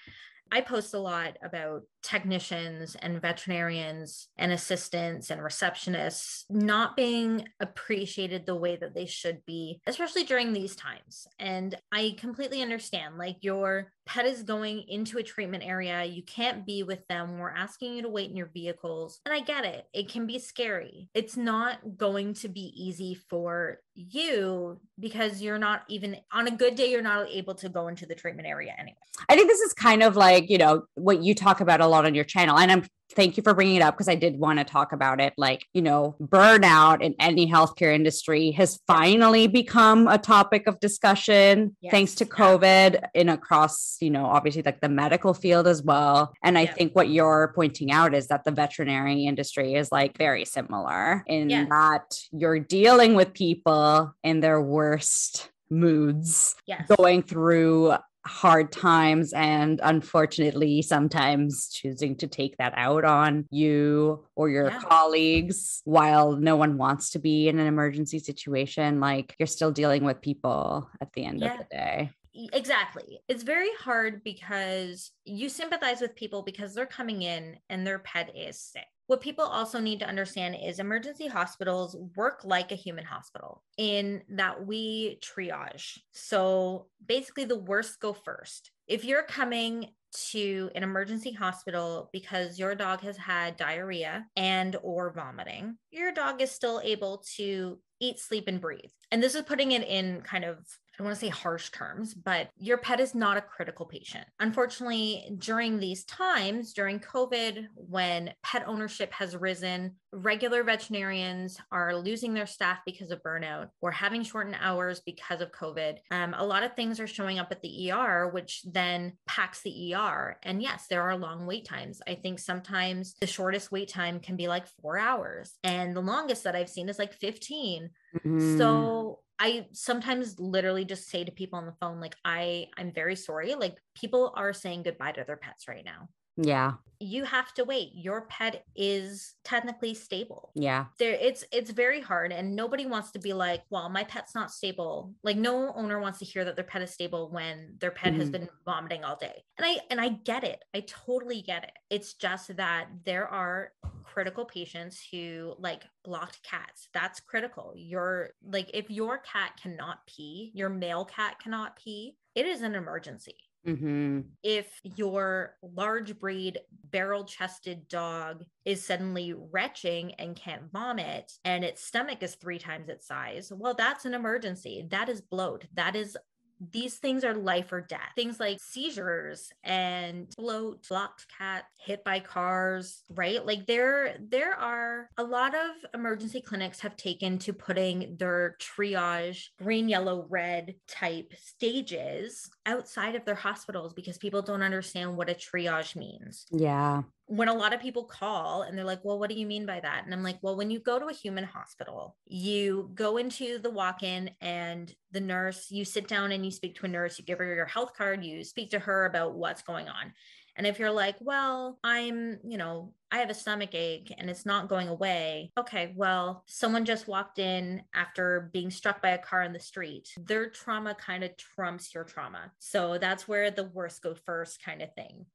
I 0.53 0.61
post 0.61 0.95
a 0.95 0.99
lot 0.99 1.37
about 1.43 1.83
technicians 2.03 2.95
and 2.97 3.21
veterinarians 3.21 4.29
and 4.37 4.53
assistants 4.53 5.31
and 5.31 5.41
receptionists 5.41 6.45
not 6.49 6.97
being 6.97 7.49
appreciated 7.61 8.47
the 8.47 8.55
way 8.55 8.77
that 8.77 8.95
they 8.95 9.07
should 9.07 9.45
be, 9.45 9.81
especially 9.87 10.25
during 10.25 10.53
these 10.53 10.77
times. 10.77 11.27
And 11.39 11.75
I 11.91 12.15
completely 12.19 12.63
understand 12.63 13.19
like 13.19 13.39
your 13.41 13.93
pet 14.07 14.25
is 14.25 14.43
going 14.43 14.85
into 14.89 15.19
a 15.19 15.23
treatment 15.23 15.65
area, 15.65 16.05
you 16.05 16.23
can't 16.23 16.65
be 16.65 16.83
with 16.83 17.07
them. 17.09 17.39
We're 17.39 17.51
asking 17.51 17.95
you 17.95 18.03
to 18.03 18.09
wait 18.09 18.31
in 18.31 18.37
your 18.37 18.51
vehicles. 18.55 19.21
And 19.27 19.35
I 19.35 19.41
get 19.41 19.65
it, 19.65 19.87
it 19.93 20.09
can 20.09 20.27
be 20.27 20.39
scary. 20.39 21.11
It's 21.13 21.37
not 21.37 21.99
going 21.99 22.35
to 22.35 22.49
be 22.49 22.73
easy 22.75 23.15
for 23.29 23.81
you 23.95 24.81
because 24.99 25.43
you're 25.43 25.59
not 25.59 25.83
even 25.89 26.17
on 26.33 26.47
a 26.47 26.51
good 26.51 26.77
day, 26.77 26.91
you're 26.91 27.03
not 27.03 27.29
able 27.29 27.55
to 27.57 27.69
go 27.69 27.89
into 27.89 28.07
the 28.07 28.15
treatment 28.15 28.49
area 28.49 28.75
anyway. 28.79 28.97
I 29.29 29.35
think 29.35 29.49
this 29.49 29.61
is 29.61 29.73
kind 29.73 30.03
of 30.03 30.17
like, 30.17 30.49
you 30.49 30.59
know, 30.59 30.85
what 30.95 31.23
you 31.23 31.35
talk 31.35 31.61
about 31.61 31.81
a 31.81 31.87
lot 31.87 32.07
on 32.07 32.15
your 32.15 32.25
channel. 32.25 32.59
And 32.59 32.71
I'm 32.71 32.85
thank 33.15 33.37
you 33.37 33.43
for 33.43 33.55
bringing 33.55 33.77
it 33.77 33.83
up 33.83 33.95
because 33.95 34.09
I 34.09 34.15
did 34.15 34.39
want 34.39 34.59
to 34.59 34.65
talk 34.65 34.93
about 34.93 35.21
it. 35.21 35.33
Like, 35.37 35.65
you 35.73 35.83
know, 35.83 36.17
burnout 36.21 37.03
in 37.03 37.15
any 37.21 37.51
healthcare 37.51 37.95
industry 37.95 38.51
has 38.53 38.81
finally 38.87 39.47
become 39.47 40.09
a 40.09 40.19
topic 40.19 40.67
of 40.67 40.81
discussion 40.81 41.77
yes. 41.81 41.91
thanks 41.91 42.15
to 42.17 42.25
COVID 42.25 43.05
in 43.15 43.29
across, 43.29 43.97
you 44.01 44.11
know, 44.11 44.27
obviously 44.27 44.63
like 44.63 44.81
the 44.81 44.89
medical 44.89 45.35
field 45.35 45.67
as 45.67 45.83
well. 45.83 46.33
And 46.43 46.59
I 46.59 46.63
yeah. 46.63 46.73
think 46.73 46.93
what 46.95 47.09
you're 47.09 47.53
pointing 47.55 47.93
out 47.93 48.15
is 48.15 48.29
that 48.29 48.45
the 48.45 48.51
veterinary 48.51 49.25
industry 49.25 49.75
is 49.75 49.93
like 49.93 50.19
very 50.19 50.45
similar 50.45 51.25
in 51.27 51.51
yeah. 51.51 51.67
that 51.71 52.19
you're 52.33 52.59
dealing 52.61 53.15
with 53.15 53.33
people 53.33 54.15
in 54.23 54.41
their 54.41 54.61
worst 54.61 55.51
moods 55.71 56.55
yes. 56.67 56.87
going 56.97 57.23
through 57.23 57.97
hard 58.27 58.73
times 58.73 59.33
and 59.33 59.81
unfortunately 59.83 60.83
sometimes 60.83 61.69
choosing 61.69 62.17
to 62.17 62.27
take 62.27 62.57
that 62.57 62.75
out 62.77 63.05
on 63.05 63.47
you 63.51 64.25
or 64.35 64.49
your 64.49 64.69
yeah. 64.69 64.81
colleagues 64.81 65.81
while 65.85 66.33
no 66.33 66.57
one 66.57 66.77
wants 66.77 67.11
to 67.11 67.19
be 67.19 67.49
in 67.49 67.59
an 67.59 67.67
emergency 67.67 68.19
situation 68.19 68.99
like 68.99 69.35
you're 69.39 69.47
still 69.47 69.71
dealing 69.71 70.05
with 70.05 70.21
people 70.21 70.91
at 71.01 71.13
the 71.13 71.25
end 71.25 71.41
yeah. 71.41 71.53
of 71.53 71.59
the 71.59 71.65
day 71.71 72.11
exactly 72.53 73.21
it's 73.29 73.43
very 73.45 73.71
hard 73.79 74.23
because 74.25 75.13
you 75.25 75.49
sympathize 75.49 76.01
with 76.01 76.15
people 76.17 76.43
because 76.43 76.75
they're 76.75 76.85
coming 76.85 77.23
in 77.23 77.57
and 77.71 77.87
their 77.87 78.01
pet 78.01 78.31
is 78.37 78.61
sick 78.61 78.87
What 79.07 79.21
people 79.21 79.45
also 79.45 79.79
need 79.79 80.01
to 80.01 80.09
understand 80.09 80.57
is 80.63 80.79
emergency 80.79 81.29
hospitals 81.29 81.97
work 82.17 82.41
like 82.45 82.73
a 82.73 82.77
human 82.77 83.05
hospital 83.05 83.63
in 83.79 84.23
that 84.31 84.67
we 84.67 85.19
triage. 85.23 85.99
So 86.13 86.89
basically, 87.07 87.45
the 87.45 87.59
worst 87.59 88.01
go 88.01 88.13
first. 88.13 88.73
If 88.89 89.05
you're 89.05 89.23
coming 89.23 89.89
to 90.31 90.71
an 90.75 90.83
emergency 90.83 91.33
hospital 91.33 92.09
because 92.13 92.59
your 92.59 92.75
dog 92.75 93.01
has 93.01 93.17
had 93.17 93.57
diarrhea 93.57 94.25
and 94.37 94.77
or 94.83 95.13
vomiting 95.13 95.77
your 95.91 96.13
dog 96.13 96.41
is 96.41 96.51
still 96.51 96.81
able 96.83 97.23
to 97.37 97.79
eat 98.01 98.19
sleep 98.19 98.45
and 98.47 98.61
breathe 98.61 98.91
and 99.11 99.23
this 99.23 99.35
is 99.35 99.43
putting 99.43 99.73
it 99.73 99.87
in 99.87 100.23
kind 100.23 100.45
of 100.45 100.59
I 100.97 101.03
don't 101.03 101.09
want 101.09 101.19
to 101.19 101.27
say 101.27 101.31
harsh 101.31 101.71
terms, 101.71 102.15
but 102.15 102.49
your 102.57 102.79
pet 102.79 103.01
is 103.01 103.15
not 103.15 103.37
a 103.37 103.43
critical 103.43 103.85
patient. 103.85 104.25
Unfortunately, 104.41 105.31
during 105.37 105.79
these 105.79 106.05
times, 106.05 106.73
during 106.73 107.01
COVID, 107.01 107.67
when 107.75 108.33
pet 108.43 108.65
ownership 108.67 109.13
has 109.13 109.37
risen, 109.37 109.97
regular 110.11 110.63
veterinarians 110.63 111.59
are 111.71 111.95
losing 111.95 112.33
their 112.33 112.47
staff 112.47 112.79
because 112.87 113.11
of 113.11 113.23
burnout 113.23 113.69
or 113.83 113.91
having 113.91 114.23
shortened 114.23 114.57
hours 114.59 115.03
because 115.05 115.43
of 115.43 115.53
COVID. 115.53 115.99
Um, 116.11 116.35
a 116.35 116.47
lot 116.47 116.63
of 116.63 116.75
things 116.75 116.99
are 116.99 117.07
showing 117.07 117.39
up 117.39 117.49
at 117.51 117.61
the 117.61 117.93
ER, 117.93 118.31
which 118.31 118.63
then 118.65 119.13
packs 119.27 119.61
the 119.61 119.95
ER. 119.95 120.39
And 120.45 120.63
yes, 120.63 120.87
there 120.89 121.03
are 121.03 121.19
long 121.19 121.47
wait 121.47 121.67
times. 121.67 122.01
I 122.09 122.15
think 122.15 122.39
sometimes 122.39 123.17
the 123.21 123.27
shortest 123.27 123.71
wait 123.71 123.91
time 123.91 124.19
can 124.19 124.37
be 124.37 124.49
like 124.49 124.67
four 124.81 124.99
hours, 124.99 125.59
and 125.63 125.95
the 125.95 126.01
longest 126.01 126.45
that 126.45 126.57
I've 126.57 126.71
seen 126.71 126.89
is 126.89 126.99
like 126.99 127.13
15. 127.13 127.91
Mm-hmm. 128.17 128.59
So 128.59 129.21
I 129.39 129.67
sometimes 129.73 130.39
literally 130.39 130.85
just 130.85 131.09
say 131.09 131.25
to 131.25 131.31
people 131.31 131.59
on 131.59 131.67
the 131.67 131.75
phone, 131.81 132.01
like, 132.01 132.17
I, 132.25 132.69
I'm 132.77 132.93
very 132.93 133.17
sorry. 133.17 133.55
Like, 133.55 133.77
people 133.95 134.33
are 134.35 134.53
saying 134.53 134.85
goodbye 134.85 135.13
to 135.13 135.25
their 135.27 135.37
pets 135.37 135.69
right 135.69 135.85
now. 135.85 136.09
Yeah. 136.37 136.75
You 136.99 137.25
have 137.25 137.53
to 137.55 137.65
wait. 137.65 137.91
Your 137.95 138.23
pet 138.23 138.65
is 138.75 139.35
technically 139.45 139.93
stable. 139.93 140.51
Yeah. 140.55 140.87
There 140.99 141.13
it's 141.13 141.45
it's 141.53 141.71
very 141.71 142.01
hard 142.01 142.33
and 142.33 142.57
nobody 142.57 142.87
wants 142.87 143.11
to 143.13 143.19
be 143.19 143.35
like, 143.35 143.63
well, 143.69 143.91
my 143.91 144.05
pet's 144.05 144.35
not 144.35 144.51
stable. 144.51 145.13
Like 145.23 145.37
no 145.37 145.75
owner 145.75 146.01
wants 146.01 146.21
to 146.21 146.25
hear 146.25 146.43
that 146.47 146.57
their 146.57 146.65
pet 146.65 146.81
is 146.81 146.91
stable 146.91 147.31
when 147.31 147.75
their 147.81 147.91
pet 147.91 148.13
mm-hmm. 148.13 148.21
has 148.21 148.31
been 148.31 148.49
vomiting 148.65 149.05
all 149.05 149.17
day. 149.17 149.45
And 149.59 149.67
I 149.67 149.77
and 149.91 150.01
I 150.01 150.09
get 150.09 150.43
it. 150.43 150.65
I 150.75 150.85
totally 150.87 151.43
get 151.43 151.65
it. 151.65 151.73
It's 151.91 152.15
just 152.15 152.57
that 152.57 152.87
there 153.05 153.29
are 153.29 153.73
critical 154.03 154.47
patients 154.47 155.07
who 155.13 155.55
like 155.59 155.83
blocked 156.03 156.43
cats. 156.43 156.89
That's 156.95 157.21
critical. 157.21 157.75
Your 157.77 158.31
like 158.43 158.71
if 158.73 158.91
your 158.91 159.19
cat 159.19 159.59
cannot 159.63 159.99
pee, 160.07 160.51
your 160.55 160.71
male 160.71 161.05
cat 161.05 161.39
cannot 161.43 161.77
pee, 161.77 162.17
it 162.35 162.47
is 162.47 162.63
an 162.63 162.75
emergency. 162.75 163.37
Mm-hmm. 163.67 164.21
If 164.43 164.81
your 164.83 165.57
large 165.63 166.19
breed 166.19 166.61
barrel 166.91 167.25
chested 167.25 167.89
dog 167.89 168.45
is 168.65 168.85
suddenly 168.85 169.35
retching 169.35 170.15
and 170.15 170.37
can't 170.37 170.71
vomit 170.73 171.33
and 171.45 171.65
its 171.65 171.85
stomach 171.85 172.23
is 172.23 172.37
three 172.37 172.59
times 172.59 172.89
its 172.89 173.07
size, 173.07 173.53
well, 173.55 173.75
that's 173.75 174.05
an 174.05 174.15
emergency. 174.15 174.87
That 174.91 175.09
is 175.09 175.21
bloat. 175.21 175.67
That 175.75 175.97
is 175.97 176.17
these 176.61 176.97
things 176.97 177.25
are 177.25 177.35
life 177.35 177.73
or 177.73 177.81
death. 177.81 178.13
Things 178.15 178.41
like 178.41 178.59
seizures 178.61 179.51
and 179.65 180.29
bloat, 180.37 180.87
blocked 180.89 181.27
cat, 181.37 181.65
hit 181.77 182.05
by 182.05 182.21
cars, 182.21 183.03
right? 183.11 183.45
Like 183.45 183.67
there 183.67 184.17
there 184.21 184.55
are 184.55 185.09
a 185.17 185.25
lot 185.25 185.55
of 185.55 185.71
emergency 185.95 186.41
clinics 186.41 186.81
have 186.81 186.97
taken 186.97 187.39
to 187.39 187.53
putting 187.53 188.17
their 188.19 188.57
triage 188.61 189.49
green, 189.59 189.89
yellow, 189.89 190.27
red 190.29 190.75
type 190.89 191.33
stages 191.37 192.51
outside 192.65 193.15
of 193.15 193.25
their 193.25 193.35
hospitals 193.35 193.95
because 193.95 194.19
people 194.19 194.43
don't 194.43 194.63
understand 194.63 195.17
what 195.17 195.31
a 195.31 195.35
triage 195.35 195.97
means. 195.97 196.47
Yeah 196.51 197.03
when 197.29 197.49
a 197.49 197.55
lot 197.55 197.75
of 197.75 197.81
people 197.81 198.05
call 198.05 198.63
and 198.63 198.79
they're 198.79 198.85
like, 198.85 199.05
well, 199.05 199.19
what 199.19 199.29
do 199.29 199.37
you 199.37 199.47
mean 199.47 199.67
by 199.67 199.81
that? 199.81 200.05
And 200.05 200.15
I'm 200.15 200.23
like, 200.23 200.39
well, 200.43 200.57
when 200.57 200.71
you 200.71 200.79
go 200.79 200.99
to 200.99 201.07
a 201.07 201.13
human 201.13 201.43
hospital, 201.43 202.17
you 202.25 202.91
go 202.95 203.17
into 203.17 203.59
the 203.59 203.71
walk 203.71 204.05
in 204.05 204.31
and 204.41 204.95
the 205.11 205.21
nurse, 205.21 205.71
you 205.71 205.85
sit 205.85 206.07
down 206.07 206.31
and 206.31 206.45
you 206.45 206.53
speak 206.53 206.77
to 206.77 206.87
a 206.87 206.89
nurse, 206.89 207.19
you 207.19 207.25
give 207.25 207.39
her 207.39 207.55
your 207.55 207.67
health 207.67 207.95
card, 207.97 208.25
you 208.25 208.45
speak 208.45 208.71
to 208.71 208.79
her 208.79 209.07
about 209.07 209.35
what's 209.35 209.63
going 209.63 209.89
on. 209.89 210.13
And 210.57 210.67
if 210.67 210.79
you're 210.79 210.91
like, 210.91 211.17
well, 211.21 211.79
I'm, 211.85 212.39
you 212.45 212.57
know, 212.57 212.93
I 213.11 213.19
have 213.19 213.31
a 213.31 213.35
stomach 213.35 213.75
ache 213.75 214.13
and 214.19 214.29
it's 214.29 214.45
not 214.45 214.69
going 214.69 214.89
away. 214.89 215.53
Okay, 215.59 215.93
well, 215.95 216.43
someone 216.47 216.85
just 216.85 217.07
walked 217.07 217.39
in 217.39 217.83
after 217.95 218.51
being 218.53 218.71
struck 218.71 219.01
by 219.01 219.11
a 219.11 219.19
car 219.19 219.43
in 219.43 219.53
the 219.53 219.61
street. 219.61 220.09
Their 220.19 220.51
trauma 220.51 220.95
kind 220.95 221.23
of 221.23 221.37
trumps 221.37 221.95
your 221.95 222.05
trauma. 222.05 222.53
So 222.59 222.99
that's 222.99 223.29
where 223.29 223.51
the 223.51 223.65
worst 223.65 224.03
go 224.03 224.15
first 224.15 224.63
kind 224.63 224.83
of 224.83 224.93
thing 224.95 225.27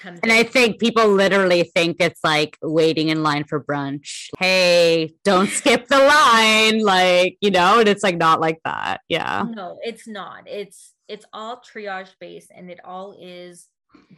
comes. 0.00 0.20
And 0.22 0.32
in. 0.32 0.38
I 0.38 0.42
think 0.42 0.80
people 0.80 1.06
literally 1.08 1.64
think 1.64 1.98
it's 2.00 2.20
like 2.24 2.56
waiting 2.62 3.08
in 3.08 3.22
line 3.22 3.44
for 3.44 3.62
brunch. 3.62 4.28
Hey, 4.38 5.14
don't 5.22 5.48
skip 5.50 5.88
the 5.88 5.98
line. 5.98 6.82
Like, 6.82 7.36
you 7.40 7.50
know, 7.50 7.80
and 7.80 7.88
it's 7.88 8.02
like 8.02 8.16
not 8.16 8.40
like 8.40 8.60
that. 8.64 9.02
Yeah. 9.08 9.44
No, 9.50 9.78
it's 9.82 10.08
not. 10.08 10.48
It's, 10.48 10.94
it's 11.08 11.26
all 11.32 11.60
triage 11.60 12.14
based 12.20 12.50
and 12.54 12.70
it 12.70 12.80
all 12.84 13.14
is 13.18 13.68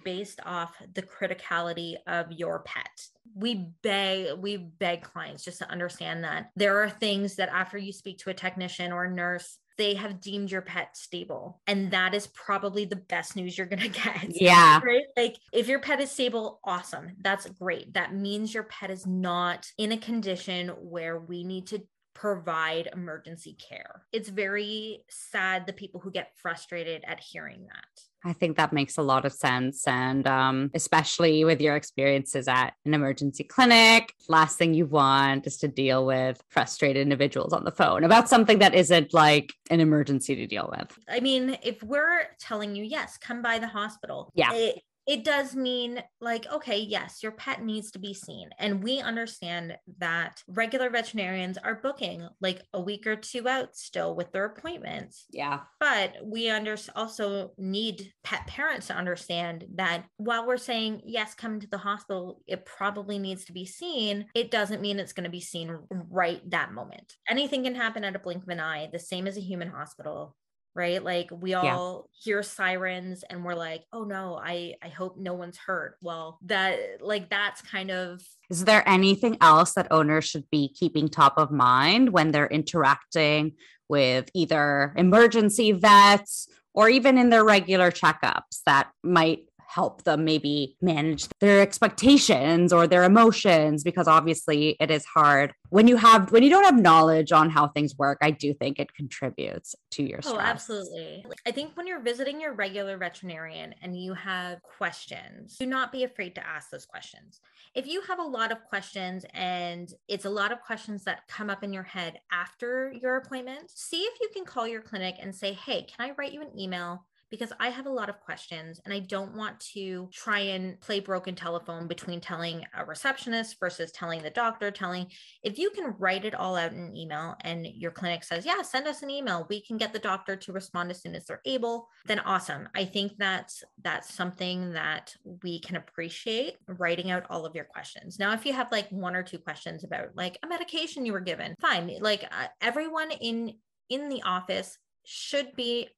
based 0.05 0.41
off 0.45 0.75
the 0.95 1.03
criticality 1.03 1.97
of 2.07 2.31
your 2.33 2.61
pet. 2.61 3.07
We 3.35 3.71
beg, 3.83 4.39
we 4.39 4.57
beg 4.57 5.03
clients 5.03 5.45
just 5.45 5.59
to 5.59 5.71
understand 5.71 6.25
that 6.25 6.51
there 6.57 6.83
are 6.83 6.91
things 6.91 7.37
that 7.37 7.49
after 7.51 7.79
you 7.79 7.93
speak 7.93 8.19
to 8.19 8.31
a 8.31 8.35
technician 8.35 8.93
or 8.93 9.05
a 9.05 9.11
nurse, 9.11 9.59
they 9.81 9.95
have 9.95 10.21
deemed 10.21 10.51
your 10.51 10.61
pet 10.61 10.95
stable. 10.97 11.61
And 11.67 11.91
that 11.93 12.15
is 12.15 12.27
probably 12.27 12.85
the 12.85 12.97
best 12.97 13.35
news 13.37 13.57
you're 13.57 13.67
going 13.67 13.81
to 13.83 13.89
get. 13.89 14.27
Yeah. 14.29 14.81
Right. 14.85 15.05
Like 15.17 15.37
if 15.53 15.69
your 15.69 15.81
pet 15.81 16.01
is 16.01 16.11
stable, 16.11 16.61
awesome. 16.65 17.17
That's 17.21 17.47
great. 17.47 17.95
That 17.95 18.15
means 18.15 18.53
your 18.53 18.65
pet 18.65 18.91
is 18.91 19.07
not 19.07 19.67
in 19.79 19.93
a 19.93 19.97
condition 19.97 20.69
where 20.69 21.19
we 21.19 21.45
need 21.45 21.69
to 21.69 21.83
provide 22.15 22.91
emergency 22.93 23.55
care. 23.55 24.03
It's 24.13 24.29
very 24.29 25.05
sad 25.09 25.67
the 25.67 25.73
people 25.73 26.01
who 26.01 26.11
get 26.11 26.33
frustrated 26.37 27.03
at 27.07 27.21
hearing 27.21 27.67
that. 27.69 28.03
I 28.25 28.33
think 28.33 28.57
that 28.57 28.73
makes 28.73 28.99
a 28.99 29.03
lot 29.03 29.25
of 29.25 29.33
sense. 29.33 29.87
And 29.87 30.27
um, 30.27 30.71
especially 30.75 31.45
with 31.45 31.61
your 31.61 31.77
experiences 31.77 32.49
at 32.49 32.75
an 32.85 32.95
emergency 32.95 33.45
clinic, 33.45 34.15
last 34.29 34.59
thing 34.59 34.75
you 34.75 34.87
want 34.87 35.47
is 35.47 35.57
to 35.59 35.69
deal 35.69 36.05
with 36.05 36.43
frustrated 36.49 37.03
individuals 37.03 37.53
on 37.53 37.65
the 37.65 37.71
phone 37.71 38.05
about 38.05 38.29
something 38.29 38.59
that 38.59 38.75
isn't 38.75 39.15
like 39.15 39.53
an 39.71 39.81
emergency 39.81 40.37
to 40.37 40.47
deal 40.47 40.73
with. 40.79 40.99
I 41.09 41.21
mean, 41.21 41.57
if 41.63 41.83
we're 41.83 42.25
telling 42.39 42.75
you, 42.77 42.85
yes, 42.85 43.17
come 43.17 43.43
by 43.43 43.59
the 43.59 43.69
hospital. 43.69 44.31
Yeah. 44.35 44.53
It, 44.53 44.83
it 45.11 45.25
does 45.25 45.57
mean 45.57 46.01
like 46.21 46.47
okay 46.53 46.79
yes 46.79 47.21
your 47.21 47.33
pet 47.33 47.65
needs 47.65 47.91
to 47.91 47.99
be 47.99 48.15
seen. 48.15 48.49
And 48.61 48.81
we 48.81 49.01
understand 49.01 49.77
that 49.99 50.41
regular 50.47 50.89
veterinarians 50.89 51.59
are 51.59 51.81
booking 51.83 52.29
like 52.41 52.63
a 52.73 52.81
week 52.81 53.09
or 53.09 53.17
two 53.17 53.49
out 53.49 53.75
still 53.75 54.15
with 54.15 54.31
their 54.31 54.45
appointments. 54.45 55.25
Yeah. 55.33 55.63
But 55.81 56.13
we 56.25 56.49
under 56.49 56.77
also 56.95 57.51
need 57.59 58.13
pet 58.23 58.47
parents 58.47 58.87
to 58.87 58.95
understand 58.95 59.65
that 59.75 60.05
while 60.17 60.47
we're 60.47 60.57
saying 60.57 61.03
yes 61.05 61.35
come 61.35 61.59
to 61.59 61.67
the 61.67 61.79
hospital 61.79 62.41
it 62.47 62.65
probably 62.65 63.19
needs 63.19 63.45
to 63.47 63.53
be 63.53 63.67
seen 63.67 64.27
it 64.37 64.53
doesn't 64.53 64.81
mean 64.81 65.01
it's 65.01 65.13
going 65.13 65.25
to 65.25 65.31
be 65.31 65.41
seen 65.41 65.77
right 65.91 66.49
that 66.53 66.73
moment. 66.73 67.15
Anything 67.29 67.65
can 67.65 67.75
happen 67.75 68.05
at 68.05 68.15
a 68.15 68.21
blink 68.21 68.45
of 68.45 68.49
an 68.49 68.61
eye 68.61 68.89
the 68.93 69.01
same 69.01 69.27
as 69.27 69.37
a 69.37 69.41
human 69.41 69.71
hospital 69.71 70.37
right 70.75 71.03
like 71.03 71.29
we 71.33 71.55
all 71.55 72.09
yeah. 72.13 72.23
hear 72.23 72.43
sirens 72.43 73.25
and 73.29 73.45
we're 73.45 73.55
like 73.55 73.85
oh 73.93 74.05
no 74.05 74.41
i 74.43 74.75
i 74.83 74.89
hope 74.89 75.17
no 75.19 75.35
one's 75.35 75.59
hurt 75.59 75.97
well 76.01 76.39
that 76.43 76.79
like 77.01 77.29
that's 77.29 77.61
kind 77.63 77.91
of 77.91 78.23
is 78.51 78.65
there 78.65 78.89
anything 78.89 79.37
else 79.41 79.75
that 79.75 79.91
owners 79.91 80.25
should 80.25 80.49
be 80.51 80.69
keeping 80.69 81.09
top 81.09 81.35
of 81.37 81.51
mind 81.51 82.11
when 82.11 82.31
they're 82.31 82.47
interacting 82.47 83.53
with 83.89 84.31
either 84.35 84.95
emergency 84.97 85.73
vets 85.73 86.49
or 86.73 86.89
even 86.89 87.19
in 87.19 87.31
their 87.31 87.45
regular 87.45 87.91
checkups 87.91 88.63
that 88.65 88.91
might 89.03 89.41
help 89.73 90.03
them 90.03 90.25
maybe 90.25 90.77
manage 90.81 91.29
their 91.41 91.61
expectations 91.61 92.73
or 92.73 92.87
their 92.87 93.05
emotions 93.05 93.85
because 93.85 94.09
obviously 94.09 94.77
it 94.81 94.91
is 94.91 95.05
hard. 95.05 95.53
When 95.69 95.87
you 95.87 95.97
have 95.97 96.33
when 96.33 96.43
you 96.43 96.51
don't 96.51 96.65
have 96.65 96.81
knowledge 96.81 97.31
on 97.31 97.49
how 97.49 97.69
things 97.69 97.97
work 97.97 98.19
i 98.23 98.31
do 98.33 98.53
think 98.53 98.81
it 98.81 98.93
contributes 98.95 99.77
to 99.93 100.03
your 100.03 100.19
oh, 100.25 100.31
stress. 100.31 100.37
oh 100.37 100.41
absolutely. 100.41 101.25
I 101.47 101.53
think 101.53 101.77
when 101.77 101.87
you're 101.87 102.01
visiting 102.01 102.41
your 102.41 102.55
regular 102.55 102.97
veterinarian 102.97 103.75
and 103.83 103.97
you 103.97 104.15
have 104.15 104.61
questions 104.63 105.57
do 105.59 105.67
not 105.67 105.93
be 105.93 106.03
afraid 106.03 106.35
to 106.35 106.47
ask 106.47 106.71
those 106.71 106.87
questions. 106.87 107.41
If 107.75 107.87
you 107.87 108.01
have 108.03 108.19
a 108.19 108.25
lot 108.25 108.51
of 108.51 108.65
questions 108.65 109.25
and 109.33 109.93
it's 110.09 110.25
a 110.25 110.31
lot 110.31 110.51
of 110.51 110.61
questions 110.61 111.05
that 111.05 111.29
come 111.29 111.49
up 111.49 111.63
in 111.63 111.73
your 111.73 111.85
head 111.85 112.19
after 112.33 112.93
your 113.01 113.17
appointment 113.17 113.71
see 113.73 114.03
if 114.03 114.21
you 114.21 114.29
can 114.35 114.45
call 114.45 114.67
your 114.67 114.83
clinic 114.83 115.15
and 115.21 115.35
say 115.35 115.53
hey 115.53 115.83
can 115.83 116.11
i 116.11 116.15
write 116.19 116.33
you 116.33 116.43
an 116.43 116.59
email 116.59 117.07
because 117.31 117.53
I 117.61 117.69
have 117.69 117.87
a 117.87 117.91
lot 117.91 118.09
of 118.09 118.21
questions 118.21 118.81
and 118.85 118.93
I 118.93 119.01
don't 119.01 119.37
want 119.37 119.59
to 119.73 120.09
try 120.13 120.41
and 120.41 120.81
play 120.81 121.01
broken 121.01 121.35
telephone 121.35 121.87
between 121.87 122.21
telling 122.21 122.65
a 122.77 122.85
receptionist 122.85 123.59
versus 123.61 123.93
telling 123.93 124.23
the 124.23 124.31
doctor, 124.31 124.71
telling 124.71 125.07
if 125.43 125.59
you 125.59 125.71
can 125.71 125.95
write 125.99 126.25
it 126.25 126.35
all 126.35 126.57
out 126.57 126.73
in 126.73 126.81
an 126.81 126.97
email 126.97 127.37
and 127.43 127.67
your 127.67 127.91
clinic 127.91 128.25
says, 128.25 128.45
yeah, 128.45 128.63
send 128.63 128.87
us 128.87 129.03
an 129.03 129.11
email. 129.11 129.47
We 129.49 129.63
can 129.63 129.77
get 129.77 129.93
the 129.93 129.99
doctor 129.99 130.37
to 130.37 130.53
respond 130.53 130.91
as 130.91 131.01
soon 131.01 131.15
as 131.15 131.25
they're 131.25 131.41
able, 131.45 131.89
then 132.07 132.19
awesome. 132.21 132.69
I 132.75 132.85
think 132.85 133.13
that's 133.19 133.63
that's 133.83 134.13
something 134.13 134.73
that 134.73 135.15
we 135.43 135.61
can 135.61 135.77
appreciate 135.77 136.57
writing 136.67 137.11
out 137.11 137.27
all 137.31 137.47
of 137.47 137.55
your 137.55 137.65
questions. 137.65 138.19
Now, 138.19 138.33
if 138.33 138.45
you 138.45 138.53
have 138.53 138.73
like 138.73 138.89
one 138.91 139.15
or 139.15 139.23
two 139.23 139.39
questions 139.39 139.85
about 139.85 140.17
like 140.17 140.39
a 140.43 140.49
medication 140.49 141.07
you 141.07 141.13
were 141.13 141.21
given, 141.21 141.55
fine. 141.61 141.91
Like 142.01 142.25
uh, 142.25 142.47
everyone 142.61 143.11
in 143.13 143.55
in 143.89 144.09
the 144.09 144.23
office 144.23 144.79
should 145.05 145.55
be 145.57 145.89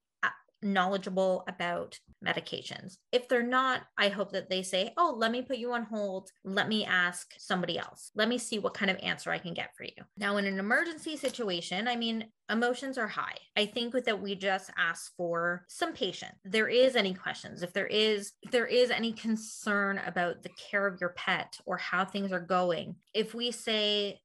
knowledgeable 0.63 1.45
about 1.49 1.99
medications. 2.25 2.97
If 3.11 3.29
they're 3.29 3.43
not, 3.43 3.83
I 3.99 4.09
hope 4.09 4.33
that 4.33 4.49
they 4.49 4.63
say, 4.63 4.93
Oh, 4.97 5.15
let 5.17 5.33
me 5.33 5.43
put 5.43 5.59
you 5.59 5.73
on 5.73 5.85
hold. 5.85 6.31
Let 6.45 6.69
me 6.69 6.85
ask 6.85 7.33
somebody 7.39 7.79
else. 7.79 8.11
Let 8.15 8.29
me 8.29 8.39
see 8.39 8.59
what 8.59 8.75
kind 8.75 8.91
of 8.91 8.99
answer 9.03 9.31
I 9.31 9.39
can 9.39 9.55
get 9.55 9.75
for 9.77 9.85
you. 9.85 10.05
Now, 10.17 10.37
in 10.37 10.47
an 10.47 10.59
emergency 10.59 11.17
situation, 11.17 11.89
I 11.89 11.97
mean, 11.97 12.27
emotions 12.51 12.99
are 12.99 13.09
high. 13.09 13.37
I 13.57 13.67
think 13.67 13.93
that 14.05 14.21
we 14.21 14.35
just 14.35 14.71
ask 14.79 15.13
for 15.17 15.65
some 15.69 15.93
patience. 15.93 16.37
There 16.45 16.69
is 16.69 16.97
any 16.97 17.15
questions, 17.15 17.63
if 17.63 17.73
there 17.73 17.87
is 17.87 18.33
if 18.43 18.51
there 18.51 18.67
is 18.67 18.91
any 18.91 19.13
concern 19.13 20.01
about 20.07 20.43
the 20.43 20.51
care 20.71 20.87
of 20.87 21.01
your 21.01 21.11
pet 21.11 21.59
or 21.67 21.77
how 21.77 22.05
things 22.05 22.33
are 22.33 22.41
going, 22.41 22.97
if 23.15 23.35
we 23.35 23.51
say, 23.51 24.21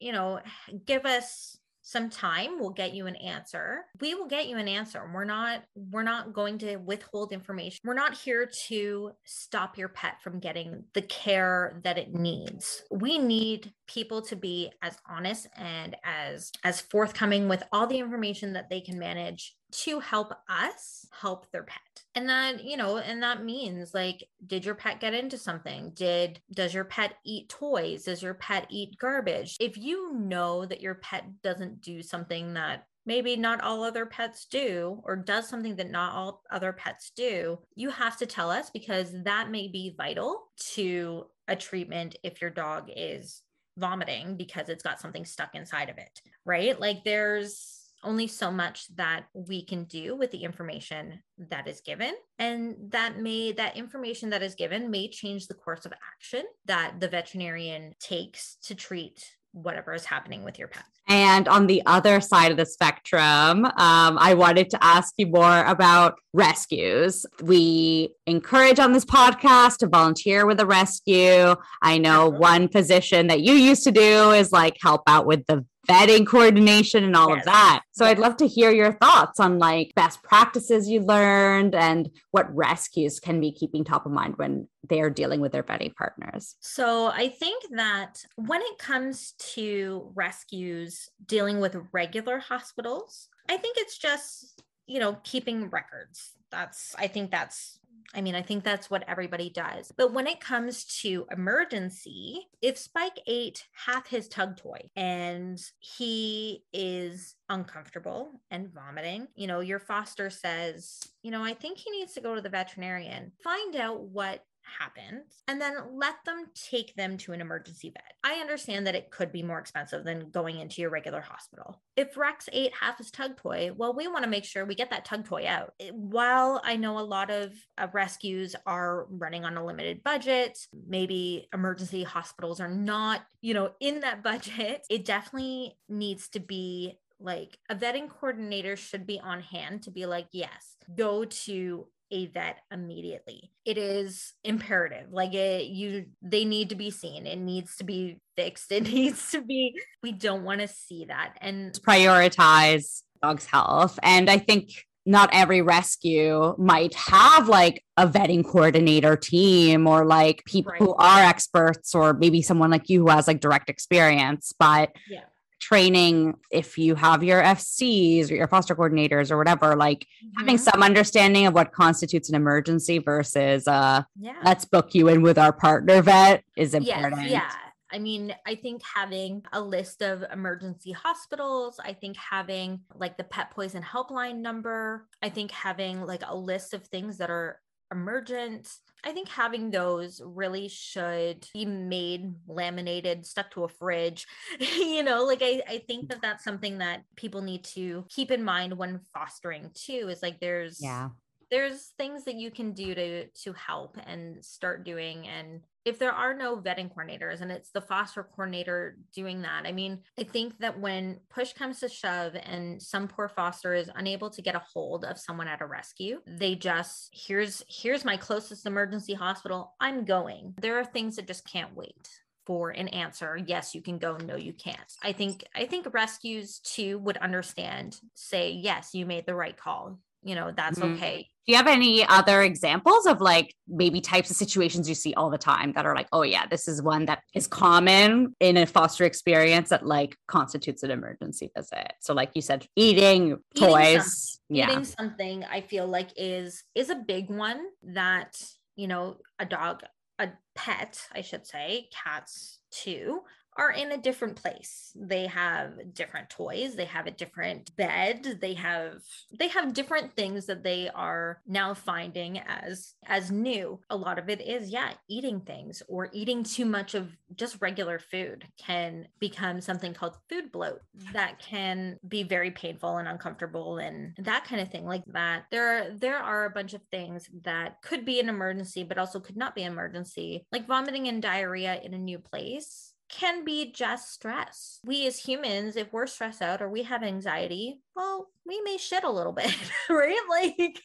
you 0.00 0.12
know, 0.12 0.40
give 0.86 1.04
us 1.04 1.58
some 1.88 2.10
time 2.10 2.60
we'll 2.60 2.68
get 2.68 2.92
you 2.92 3.06
an 3.06 3.16
answer. 3.16 3.86
We 3.98 4.14
will 4.14 4.26
get 4.26 4.46
you 4.46 4.58
an 4.58 4.68
answer. 4.68 5.10
We're 5.14 5.24
not 5.24 5.62
we're 5.74 6.02
not 6.02 6.34
going 6.34 6.58
to 6.58 6.76
withhold 6.76 7.32
information. 7.32 7.80
We're 7.82 7.94
not 7.94 8.14
here 8.14 8.50
to 8.66 9.12
stop 9.24 9.78
your 9.78 9.88
pet 9.88 10.20
from 10.22 10.38
getting 10.38 10.84
the 10.92 11.00
care 11.00 11.80
that 11.84 11.96
it 11.96 12.12
needs. 12.12 12.82
We 12.90 13.16
need 13.16 13.72
people 13.86 14.20
to 14.20 14.36
be 14.36 14.70
as 14.82 14.98
honest 15.08 15.48
and 15.56 15.96
as 16.04 16.52
as 16.62 16.82
forthcoming 16.82 17.48
with 17.48 17.62
all 17.72 17.86
the 17.86 17.98
information 17.98 18.52
that 18.52 18.68
they 18.68 18.82
can 18.82 18.98
manage 18.98 19.56
to 19.70 20.00
help 20.00 20.32
us 20.48 21.06
help 21.10 21.50
their 21.50 21.62
pet. 21.62 21.78
And 22.14 22.28
that 22.28 22.64
you 22.64 22.76
know 22.76 22.98
and 22.98 23.22
that 23.22 23.44
means 23.44 23.94
like 23.94 24.24
did 24.46 24.64
your 24.64 24.74
pet 24.74 25.00
get 25.00 25.14
into 25.14 25.38
something? 25.38 25.92
Did 25.94 26.40
does 26.52 26.74
your 26.74 26.84
pet 26.84 27.14
eat 27.24 27.48
toys? 27.48 28.04
Does 28.04 28.22
your 28.22 28.34
pet 28.34 28.66
eat 28.70 28.98
garbage? 28.98 29.56
If 29.60 29.76
you 29.76 30.14
know 30.14 30.64
that 30.66 30.80
your 30.80 30.96
pet 30.96 31.24
doesn't 31.42 31.80
do 31.80 32.02
something 32.02 32.54
that 32.54 32.86
maybe 33.06 33.36
not 33.36 33.62
all 33.62 33.82
other 33.84 34.04
pets 34.04 34.46
do 34.50 35.00
or 35.04 35.16
does 35.16 35.48
something 35.48 35.76
that 35.76 35.90
not 35.90 36.14
all 36.14 36.42
other 36.50 36.74
pets 36.74 37.10
do 37.16 37.58
you 37.74 37.88
have 37.88 38.18
to 38.18 38.26
tell 38.26 38.50
us 38.50 38.68
because 38.68 39.14
that 39.22 39.50
may 39.50 39.66
be 39.66 39.94
vital 39.96 40.48
to 40.58 41.24
a 41.46 41.56
treatment 41.56 42.16
if 42.22 42.42
your 42.42 42.50
dog 42.50 42.90
is 42.94 43.40
vomiting 43.78 44.36
because 44.36 44.68
it's 44.68 44.82
got 44.82 45.00
something 45.00 45.24
stuck 45.24 45.54
inside 45.54 45.88
of 45.88 45.96
it 45.96 46.20
right? 46.48 46.80
Like 46.80 47.04
there's 47.04 47.77
only 48.02 48.26
so 48.26 48.50
much 48.50 48.86
that 48.96 49.26
we 49.34 49.64
can 49.64 49.84
do 49.84 50.16
with 50.16 50.30
the 50.30 50.44
information 50.44 51.22
that 51.50 51.66
is 51.66 51.80
given 51.80 52.14
and 52.38 52.76
that 52.90 53.18
may 53.18 53.52
that 53.52 53.76
information 53.76 54.30
that 54.30 54.42
is 54.42 54.54
given 54.54 54.90
may 54.90 55.08
change 55.08 55.46
the 55.46 55.54
course 55.54 55.84
of 55.84 55.92
action 56.14 56.44
that 56.66 56.94
the 57.00 57.08
veterinarian 57.08 57.94
takes 58.00 58.56
to 58.62 58.74
treat 58.74 59.36
whatever 59.52 59.94
is 59.94 60.04
happening 60.04 60.44
with 60.44 60.58
your 60.58 60.68
pet. 60.68 60.84
And 61.08 61.48
on 61.48 61.66
the 61.66 61.82
other 61.86 62.20
side 62.20 62.50
of 62.50 62.58
the 62.58 62.66
spectrum, 62.66 63.64
um, 63.64 63.72
I 64.18 64.34
wanted 64.34 64.68
to 64.70 64.84
ask 64.84 65.14
you 65.16 65.26
more 65.26 65.64
about 65.64 66.16
rescues. 66.34 67.24
We 67.42 68.14
encourage 68.26 68.78
on 68.78 68.92
this 68.92 69.06
podcast 69.06 69.78
to 69.78 69.86
volunteer 69.86 70.46
with 70.46 70.60
a 70.60 70.66
rescue. 70.66 71.54
I 71.80 71.96
know 71.96 72.28
one 72.28 72.68
position 72.68 73.28
that 73.28 73.40
you 73.40 73.54
used 73.54 73.84
to 73.84 73.92
do 73.92 74.32
is 74.32 74.52
like 74.52 74.76
help 74.82 75.02
out 75.06 75.24
with 75.24 75.46
the 75.46 75.64
vetting 75.88 76.26
coordination 76.26 77.02
and 77.02 77.16
all 77.16 77.30
yes. 77.30 77.38
of 77.38 77.44
that. 77.46 77.82
So 77.92 78.04
yes. 78.04 78.12
I'd 78.12 78.18
love 78.18 78.36
to 78.38 78.46
hear 78.46 78.70
your 78.70 78.92
thoughts 78.92 79.40
on 79.40 79.58
like 79.58 79.92
best 79.94 80.22
practices 80.22 80.88
you 80.88 81.00
learned 81.00 81.74
and 81.74 82.10
what 82.30 82.54
rescues 82.54 83.18
can 83.18 83.40
be 83.40 83.52
keeping 83.52 83.84
top 83.84 84.04
of 84.04 84.12
mind 84.12 84.34
when 84.36 84.68
they're 84.88 85.10
dealing 85.10 85.40
with 85.40 85.52
their 85.52 85.62
vetting 85.62 85.94
partners. 85.94 86.56
So 86.60 87.06
I 87.06 87.28
think 87.28 87.64
that 87.72 88.22
when 88.36 88.60
it 88.60 88.78
comes 88.78 89.32
to 89.54 90.10
rescues 90.14 91.08
dealing 91.26 91.60
with 91.60 91.76
regular 91.92 92.38
hospitals, 92.38 93.28
I 93.48 93.56
think 93.56 93.76
it's 93.78 93.96
just, 93.96 94.62
you 94.86 95.00
know, 95.00 95.18
keeping 95.24 95.70
records. 95.70 96.32
That's 96.50 96.94
I 96.98 97.08
think 97.08 97.30
that's 97.30 97.77
I 98.14 98.22
mean, 98.22 98.34
I 98.34 98.42
think 98.42 98.64
that's 98.64 98.90
what 98.90 99.04
everybody 99.06 99.50
does. 99.50 99.92
But 99.96 100.14
when 100.14 100.26
it 100.26 100.40
comes 100.40 100.84
to 101.02 101.26
emergency, 101.30 102.48
if 102.62 102.78
Spike 102.78 103.20
ate 103.26 103.66
half 103.86 104.08
his 104.08 104.28
tug 104.28 104.56
toy 104.56 104.88
and 104.96 105.60
he 105.78 106.64
is 106.72 107.36
uncomfortable 107.50 108.40
and 108.50 108.72
vomiting, 108.72 109.28
you 109.34 109.46
know, 109.46 109.60
your 109.60 109.78
foster 109.78 110.30
says, 110.30 111.00
you 111.22 111.30
know, 111.30 111.44
I 111.44 111.52
think 111.52 111.78
he 111.78 111.90
needs 111.90 112.14
to 112.14 112.20
go 112.22 112.34
to 112.34 112.40
the 112.40 112.48
veterinarian. 112.48 113.32
Find 113.44 113.76
out 113.76 114.00
what 114.00 114.42
happens 114.78 115.42
and 115.46 115.60
then 115.60 115.74
let 115.94 116.16
them 116.24 116.46
take 116.54 116.94
them 116.94 117.16
to 117.18 117.32
an 117.32 117.40
emergency 117.40 117.90
vet. 117.90 118.12
I 118.24 118.40
understand 118.40 118.86
that 118.86 118.94
it 118.94 119.10
could 119.10 119.32
be 119.32 119.42
more 119.42 119.58
expensive 119.58 120.04
than 120.04 120.30
going 120.30 120.58
into 120.58 120.80
your 120.80 120.90
regular 120.90 121.20
hospital. 121.20 121.80
If 121.96 122.16
Rex 122.16 122.48
ate 122.52 122.72
half 122.80 122.98
his 122.98 123.10
tug 123.10 123.36
toy, 123.36 123.70
well, 123.74 123.94
we 123.94 124.08
want 124.08 124.24
to 124.24 124.30
make 124.30 124.44
sure 124.44 124.64
we 124.64 124.74
get 124.74 124.90
that 124.90 125.04
tug 125.04 125.24
toy 125.24 125.46
out. 125.46 125.72
While 125.92 126.60
I 126.64 126.76
know 126.76 126.98
a 126.98 127.00
lot 127.00 127.30
of 127.30 127.52
uh, 127.76 127.88
rescues 127.92 128.54
are 128.66 129.06
running 129.10 129.44
on 129.44 129.56
a 129.56 129.64
limited 129.64 130.02
budget, 130.04 130.58
maybe 130.86 131.48
emergency 131.52 132.04
hospitals 132.04 132.60
are 132.60 132.68
not, 132.68 133.22
you 133.40 133.54
know, 133.54 133.72
in 133.80 134.00
that 134.00 134.22
budget, 134.28 134.86
it 134.90 135.04
definitely 135.04 135.76
needs 135.88 136.28
to 136.30 136.40
be 136.40 136.98
like 137.20 137.58
a 137.68 137.74
vetting 137.74 138.08
coordinator 138.08 138.76
should 138.76 139.06
be 139.06 139.20
on 139.20 139.40
hand 139.40 139.82
to 139.82 139.90
be 139.90 140.06
like, 140.06 140.28
yes, 140.32 140.76
go 140.94 141.24
to 141.24 141.86
a 142.10 142.26
vet 142.26 142.58
immediately. 142.72 143.50
It 143.64 143.78
is 143.78 144.32
imperative. 144.44 145.08
Like 145.10 145.34
it 145.34 145.66
you 145.66 146.06
they 146.22 146.44
need 146.44 146.70
to 146.70 146.74
be 146.74 146.90
seen. 146.90 147.26
It 147.26 147.38
needs 147.38 147.76
to 147.76 147.84
be 147.84 148.20
fixed. 148.36 148.70
It 148.78 148.84
needs 148.84 149.30
to 149.32 149.42
be 149.42 149.74
we 150.02 150.12
don't 150.12 150.44
want 150.44 150.60
to 150.60 150.68
see 150.68 151.06
that 151.06 151.36
and 151.40 151.72
prioritize 151.72 153.02
dog's 153.22 153.46
health. 153.46 153.98
And 154.02 154.30
I 154.30 154.38
think 154.38 154.70
not 155.08 155.30
every 155.32 155.62
rescue 155.62 156.54
might 156.58 156.94
have 156.94 157.48
like 157.48 157.82
a 157.96 158.06
vetting 158.06 158.44
coordinator 158.44 159.16
team 159.16 159.86
or 159.86 160.04
like 160.04 160.44
people 160.44 160.70
right. 160.72 160.80
who 160.80 160.94
are 160.94 161.20
experts 161.24 161.94
or 161.94 162.12
maybe 162.12 162.42
someone 162.42 162.70
like 162.70 162.90
you 162.90 163.00
who 163.00 163.08
has 163.08 163.26
like 163.26 163.40
direct 163.40 163.70
experience 163.70 164.52
but 164.58 164.90
yeah 165.08 165.24
training 165.60 166.34
if 166.50 166.78
you 166.78 166.94
have 166.94 167.22
your 167.22 167.42
FCs 167.42 168.30
or 168.30 168.34
your 168.34 168.48
foster 168.48 168.74
coordinators 168.74 169.30
or 169.30 169.36
whatever, 169.36 169.76
like 169.76 170.00
mm-hmm. 170.00 170.40
having 170.40 170.58
some 170.58 170.82
understanding 170.82 171.46
of 171.46 171.54
what 171.54 171.72
constitutes 171.72 172.28
an 172.28 172.34
emergency 172.34 172.98
versus 172.98 173.66
uh 173.66 174.02
yeah. 174.18 174.34
let's 174.44 174.64
book 174.64 174.94
you 174.94 175.08
in 175.08 175.22
with 175.22 175.38
our 175.38 175.52
partner 175.52 176.02
vet 176.02 176.44
is 176.56 176.74
important. 176.74 177.22
Yes, 177.22 177.30
yeah. 177.30 177.52
I 177.90 177.98
mean, 177.98 178.34
I 178.46 178.54
think 178.54 178.82
having 178.82 179.42
a 179.52 179.60
list 179.60 180.02
of 180.02 180.22
emergency 180.30 180.92
hospitals, 180.92 181.80
I 181.82 181.94
think 181.94 182.16
having 182.16 182.80
like 182.94 183.16
the 183.16 183.24
pet 183.24 183.50
poison 183.50 183.82
helpline 183.82 184.40
number, 184.40 185.06
I 185.22 185.30
think 185.30 185.50
having 185.50 186.04
like 186.04 186.22
a 186.26 186.36
list 186.36 186.74
of 186.74 186.86
things 186.86 187.18
that 187.18 187.30
are 187.30 187.60
emergent. 187.92 188.68
I 189.04 189.12
think 189.12 189.28
having 189.28 189.70
those 189.70 190.20
really 190.24 190.68
should 190.68 191.46
be 191.54 191.64
made 191.64 192.34
laminated, 192.46 193.26
stuck 193.26 193.50
to 193.52 193.64
a 193.64 193.68
fridge. 193.68 194.26
you 194.58 195.02
know, 195.02 195.24
like 195.24 195.40
I, 195.42 195.62
I 195.68 195.78
think 195.86 196.08
that 196.08 196.20
that's 196.20 196.44
something 196.44 196.78
that 196.78 197.04
people 197.16 197.42
need 197.42 197.64
to 197.64 198.04
keep 198.08 198.30
in 198.30 198.42
mind 198.42 198.76
when 198.76 199.00
fostering 199.14 199.70
too 199.74 200.08
is 200.10 200.22
like 200.22 200.40
there's 200.40 200.78
yeah 200.82 201.10
there's 201.50 201.92
things 201.98 202.24
that 202.24 202.34
you 202.34 202.50
can 202.50 202.72
do 202.72 202.94
to 202.94 203.26
to 203.28 203.52
help 203.52 203.96
and 204.06 204.44
start 204.44 204.84
doing 204.84 205.26
and 205.26 205.60
if 205.84 205.98
there 205.98 206.12
are 206.12 206.34
no 206.34 206.56
vetting 206.56 206.92
coordinators 206.94 207.40
and 207.40 207.50
it's 207.50 207.70
the 207.70 207.80
foster 207.80 208.22
coordinator 208.22 208.98
doing 209.14 209.42
that 209.42 209.62
i 209.64 209.72
mean 209.72 209.98
i 210.18 210.22
think 210.22 210.58
that 210.58 210.78
when 210.78 211.18
push 211.30 211.52
comes 211.52 211.80
to 211.80 211.88
shove 211.88 212.34
and 212.44 212.80
some 212.82 213.08
poor 213.08 213.28
foster 213.28 213.74
is 213.74 213.90
unable 213.94 214.28
to 214.28 214.42
get 214.42 214.54
a 214.54 214.62
hold 214.72 215.04
of 215.04 215.18
someone 215.18 215.48
at 215.48 215.62
a 215.62 215.66
rescue 215.66 216.20
they 216.26 216.54
just 216.54 217.10
here's 217.12 217.62
here's 217.68 218.04
my 218.04 218.16
closest 218.16 218.66
emergency 218.66 219.14
hospital. 219.14 219.74
I'm 219.80 220.04
going. 220.04 220.54
There 220.60 220.78
are 220.78 220.84
things 220.84 221.16
that 221.16 221.26
just 221.26 221.50
can't 221.50 221.74
wait 221.74 222.08
for 222.46 222.70
an 222.70 222.88
answer. 222.88 223.36
Yes 223.36 223.74
you 223.74 223.82
can 223.82 223.98
go. 223.98 224.16
No 224.16 224.36
you 224.36 224.52
can't. 224.52 224.92
I 225.02 225.12
think 225.12 225.44
i 225.54 225.64
think 225.66 225.92
rescues 225.92 226.60
too 226.60 226.98
would 226.98 227.16
understand 227.18 228.00
say 228.14 228.50
yes 228.50 228.94
you 228.94 229.06
made 229.06 229.26
the 229.26 229.34
right 229.34 229.56
call 229.56 229.98
you 230.22 230.34
know 230.34 230.52
that's 230.56 230.78
mm-hmm. 230.78 230.94
okay 230.94 231.28
do 231.46 231.52
you 231.52 231.56
have 231.56 231.66
any 231.66 232.06
other 232.06 232.42
examples 232.42 233.06
of 233.06 233.20
like 233.20 233.54
maybe 233.68 234.00
types 234.00 234.30
of 234.30 234.36
situations 234.36 234.88
you 234.88 234.94
see 234.94 235.14
all 235.14 235.30
the 235.30 235.38
time 235.38 235.72
that 235.72 235.86
are 235.86 235.94
like 235.94 236.08
oh 236.12 236.22
yeah 236.22 236.46
this 236.46 236.68
is 236.68 236.82
one 236.82 237.06
that 237.06 237.20
is 237.34 237.46
common 237.46 238.34
in 238.40 238.56
a 238.56 238.66
foster 238.66 239.04
experience 239.04 239.70
that 239.70 239.86
like 239.86 240.16
constitutes 240.26 240.82
an 240.82 240.90
emergency 240.90 241.50
visit 241.56 241.92
so 242.00 242.12
like 242.14 242.30
you 242.34 242.42
said 242.42 242.66
eating, 242.76 243.26
eating 243.26 243.38
toys 243.54 244.40
Yeah. 244.48 244.70
eating 244.70 244.84
something 244.84 245.44
i 245.44 245.60
feel 245.60 245.86
like 245.86 246.10
is 246.16 246.64
is 246.74 246.90
a 246.90 246.96
big 246.96 247.30
one 247.30 247.60
that 247.94 248.40
you 248.76 248.88
know 248.88 249.16
a 249.38 249.44
dog 249.44 249.82
a 250.18 250.28
pet 250.54 251.00
i 251.14 251.20
should 251.20 251.46
say 251.46 251.88
cats 252.04 252.58
too 252.70 253.20
are 253.58 253.72
in 253.72 253.92
a 253.92 253.98
different 253.98 254.36
place. 254.36 254.92
They 254.94 255.26
have 255.26 255.92
different 255.92 256.30
toys 256.30 256.76
they 256.76 256.84
have 256.84 257.06
a 257.06 257.10
different 257.10 257.74
bed 257.76 258.38
they 258.40 258.54
have 258.54 259.02
they 259.36 259.48
have 259.48 259.74
different 259.74 260.14
things 260.14 260.46
that 260.46 260.62
they 260.62 260.88
are 260.94 261.40
now 261.46 261.74
finding 261.74 262.38
as 262.38 262.94
as 263.06 263.30
new. 263.30 263.80
A 263.90 263.96
lot 263.96 264.18
of 264.18 264.28
it 264.28 264.40
is 264.40 264.70
yeah 264.70 264.92
eating 265.08 265.40
things 265.40 265.82
or 265.88 266.08
eating 266.12 266.44
too 266.44 266.64
much 266.64 266.94
of 266.94 267.10
just 267.34 267.60
regular 267.60 267.98
food 267.98 268.46
can 268.56 269.08
become 269.18 269.60
something 269.60 269.92
called 269.92 270.16
food 270.28 270.52
bloat 270.52 270.80
that 271.12 271.38
can 271.40 271.98
be 272.06 272.22
very 272.22 272.50
painful 272.50 272.98
and 272.98 273.08
uncomfortable 273.08 273.78
and 273.78 274.14
that 274.18 274.44
kind 274.44 274.62
of 274.62 274.70
thing 274.70 274.86
like 274.86 275.04
that. 275.06 275.44
There 275.50 275.96
there 275.96 276.18
are 276.18 276.44
a 276.44 276.50
bunch 276.50 276.74
of 276.74 276.82
things 276.90 277.28
that 277.42 277.82
could 277.82 278.04
be 278.04 278.20
an 278.20 278.28
emergency 278.28 278.84
but 278.84 278.98
also 278.98 279.18
could 279.18 279.36
not 279.36 279.54
be 279.54 279.62
an 279.62 279.72
emergency 279.72 280.46
like 280.52 280.66
vomiting 280.66 281.08
and 281.08 281.20
diarrhea 281.20 281.80
in 281.82 281.94
a 281.94 281.98
new 281.98 282.18
place 282.18 282.94
can 283.08 283.44
be 283.44 283.72
just 283.72 284.12
stress. 284.12 284.80
We 284.84 285.06
as 285.06 285.18
humans, 285.18 285.76
if 285.76 285.92
we're 285.92 286.06
stressed 286.06 286.42
out 286.42 286.60
or 286.62 286.68
we 286.68 286.82
have 286.84 287.02
anxiety, 287.02 287.80
well, 287.96 288.28
we 288.46 288.60
may 288.62 288.76
shit 288.76 289.04
a 289.04 289.10
little 289.10 289.32
bit, 289.32 289.54
right? 289.90 290.18
Like, 290.30 290.80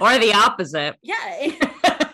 Or 0.00 0.18
the 0.18 0.32
opposite. 0.36 0.96
yeah. 1.02 1.50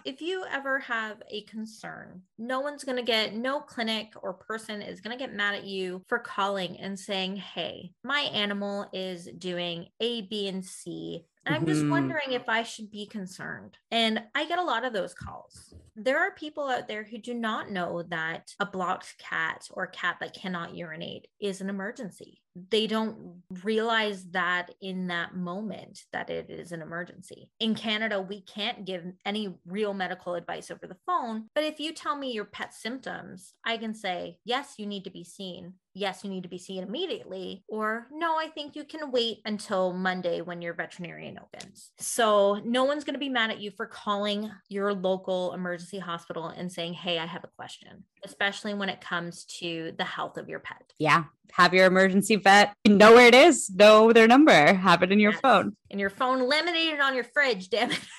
if 0.05 0.21
you 0.21 0.45
ever 0.51 0.79
have 0.81 1.23
a 1.31 1.43
concern, 1.43 2.23
no 2.39 2.61
one's 2.61 2.85
going 2.85 2.97
to 2.97 3.03
get, 3.03 3.35
no 3.35 3.61
clinic 3.61 4.13
or 4.23 4.33
person 4.35 4.83
is 4.83 5.01
going 5.01 5.17
to 5.17 5.23
get 5.23 5.35
mad 5.35 5.55
at 5.55 5.65
you 5.65 6.03
for 6.09 6.19
calling 6.19 6.79
and 6.79 6.99
saying, 6.99 7.37
Hey, 7.37 7.93
my 8.03 8.21
animal 8.21 8.87
is 8.93 9.29
doing 9.39 9.87
A, 10.01 10.23
B, 10.23 10.49
and 10.49 10.65
C. 10.65 11.25
And 11.47 11.55
I'm 11.55 11.67
just 11.67 11.87
wondering 11.87 12.33
if 12.33 12.49
I 12.49 12.63
should 12.63 12.91
be 12.91 13.07
concerned. 13.07 13.77
And 13.91 14.23
I 14.35 14.47
get 14.47 14.59
a 14.59 14.65
lot 14.65 14.85
of 14.85 14.93
those 14.93 15.15
calls. 15.15 15.73
There 15.97 16.19
are 16.19 16.35
people 16.35 16.69
out 16.69 16.87
there 16.87 17.05
who 17.05 17.19
do 17.19 17.35
not 17.35 17.71
know 17.71 18.03
that 18.09 18.55
a 18.61 18.67
blocked 18.67 19.17
cat 19.19 19.67
or 19.71 19.87
cat 19.87 20.17
that 20.21 20.35
cannot 20.35 20.75
urinate 20.75 21.29
is 21.41 21.61
an 21.61 21.69
emergency. 21.69 22.41
They 22.71 22.87
don't 22.87 23.43
realize 23.63 24.25
that 24.31 24.75
in 24.81 25.07
that 25.09 25.37
moment 25.37 26.01
that 26.13 26.31
it 26.31 26.51
is 26.51 26.73
an 26.73 26.83
emergency. 26.83 27.51
In 27.61 27.75
Canada, 27.75 28.21
we 28.21 28.43
can't 28.43 28.85
give 28.85 29.05
any 29.25 29.55
real 29.67 29.95
medical 29.95 30.35
advice 30.35 30.71
over 30.71 30.87
the 30.87 30.97
phone. 31.07 31.49
But 31.55 31.65
if 31.65 31.79
you 31.81 31.93
tell 31.93 32.17
me 32.17 32.33
your 32.33 32.47
pet 32.47 32.75
symptoms, 32.75 33.55
I 33.65 33.77
can 33.77 33.95
say, 33.95 34.39
yes, 34.45 34.75
you 34.79 34.87
need 34.87 35.05
to 35.05 35.11
be 35.11 35.25
seen. 35.25 35.75
Yes, 35.93 36.23
you 36.23 36.31
need 36.31 36.45
to 36.45 36.49
be 36.49 36.59
seen 36.59 36.85
immediately. 36.85 37.65
Or 37.69 38.07
no, 38.13 38.39
I 38.39 38.47
think 38.47 38.77
you 38.77 38.85
can 38.85 39.11
wait 39.11 39.39
until 39.45 39.93
Monday 39.93 40.41
when 40.41 40.63
your 40.63 40.75
veterinarian 40.75 41.39
opens. 41.39 41.91
So 41.99 42.61
no 42.65 42.85
one's 42.85 43.03
going 43.05 43.15
to 43.15 43.21
be 43.21 43.29
mad 43.29 43.51
at 43.51 43.61
you 43.61 43.73
for 43.73 43.87
calling 43.87 44.51
your 44.69 44.95
local 44.95 45.53
emergency 45.53 45.99
hospital 45.99 46.47
and 46.47 46.71
saying, 46.71 46.95
hey, 46.95 47.19
I 47.19 47.27
have 47.27 47.43
a 47.43 47.51
question, 47.57 48.05
especially 48.25 48.75
when 48.75 48.89
it 48.89 49.01
comes 49.01 49.45
to 49.59 49.93
the 49.99 50.05
health 50.05 50.37
of 50.37 50.49
your 50.49 50.61
pet. 50.61 50.93
Yeah. 50.99 51.25
Have 51.53 51.75
your 51.75 51.87
emergency 51.87 52.37
vet 52.37 52.73
know 52.87 53.13
where 53.15 53.27
it 53.27 53.35
is, 53.35 53.69
know 53.71 54.13
their 54.13 54.29
number, 54.29 54.75
have 54.75 55.03
it 55.03 55.11
in 55.11 55.19
your 55.19 55.33
Yes. 55.33 55.41
phone. 55.41 55.77
And 55.91 55.99
your 55.99 56.11
phone 56.11 56.49
laminated 56.49 57.01
on 57.01 57.15
your 57.15 57.25
fridge, 57.25 57.69
damn 57.71 57.91
it. 57.91 58.01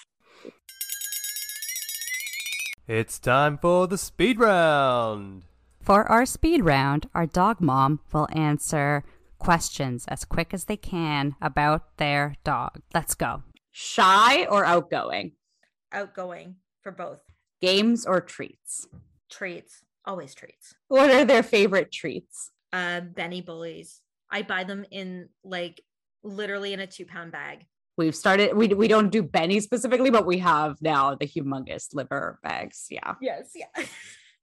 It's 2.87 3.19
time 3.19 3.57
for 3.57 3.87
the 3.87 3.97
speed 3.97 4.37
round. 4.39 5.45
For 5.81 6.03
our 6.03 6.27
speed 6.27 6.63
round, 6.63 7.09
our 7.15 7.25
dog 7.25 7.59
mom 7.59 8.01
will 8.13 8.27
answer 8.31 9.03
questions 9.39 10.05
as 10.07 10.25
quick 10.25 10.53
as 10.53 10.65
they 10.65 10.77
can 10.77 11.35
about 11.41 11.97
their 11.97 12.35
dog. 12.43 12.81
Let's 12.93 13.15
go. 13.15 13.41
Shy 13.71 14.45
or 14.45 14.63
outgoing? 14.63 15.31
Outgoing 15.91 16.57
for 16.83 16.91
both. 16.91 17.19
Games 17.61 18.05
or 18.05 18.21
treats? 18.21 18.87
Treats, 19.29 19.83
always 20.05 20.35
treats. 20.35 20.75
What 20.87 21.09
are 21.09 21.25
their 21.25 21.43
favorite 21.43 21.91
treats? 21.91 22.51
Uh, 22.71 23.01
Benny 23.01 23.41
Bully's. 23.41 24.01
I 24.29 24.43
buy 24.43 24.63
them 24.63 24.85
in 24.91 25.29
like 25.43 25.81
literally 26.23 26.73
in 26.73 26.79
a 26.79 26.87
two 26.87 27.05
pound 27.05 27.31
bag. 27.31 27.65
We've 27.97 28.15
started, 28.15 28.55
we, 28.55 28.67
we 28.67 28.87
don't 28.87 29.09
do 29.09 29.23
Benny 29.23 29.59
specifically, 29.59 30.11
but 30.11 30.25
we 30.25 30.37
have 30.39 30.77
now 30.81 31.15
the 31.15 31.27
humongous 31.27 31.93
liver 31.93 32.39
bags. 32.43 32.85
Yeah. 32.89 33.15
Yes, 33.19 33.51
yeah. 33.55 33.85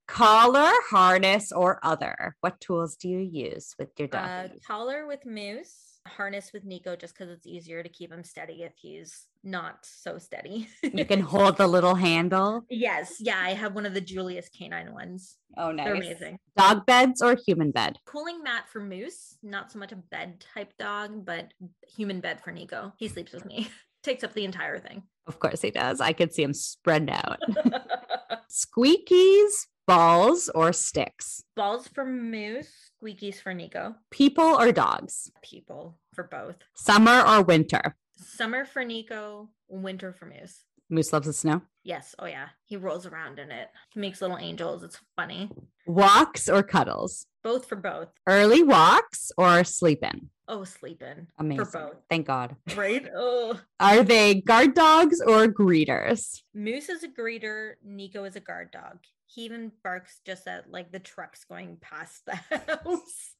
Collar, 0.09 0.71
harness, 0.89 1.51
or 1.51 1.79
other. 1.83 2.35
What 2.41 2.59
tools 2.59 2.95
do 2.95 3.07
you 3.07 3.19
use 3.19 3.75
with 3.77 3.89
your 3.97 4.07
dog? 4.07 4.27
Uh, 4.27 4.47
collar 4.67 5.05
with 5.05 5.23
Moose, 5.23 5.99
harness 6.07 6.51
with 6.51 6.65
Nico, 6.65 6.95
just 6.95 7.13
because 7.13 7.29
it's 7.31 7.45
easier 7.45 7.83
to 7.83 7.89
keep 7.89 8.11
him 8.11 8.23
steady 8.23 8.63
if 8.63 8.73
he's 8.75 9.27
not 9.43 9.77
so 9.83 10.17
steady. 10.17 10.67
you 10.81 11.05
can 11.05 11.19
hold 11.33 11.57
the 11.57 11.67
little 11.67 11.93
handle. 11.93 12.65
yes, 12.71 13.17
yeah. 13.19 13.37
I 13.39 13.53
have 13.53 13.75
one 13.75 13.85
of 13.85 13.93
the 13.93 14.01
Julius-K9 14.01 14.93
ones. 14.93 15.37
Oh, 15.55 15.71
nice. 15.71 15.85
They're 15.85 15.95
amazing. 15.95 16.39
Dog 16.57 16.87
beds 16.87 17.21
or 17.21 17.37
human 17.45 17.69
bed? 17.69 17.97
Cooling 18.05 18.41
mat 18.43 18.63
for 18.67 18.81
Moose, 18.81 19.37
not 19.43 19.71
so 19.71 19.77
much 19.77 19.91
a 19.91 19.95
bed 19.95 20.43
type 20.55 20.73
dog, 20.79 21.23
but 21.23 21.53
human 21.87 22.19
bed 22.19 22.41
for 22.43 22.51
Nico. 22.51 22.93
He 22.97 23.07
sleeps 23.07 23.31
with 23.31 23.45
me. 23.45 23.69
Takes 24.03 24.23
up 24.23 24.33
the 24.33 24.45
entire 24.45 24.79
thing. 24.79 25.03
Of 25.27 25.39
course 25.39 25.61
he 25.61 25.69
does. 25.69 26.01
I 26.01 26.13
could 26.13 26.33
see 26.33 26.41
him 26.41 26.53
spread 26.55 27.09
out. 27.11 27.39
Squeakies, 28.49 29.67
balls, 29.89 30.49
or 30.53 30.71
sticks? 30.71 31.43
Balls 31.55 31.87
for 31.87 32.05
Moose, 32.05 32.91
squeakies 33.01 33.41
for 33.41 33.55
Nico. 33.55 33.95
People 34.11 34.43
or 34.43 34.71
dogs? 34.71 35.31
People 35.41 35.97
for 36.13 36.25
both. 36.25 36.57
Summer 36.75 37.23
or 37.27 37.41
winter? 37.41 37.95
Summer 38.15 38.65
for 38.65 38.85
Nico, 38.85 39.49
winter 39.67 40.13
for 40.13 40.27
Moose. 40.27 40.63
Moose 40.91 41.11
loves 41.11 41.25
the 41.25 41.33
snow. 41.33 41.61
Yes. 41.83 42.13
Oh, 42.19 42.25
yeah. 42.27 42.49
He 42.65 42.77
rolls 42.77 43.07
around 43.07 43.39
in 43.39 43.49
it. 43.51 43.69
He 43.93 43.99
makes 43.99 44.21
little 44.21 44.37
angels. 44.37 44.83
It's 44.83 44.99
funny. 45.15 45.49
Walks 45.87 46.47
or 46.49 46.61
cuddles? 46.61 47.25
Both 47.43 47.65
for 47.65 47.75
both. 47.75 48.09
Early 48.27 48.61
walks 48.63 49.31
or 49.37 49.63
sleeping? 49.63 50.29
Oh, 50.47 50.63
sleeping. 50.65 51.27
Amazing. 51.39 51.65
For 51.65 51.71
both. 51.71 51.95
Thank 52.09 52.27
God. 52.27 52.55
Right? 52.75 53.07
Oh. 53.15 53.59
Are 53.79 54.03
they 54.03 54.41
guard 54.41 54.73
dogs 54.75 55.19
or 55.21 55.47
greeters? 55.47 56.41
Moose 56.53 56.89
is 56.89 57.03
a 57.03 57.07
greeter. 57.07 57.73
Nico 57.83 58.23
is 58.25 58.35
a 58.35 58.39
guard 58.39 58.71
dog. 58.71 58.99
He 59.31 59.43
even 59.43 59.71
barks 59.83 60.21
just 60.25 60.47
at 60.47 60.71
like 60.71 60.91
the 60.91 60.99
trucks 60.99 61.45
going 61.45 61.77
past 61.79 62.25
the 62.25 62.35
house. 62.57 63.35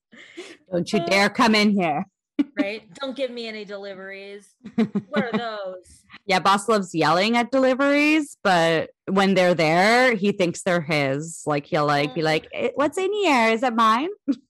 Don't 0.72 0.92
you 0.94 1.04
dare 1.06 1.30
come 1.30 1.56
in 1.56 1.72
here. 1.72 2.06
right? 2.62 2.84
Don't 2.94 3.16
give 3.16 3.32
me 3.32 3.48
any 3.48 3.66
deliveries. 3.66 4.48
What 5.10 5.24
are 5.26 5.32
those? 5.38 6.04
Yeah, 6.26 6.40
boss 6.40 6.70
loves 6.70 6.94
yelling 6.94 7.36
at 7.36 7.52
deliveries, 7.52 8.38
but 8.44 8.92
when 9.08 9.34
they're 9.34 9.56
there, 9.56 10.16
he 10.16 10.32
thinks 10.32 10.62
they're 10.62 10.82
his. 10.82 11.42
Like 11.48 11.66
he'll 11.66 11.88
like 11.88 12.14
be 12.14 12.22
like, 12.22 12.48
"Eh, 12.54 12.70
"What's 12.76 12.98
in 12.98 13.12
here? 13.12 13.50
Is 13.50 13.64
it 13.64 13.74
mine?" 13.74 14.10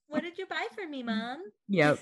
What 0.10 0.24
did 0.24 0.38
you 0.38 0.46
buy 0.46 0.68
for 0.76 0.88
me, 0.88 1.04
mom? 1.04 1.38
Yep. 1.70 2.00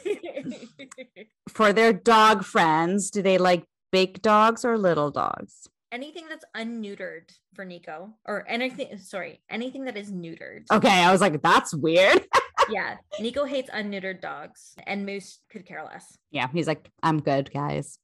For 1.50 1.74
their 1.74 1.94
dog 1.94 2.44
friends, 2.44 3.12
do 3.12 3.22
they 3.22 3.38
like 3.38 3.66
big 3.92 4.22
dogs 4.22 4.66
or 4.66 4.78
little 4.78 5.12
dogs? 5.12 5.68
Anything 5.92 6.26
that's 6.30 6.46
unneutered 6.56 7.30
for 7.56 7.66
Nico, 7.66 8.14
or 8.26 8.46
anything, 8.48 8.98
sorry, 8.98 9.42
anything 9.50 9.86
that 9.86 9.98
is 9.98 10.12
neutered. 10.12 10.64
Okay, 10.72 10.90
I 11.04 11.12
was 11.12 11.22
like, 11.22 11.42
that's 11.42 11.74
weird. 11.74 12.26
Yeah, 12.70 12.98
Nico 13.22 13.46
hates 13.46 13.70
unneutered 13.70 14.20
dogs, 14.20 14.74
and 14.86 15.06
Moose 15.06 15.40
could 15.50 15.66
care 15.66 15.86
less. 15.86 16.18
yeah, 16.32 16.48
he's 16.52 16.68
like, 16.68 16.90
I'm 17.02 17.22
good, 17.22 17.50
guys. 17.54 17.98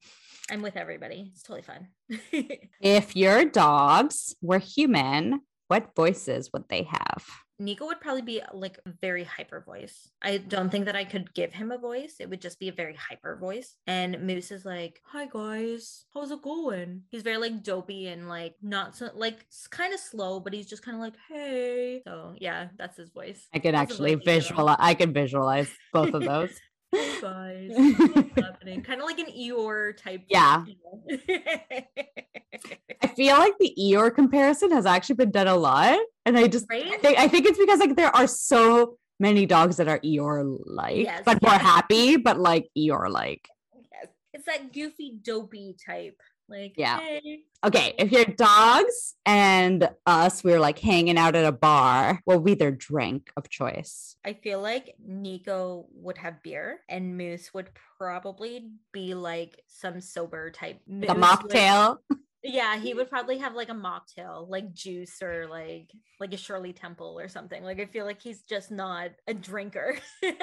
I'm 0.49 0.61
with 0.61 0.77
everybody. 0.77 1.31
It's 1.33 1.43
totally 1.43 1.63
fun. 1.63 1.87
If 2.79 3.13
your 3.13 3.43
dogs 3.43 4.35
were 4.41 4.59
human, 4.59 5.41
what 5.67 5.93
voices 5.97 6.49
would 6.53 6.63
they 6.69 6.83
have? 6.83 7.25
Nico 7.59 7.85
would 7.85 8.01
probably 8.01 8.21
be 8.21 8.41
like 8.53 8.79
a 8.85 8.91
very 9.01 9.23
hyper 9.23 9.61
voice. 9.61 10.09
I 10.21 10.37
don't 10.37 10.69
think 10.69 10.85
that 10.85 10.95
I 10.95 11.05
could 11.05 11.33
give 11.33 11.53
him 11.53 11.71
a 11.71 11.77
voice. 11.77 12.15
It 12.19 12.29
would 12.29 12.41
just 12.41 12.59
be 12.59 12.69
a 12.69 12.73
very 12.73 12.95
hyper 12.95 13.37
voice. 13.39 13.75
And 13.87 14.21
Moose 14.21 14.51
is 14.51 14.65
like, 14.65 15.01
"Hi 15.05 15.27
guys, 15.27 16.05
how's 16.13 16.31
it 16.31 16.41
going?" 16.41 17.03
He's 17.11 17.23
very 17.23 17.37
like 17.37 17.63
dopey 17.63 18.07
and 18.07 18.27
like 18.27 18.55
not 18.61 18.95
so 18.95 19.09
like 19.13 19.45
kind 19.69 19.93
of 19.93 19.99
slow, 19.99 20.39
but 20.39 20.53
he's 20.53 20.67
just 20.67 20.83
kind 20.83 20.95
of 20.95 21.01
like, 21.01 21.15
"Hey." 21.29 22.01
So 22.05 22.35
yeah, 22.39 22.69
that's 22.77 22.97
his 22.97 23.09
voice. 23.09 23.47
I 23.53 23.59
can 23.59 23.73
Doesn't 23.73 23.91
actually 23.91 24.15
visualize. 24.15 24.77
I 24.79 24.93
can 24.93 25.13
visualize 25.13 25.71
both 25.91 26.13
of 26.13 26.23
those. 26.23 26.51
Guys, 27.21 27.71
happening? 28.37 28.81
Kind 28.83 29.01
of 29.01 29.05
like 29.05 29.19
an 29.19 29.25
Eeyore 29.27 29.97
type. 29.97 30.21
Yeah. 30.27 30.63
I 33.01 33.07
feel 33.15 33.37
like 33.37 33.57
the 33.59 33.73
Eeyore 33.79 34.13
comparison 34.13 34.71
has 34.71 34.85
actually 34.85 35.15
been 35.15 35.31
done 35.31 35.47
a 35.47 35.55
lot, 35.55 35.99
and 36.25 36.37
I 36.37 36.47
just 36.47 36.65
I 36.71 36.97
think, 36.97 37.17
I 37.19 37.27
think 37.27 37.45
it's 37.47 37.57
because 37.57 37.79
like 37.79 37.95
there 37.95 38.15
are 38.15 38.27
so 38.27 38.97
many 39.19 39.45
dogs 39.45 39.77
that 39.77 39.87
are 39.87 39.99
Eeyore 39.99 40.59
like, 40.65 40.97
Yes, 40.97 41.23
but 41.25 41.41
more 41.41 41.51
happy, 41.51 42.17
but 42.17 42.39
like 42.39 42.67
Eeyore 42.77 43.09
like. 43.09 43.47
Yes. 43.91 44.07
It's 44.33 44.45
that 44.45 44.73
goofy, 44.73 45.13
dopey 45.21 45.75
type. 45.85 46.19
Like, 46.53 46.75
Yeah. 46.77 46.99
hey. 46.99 47.39
Okay, 47.65 47.95
if 47.97 48.11
your 48.11 48.25
dogs 48.25 49.15
and 49.25 49.89
us, 50.05 50.43
we 50.43 50.51
were 50.51 50.59
like 50.59 50.77
hanging 50.77 51.17
out 51.17 51.35
at 51.35 51.45
a 51.45 51.51
bar, 51.51 52.21
what 52.25 52.35
would 52.37 52.45
be 52.45 52.53
their 52.55 52.71
drink 52.71 53.31
of 53.37 53.49
choice? 53.49 54.17
I 54.23 54.33
feel 54.33 54.61
like 54.61 54.95
Nico 55.03 55.87
would 55.93 56.17
have 56.17 56.43
beer 56.43 56.81
and 56.89 57.17
Moose 57.17 57.53
would 57.53 57.69
probably 57.97 58.69
be 58.91 59.13
like 59.15 59.61
some 59.67 59.99
sober 60.01 60.51
type. 60.51 60.81
The 60.85 61.15
Moose 61.15 61.25
mocktail? 61.25 61.97
yeah, 62.43 62.77
he 62.77 62.93
would 62.93 63.07
mm. 63.07 63.09
probably 63.09 63.37
have 63.37 63.55
like 63.55 63.69
a 63.69 63.73
mocktail, 63.73 64.49
like 64.49 64.73
juice 64.73 65.21
or 65.21 65.47
like 65.47 65.89
like 66.19 66.33
a 66.33 66.37
Shirley 66.37 66.73
Temple 66.73 67.17
or 67.19 67.27
something. 67.27 67.63
Like 67.63 67.79
I 67.79 67.85
feel 67.85 68.05
like 68.05 68.21
he's 68.21 68.41
just 68.41 68.71
not 68.71 69.11
a 69.27 69.33
drinker. 69.33 69.97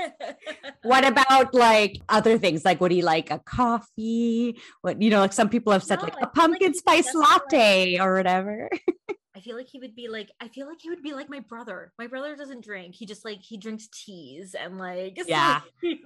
What 0.82 1.06
about 1.06 1.52
like 1.52 2.00
other 2.08 2.38
things? 2.38 2.64
Like, 2.64 2.80
would 2.80 2.90
he 2.90 3.02
like 3.02 3.30
a 3.30 3.38
coffee? 3.38 4.58
What, 4.80 5.02
you 5.02 5.10
know, 5.10 5.20
like 5.20 5.34
some 5.34 5.50
people 5.50 5.74
have 5.74 5.84
said 5.84 5.96
No, 5.96 6.04
like 6.04 6.14
I 6.14 6.16
a 6.16 6.20
feel 6.20 6.26
like 6.26 6.34
pumpkin 6.34 6.74
spice 6.74 7.06
doesn't 7.06 7.20
like- 7.20 7.42
latte 7.52 7.98
or 7.98 8.14
whatever. 8.14 8.70
I 9.40 9.42
feel 9.42 9.56
like 9.56 9.68
he 9.68 9.78
would 9.78 9.94
be 9.96 10.06
like 10.08 10.30
I 10.38 10.48
feel 10.48 10.66
like 10.68 10.82
he 10.82 10.90
would 10.90 11.02
be 11.02 11.14
like 11.14 11.30
my 11.30 11.40
brother. 11.40 11.92
My 11.98 12.06
brother 12.06 12.36
doesn't 12.36 12.62
drink. 12.62 12.94
He 12.94 13.06
just 13.06 13.24
like 13.24 13.38
he 13.40 13.56
drinks 13.56 13.88
teas 13.88 14.54
and 14.54 14.76
like 14.76 15.16
Yeah. 15.26 15.60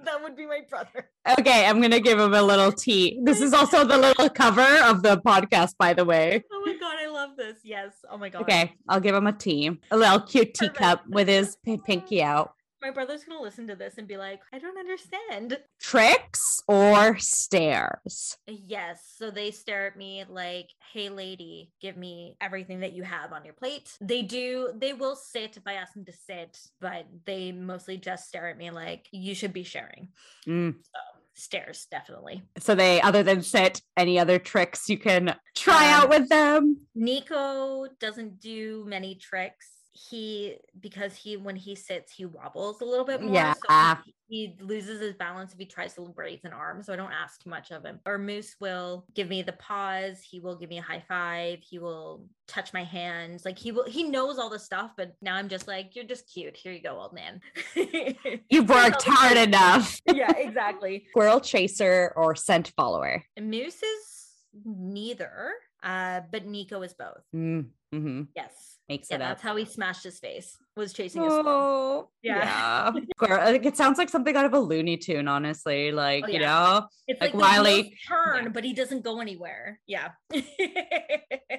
that 0.05 0.23
would 0.23 0.37
be 0.37 0.45
my 0.45 0.61
brother. 0.69 1.09
okay, 1.39 1.65
I'm 1.65 1.81
gonna 1.81 1.99
give 1.99 2.17
him 2.17 2.33
a 2.33 2.41
little 2.41 2.71
tea. 2.71 3.19
This 3.23 3.41
is 3.41 3.53
also 3.53 3.83
the 3.83 3.97
little 3.97 4.29
cover 4.29 4.61
of 4.85 5.03
the 5.03 5.17
podcast, 5.17 5.73
by 5.77 5.93
the 5.93 6.05
way. 6.05 6.45
Oh 6.49 6.63
my 6.65 6.77
god, 6.79 6.95
I 6.97 7.07
love 7.09 7.31
this. 7.35 7.57
Yes. 7.65 7.91
Oh 8.09 8.17
my 8.17 8.29
god. 8.29 8.43
Okay, 8.43 8.73
I'll 8.87 9.01
give 9.01 9.13
him 9.15 9.27
a 9.27 9.33
tea, 9.33 9.69
a 9.91 9.97
little 9.97 10.21
cute 10.21 10.53
teacup 10.53 11.05
with 11.09 11.27
his 11.27 11.57
pinky 11.85 12.23
out. 12.23 12.53
My 12.85 12.91
brother's 12.91 13.23
gonna 13.23 13.41
listen 13.41 13.65
to 13.69 13.75
this 13.75 13.97
and 13.97 14.07
be 14.07 14.15
like, 14.15 14.41
I 14.53 14.59
don't 14.59 14.77
understand. 14.77 15.57
Tricks 15.81 16.61
or 16.67 17.17
stairs? 17.17 18.37
Yes. 18.45 19.11
So 19.17 19.31
they 19.31 19.49
stare 19.49 19.87
at 19.87 19.97
me 19.97 20.23
like, 20.29 20.69
hey, 20.93 21.09
lady, 21.09 21.71
give 21.81 21.97
me 21.97 22.37
everything 22.39 22.81
that 22.81 22.93
you 22.93 23.01
have 23.01 23.33
on 23.33 23.43
your 23.43 23.55
plate. 23.55 23.97
They 24.01 24.21
do, 24.21 24.69
they 24.77 24.93
will 24.93 25.15
sit 25.15 25.57
if 25.57 25.63
I 25.65 25.73
ask 25.73 25.93
them 25.95 26.05
to 26.05 26.13
sit, 26.13 26.59
but 26.79 27.07
they 27.25 27.51
mostly 27.51 27.97
just 27.97 28.27
stare 28.27 28.49
at 28.49 28.57
me 28.59 28.69
like, 28.69 29.07
you 29.11 29.33
should 29.33 29.51
be 29.51 29.63
sharing. 29.63 30.09
Mm. 30.47 30.75
So 30.75 30.99
stares, 31.33 31.87
definitely. 31.89 32.43
So 32.59 32.75
they, 32.75 33.01
other 33.01 33.23
than 33.23 33.41
sit, 33.41 33.81
any 33.97 34.19
other 34.19 34.37
tricks 34.37 34.89
you 34.89 34.99
can 34.99 35.33
try 35.55 35.91
Um, 35.91 36.03
out 36.03 36.09
with 36.09 36.29
them? 36.29 36.85
Nico 36.93 37.87
doesn't 37.99 38.39
do 38.39 38.85
many 38.87 39.15
tricks. 39.15 39.71
He 39.97 40.57
because 40.81 41.15
he 41.15 41.37
when 41.37 41.55
he 41.55 41.73
sits 41.73 42.11
he 42.11 42.25
wobbles 42.25 42.81
a 42.81 42.85
little 42.85 43.05
bit 43.05 43.21
more. 43.21 43.33
Yeah. 43.33 43.53
So 43.53 44.01
he, 44.03 44.13
he 44.27 44.57
loses 44.59 44.99
his 44.99 45.15
balance 45.15 45.53
if 45.53 45.59
he 45.59 45.65
tries 45.65 45.93
to 45.93 46.13
raise 46.17 46.43
an 46.43 46.51
arm. 46.51 46.83
So 46.83 46.91
I 46.91 46.97
don't 46.97 47.13
ask 47.13 47.41
too 47.41 47.49
much 47.49 47.71
of 47.71 47.85
him. 47.85 48.01
Or 48.05 48.17
Moose 48.17 48.57
will 48.59 49.05
give 49.13 49.29
me 49.29 49.41
the 49.41 49.53
pause. 49.53 50.21
He 50.21 50.41
will 50.41 50.57
give 50.57 50.69
me 50.69 50.79
a 50.79 50.81
high 50.81 51.03
five. 51.07 51.59
He 51.61 51.79
will 51.79 52.25
touch 52.45 52.73
my 52.73 52.83
hands. 52.83 53.45
Like 53.45 53.57
he 53.57 53.71
will 53.71 53.85
he 53.85 54.03
knows 54.03 54.37
all 54.37 54.49
the 54.49 54.59
stuff, 54.59 54.91
but 54.97 55.13
now 55.21 55.35
I'm 55.35 55.47
just 55.47 55.67
like, 55.67 55.95
you're 55.95 56.03
just 56.03 56.31
cute. 56.31 56.57
Here 56.57 56.73
you 56.73 56.81
go, 56.81 56.99
old 56.99 57.13
man. 57.13 57.39
You've 58.49 58.69
worked 58.69 59.03
hard 59.05 59.37
enough. 59.37 59.99
yeah, 60.13 60.31
exactly. 60.35 61.05
Squirrel 61.11 61.39
chaser 61.39 62.11
or 62.17 62.35
scent 62.35 62.73
follower? 62.75 63.23
Moose 63.39 63.81
is 63.81 64.25
neither. 64.65 65.53
Uh, 65.81 66.21
but 66.31 66.45
Nico 66.45 66.81
is 66.81 66.93
both. 66.93 67.21
Mm, 67.33 67.67
hmm 67.93 68.23
Yes. 68.35 68.74
Makes 68.87 69.07
Yeah, 69.09 69.15
it 69.17 69.21
up. 69.23 69.29
that's 69.29 69.41
how 69.41 69.55
he 69.55 69.65
smashed 69.65 70.03
his 70.03 70.19
face. 70.19 70.57
Was 70.77 70.93
chasing 70.93 71.23
his. 71.23 71.31
Oh, 71.33 72.09
Yeah. 72.21 72.91
yeah. 72.91 73.01
Like, 73.51 73.65
it 73.65 73.75
sounds 73.75 73.97
like 73.97 74.09
something 74.09 74.35
out 74.35 74.45
of 74.45 74.53
a 74.53 74.59
Looney 74.59 74.97
Tune, 74.97 75.27
honestly. 75.27 75.91
Like, 75.91 76.25
Oh, 76.27 76.31
you 76.31 76.39
know, 76.39 76.87
It's 77.07 77.19
Like 77.19 77.33
like, 77.33 77.41
Wiley- 77.41 77.97
turn, 78.07 78.43
Yeah. 78.43 78.49
but 78.49 78.63
he 78.63 78.73
doesn't 78.73 79.03
go 79.03 79.19
anywhere. 79.21 79.79
Yeah. 79.87 80.09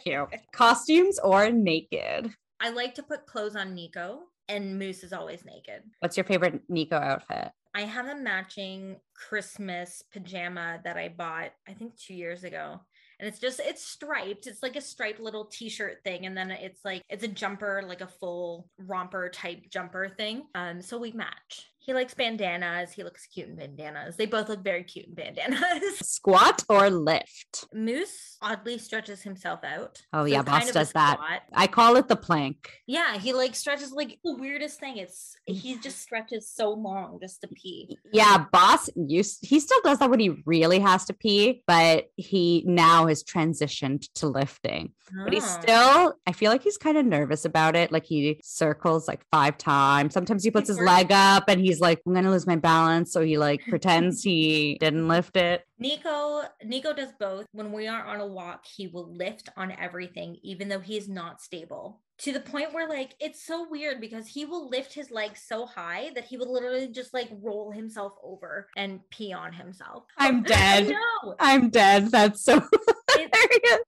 cute. 0.04 0.28
Costumes 0.52 1.18
or 1.18 1.50
naked? 1.50 2.32
I 2.60 2.70
like 2.70 2.94
to 2.94 3.02
put 3.02 3.26
clothes 3.26 3.56
on 3.56 3.74
Nico, 3.74 4.20
and 4.48 4.78
Moose 4.78 5.02
is 5.02 5.12
always 5.12 5.44
naked. 5.44 5.82
What's 6.00 6.16
your 6.16 6.24
favorite 6.24 6.62
Nico 6.68 6.96
outfit? 6.96 7.50
I 7.74 7.82
have 7.82 8.06
a 8.06 8.14
matching 8.14 8.96
Christmas 9.14 10.02
pajama 10.12 10.80
that 10.84 10.96
I 10.96 11.08
bought, 11.08 11.50
I 11.68 11.74
think 11.74 11.96
two 11.98 12.14
years 12.14 12.44
ago. 12.44 12.80
And 13.18 13.28
it's 13.28 13.38
just, 13.38 13.60
it's 13.60 13.82
striped. 13.82 14.46
It's 14.46 14.62
like 14.62 14.76
a 14.76 14.80
striped 14.80 15.20
little 15.20 15.46
t 15.46 15.68
shirt 15.68 15.98
thing. 16.04 16.26
And 16.26 16.36
then 16.36 16.50
it's 16.50 16.84
like, 16.84 17.02
it's 17.08 17.24
a 17.24 17.28
jumper, 17.28 17.82
like 17.86 18.00
a 18.02 18.06
full 18.06 18.68
romper 18.78 19.28
type 19.28 19.62
jumper 19.70 20.08
thing. 20.08 20.44
Um, 20.54 20.82
So 20.82 20.98
we 20.98 21.12
match. 21.12 21.66
He 21.86 21.94
likes 21.94 22.14
bandanas. 22.14 22.90
He 22.92 23.04
looks 23.04 23.26
cute 23.28 23.48
in 23.48 23.54
bandanas. 23.54 24.16
They 24.16 24.26
both 24.26 24.48
look 24.48 24.64
very 24.64 24.82
cute 24.82 25.06
in 25.06 25.14
bandanas. 25.14 25.98
Squat 26.02 26.64
or 26.68 26.90
lift? 26.90 27.64
Moose 27.72 28.36
oddly 28.42 28.76
stretches 28.78 29.22
himself 29.22 29.60
out. 29.62 30.02
Oh, 30.12 30.24
yeah, 30.24 30.42
kind 30.42 30.64
Boss 30.64 30.72
does 30.72 30.92
that. 30.92 31.18
I 31.54 31.68
call 31.68 31.94
it 31.94 32.08
the 32.08 32.16
plank. 32.16 32.72
Yeah, 32.88 33.16
he 33.18 33.32
like 33.32 33.54
stretches 33.54 33.92
like 33.92 34.18
the 34.24 34.34
weirdest 34.34 34.80
thing. 34.80 34.96
It's 34.96 35.36
he 35.46 35.78
just 35.78 36.00
stretches 36.00 36.50
so 36.50 36.70
long 36.70 37.20
just 37.22 37.40
to 37.42 37.48
pee. 37.48 37.96
Yeah, 38.12 38.46
boss 38.50 38.90
used 38.96 39.46
he 39.46 39.60
still 39.60 39.80
does 39.84 40.00
that 40.00 40.10
when 40.10 40.18
he 40.18 40.42
really 40.44 40.80
has 40.80 41.04
to 41.04 41.12
pee, 41.14 41.62
but 41.68 42.06
he 42.16 42.64
now 42.66 43.06
has 43.06 43.22
transitioned 43.22 44.08
to 44.16 44.26
lifting. 44.26 44.92
But 45.24 45.32
he's 45.34 45.44
Oh. 45.44 45.46
Ah. 45.46 45.60
still, 45.60 46.14
I 46.26 46.32
feel 46.32 46.50
like 46.50 46.62
he's 46.62 46.76
kind 46.78 46.98
of 46.98 47.06
nervous 47.06 47.44
about 47.44 47.76
it. 47.76 47.92
Like 47.92 48.04
he 48.06 48.40
circles 48.42 49.06
like 49.06 49.24
five 49.30 49.56
times. 49.56 50.12
Sometimes 50.14 50.42
he 50.42 50.50
puts 50.50 50.66
his 50.68 50.80
leg 50.80 51.12
up 51.12 51.44
and 51.48 51.60
he's 51.60 51.75
like, 51.80 52.00
I'm 52.06 52.14
gonna 52.14 52.30
lose 52.30 52.46
my 52.46 52.56
balance. 52.56 53.12
So 53.12 53.20
he 53.20 53.38
like 53.38 53.62
pretends 53.68 54.22
he 54.22 54.76
didn't 54.80 55.08
lift 55.08 55.36
it. 55.36 55.64
Nico 55.78 56.42
Nico 56.64 56.92
does 56.92 57.12
both. 57.18 57.46
When 57.52 57.72
we 57.72 57.86
are 57.86 58.04
on 58.04 58.20
a 58.20 58.26
walk, 58.26 58.64
he 58.66 58.86
will 58.86 59.12
lift 59.12 59.48
on 59.56 59.72
everything, 59.72 60.38
even 60.42 60.68
though 60.68 60.80
he 60.80 60.96
is 60.96 61.08
not 61.08 61.40
stable. 61.40 62.00
To 62.20 62.32
the 62.32 62.40
point 62.40 62.72
where 62.72 62.88
like 62.88 63.14
it's 63.20 63.44
so 63.44 63.66
weird 63.68 64.00
because 64.00 64.26
he 64.26 64.46
will 64.46 64.70
lift 64.70 64.94
his 64.94 65.10
legs 65.10 65.42
so 65.46 65.66
high 65.66 66.10
that 66.14 66.24
he 66.24 66.38
will 66.38 66.50
literally 66.50 66.88
just 66.88 67.12
like 67.12 67.28
roll 67.42 67.70
himself 67.70 68.14
over 68.22 68.68
and 68.76 69.00
pee 69.10 69.34
on 69.34 69.52
himself. 69.52 70.04
I'm 70.16 70.42
dead. 70.44 70.88
No, 70.88 71.34
I'm 71.38 71.68
dead. 71.68 72.10
That's 72.10 72.42
so 72.42 72.62
hilarious. 73.32 73.80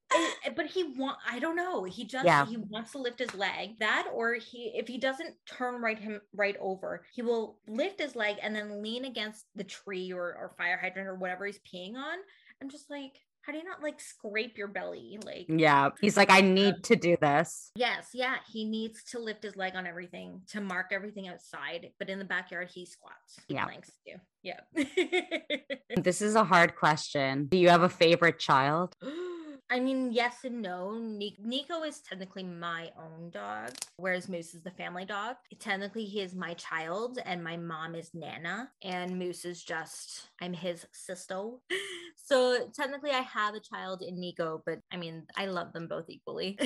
it- 0.45 0.57
but 0.57 0.66
he 0.66 0.84
want 0.84 1.18
I 1.28 1.39
don't 1.39 1.57
know. 1.57 1.84
He 1.84 2.05
just 2.05 2.24
Yeah. 2.24 2.47
he 2.47 2.57
wants 2.57 2.93
to 2.93 2.99
lift 2.99 3.18
his 3.18 3.34
leg. 3.34 3.78
That 3.80 4.09
or 4.12 4.34
he 4.34 4.72
if 4.74 4.89
he 4.89 4.99
doesn't 4.99 5.34
turn 5.47 5.80
right 5.80 5.99
him 5.99 6.20
right 6.34 6.57
over, 6.61 7.05
he 7.12 7.22
will 7.22 7.59
lift 7.66 8.01
his 8.01 8.16
leg 8.16 8.36
and 8.43 8.55
then 8.55 8.82
lean 8.82 9.05
against 9.05 9.47
the 9.55 9.64
tree 9.64 10.12
or, 10.12 10.34
or 10.34 10.55
fire 10.57 10.78
hydrant 10.78 11.09
or 11.09 11.14
whatever 11.14 11.47
he's 11.47 11.61
peeing 11.61 11.95
on. 11.97 12.18
I'm 12.61 12.70
just 12.70 12.91
like, 12.91 13.20
how 13.49 13.53
do 13.53 13.59
you 13.59 13.64
not 13.64 13.82
like 13.82 13.99
scrape 13.99 14.59
your 14.59 14.68
belly? 14.68 15.18
Like 15.24 15.46
Yeah. 15.49 15.88
He's 16.03 16.18
like, 16.18 16.30
I 16.30 16.42
need 16.42 16.84
to 16.84 16.96
do 16.96 17.16
this. 17.18 17.70
Yes, 17.76 18.11
yeah, 18.12 18.34
he 18.53 18.66
needs 18.66 19.03
to 19.05 19.18
lift 19.18 19.42
his 19.42 19.57
leg 19.57 19.74
on 19.74 19.86
everything 19.86 20.42
to 20.49 20.61
mark 20.61 20.88
everything 20.92 21.28
outside, 21.28 21.88
but 21.99 22.11
in 22.11 22.18
the 22.18 22.26
backyard 22.26 22.68
he 22.74 22.84
squats. 22.84 23.40
He 23.49 23.55
Yeah. 23.55 23.64
planks 23.64 23.90
too. 24.07 24.16
Yeah. 24.42 24.61
This 25.96 26.20
is 26.20 26.34
a 26.34 26.44
hard 26.44 26.76
question. 26.76 27.46
Do 27.46 27.57
you 27.57 27.70
have 27.70 27.82
a 27.82 27.88
favorite 27.88 28.38
child? 28.38 28.94
I 29.71 29.81
mean, 29.81 30.12
yes 30.12 30.45
and 30.45 30.62
no. 30.62 30.99
Nico 30.99 31.83
is 31.83 32.01
technically 32.01 32.43
my 32.43 32.91
own 32.99 33.29
dog, 33.31 33.73
whereas 33.99 34.29
Moose 34.29 34.55
is 34.55 34.62
the 34.62 34.71
family 34.71 35.05
dog. 35.05 35.37
Technically, 35.59 36.05
he 36.05 36.21
is 36.23 36.35
my 36.35 36.55
child, 36.55 37.19
and 37.27 37.45
my 37.45 37.57
mom 37.59 37.95
is 37.95 38.11
Nana, 38.14 38.71
and 38.83 39.19
Moose 39.19 39.45
is 39.45 39.62
just, 39.62 40.29
I'm 40.41 40.53
his 40.53 40.87
sister. 40.93 41.43
So 42.25 42.69
technically, 42.77 43.11
I 43.11 43.21
have 43.21 43.55
a 43.55 43.61
child 43.61 44.03
in 44.03 44.21
Nico, 44.21 44.62
but 44.66 44.81
I 44.93 44.99
mean, 44.99 45.23
I 45.35 45.47
love 45.47 45.73
them 45.73 45.89
both 45.89 46.11
equally. 46.11 46.59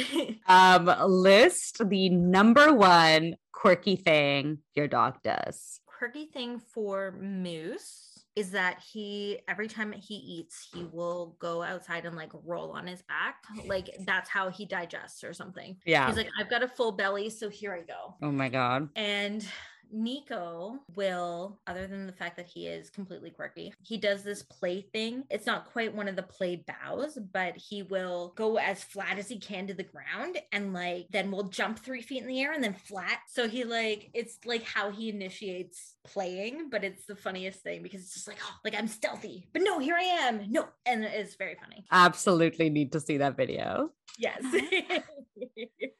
Um, 0.48 0.90
list 1.06 1.88
the 1.88 2.08
number 2.10 2.72
one 2.74 3.36
quirky 3.52 3.94
thing 3.94 4.58
your 4.74 4.88
dog 4.88 5.22
does. 5.22 5.78
quirky 5.86 6.26
thing 6.26 6.58
for 6.58 7.12
Moose 7.20 8.11
is 8.34 8.50
that 8.50 8.80
he 8.80 9.38
every 9.48 9.68
time 9.68 9.92
he 9.92 10.14
eats, 10.14 10.68
he 10.72 10.84
will 10.92 11.36
go 11.38 11.62
outside 11.62 12.06
and 12.06 12.16
like 12.16 12.30
roll 12.44 12.70
on 12.70 12.86
his 12.86 13.02
back. 13.02 13.44
Like 13.66 13.90
that's 14.06 14.28
how 14.28 14.48
he 14.48 14.64
digests 14.64 15.22
or 15.22 15.32
something. 15.32 15.76
Yeah. 15.84 16.06
He's 16.06 16.16
like, 16.16 16.30
I've 16.38 16.50
got 16.50 16.62
a 16.62 16.68
full 16.68 16.92
belly, 16.92 17.28
so 17.30 17.48
here 17.48 17.72
I 17.72 17.82
go. 17.82 18.14
oh 18.22 18.32
my 18.32 18.48
god. 18.48 18.88
And 18.96 19.46
Nico 19.92 20.78
will, 20.94 21.60
other 21.66 21.86
than 21.86 22.06
the 22.06 22.12
fact 22.12 22.36
that 22.36 22.46
he 22.46 22.66
is 22.66 22.90
completely 22.90 23.30
quirky, 23.30 23.72
he 23.82 23.96
does 23.96 24.22
this 24.22 24.42
play 24.42 24.82
thing. 24.92 25.24
It's 25.30 25.46
not 25.46 25.70
quite 25.72 25.94
one 25.94 26.08
of 26.08 26.16
the 26.16 26.22
play 26.22 26.64
bows, 26.66 27.18
but 27.32 27.56
he 27.56 27.82
will 27.82 28.32
go 28.36 28.58
as 28.58 28.82
flat 28.84 29.18
as 29.18 29.28
he 29.28 29.38
can 29.38 29.66
to 29.66 29.74
the 29.74 29.82
ground 29.82 30.38
and 30.52 30.72
like 30.72 31.06
then 31.10 31.30
we'll 31.30 31.44
jump 31.44 31.78
three 31.78 32.02
feet 32.02 32.22
in 32.22 32.28
the 32.28 32.40
air 32.40 32.52
and 32.52 32.62
then 32.62 32.74
flat. 32.74 33.20
So 33.28 33.48
he 33.48 33.64
like 33.64 34.10
it's 34.14 34.38
like 34.44 34.62
how 34.62 34.90
he 34.90 35.08
initiates 35.08 35.96
playing, 36.04 36.68
but 36.70 36.84
it's 36.84 37.06
the 37.06 37.16
funniest 37.16 37.60
thing 37.60 37.82
because 37.82 38.00
it's 38.00 38.14
just 38.14 38.28
like, 38.28 38.38
oh, 38.42 38.54
like 38.64 38.74
I'm 38.74 38.88
stealthy, 38.88 39.46
but 39.52 39.62
no, 39.62 39.78
here 39.78 39.96
I 39.96 40.02
am. 40.02 40.50
No, 40.50 40.68
and 40.86 41.04
it's 41.04 41.36
very 41.36 41.56
funny. 41.60 41.84
Absolutely 41.90 42.70
need 42.70 42.92
to 42.92 43.00
see 43.00 43.18
that 43.18 43.36
video. 43.36 43.90
Yes. 44.18 44.42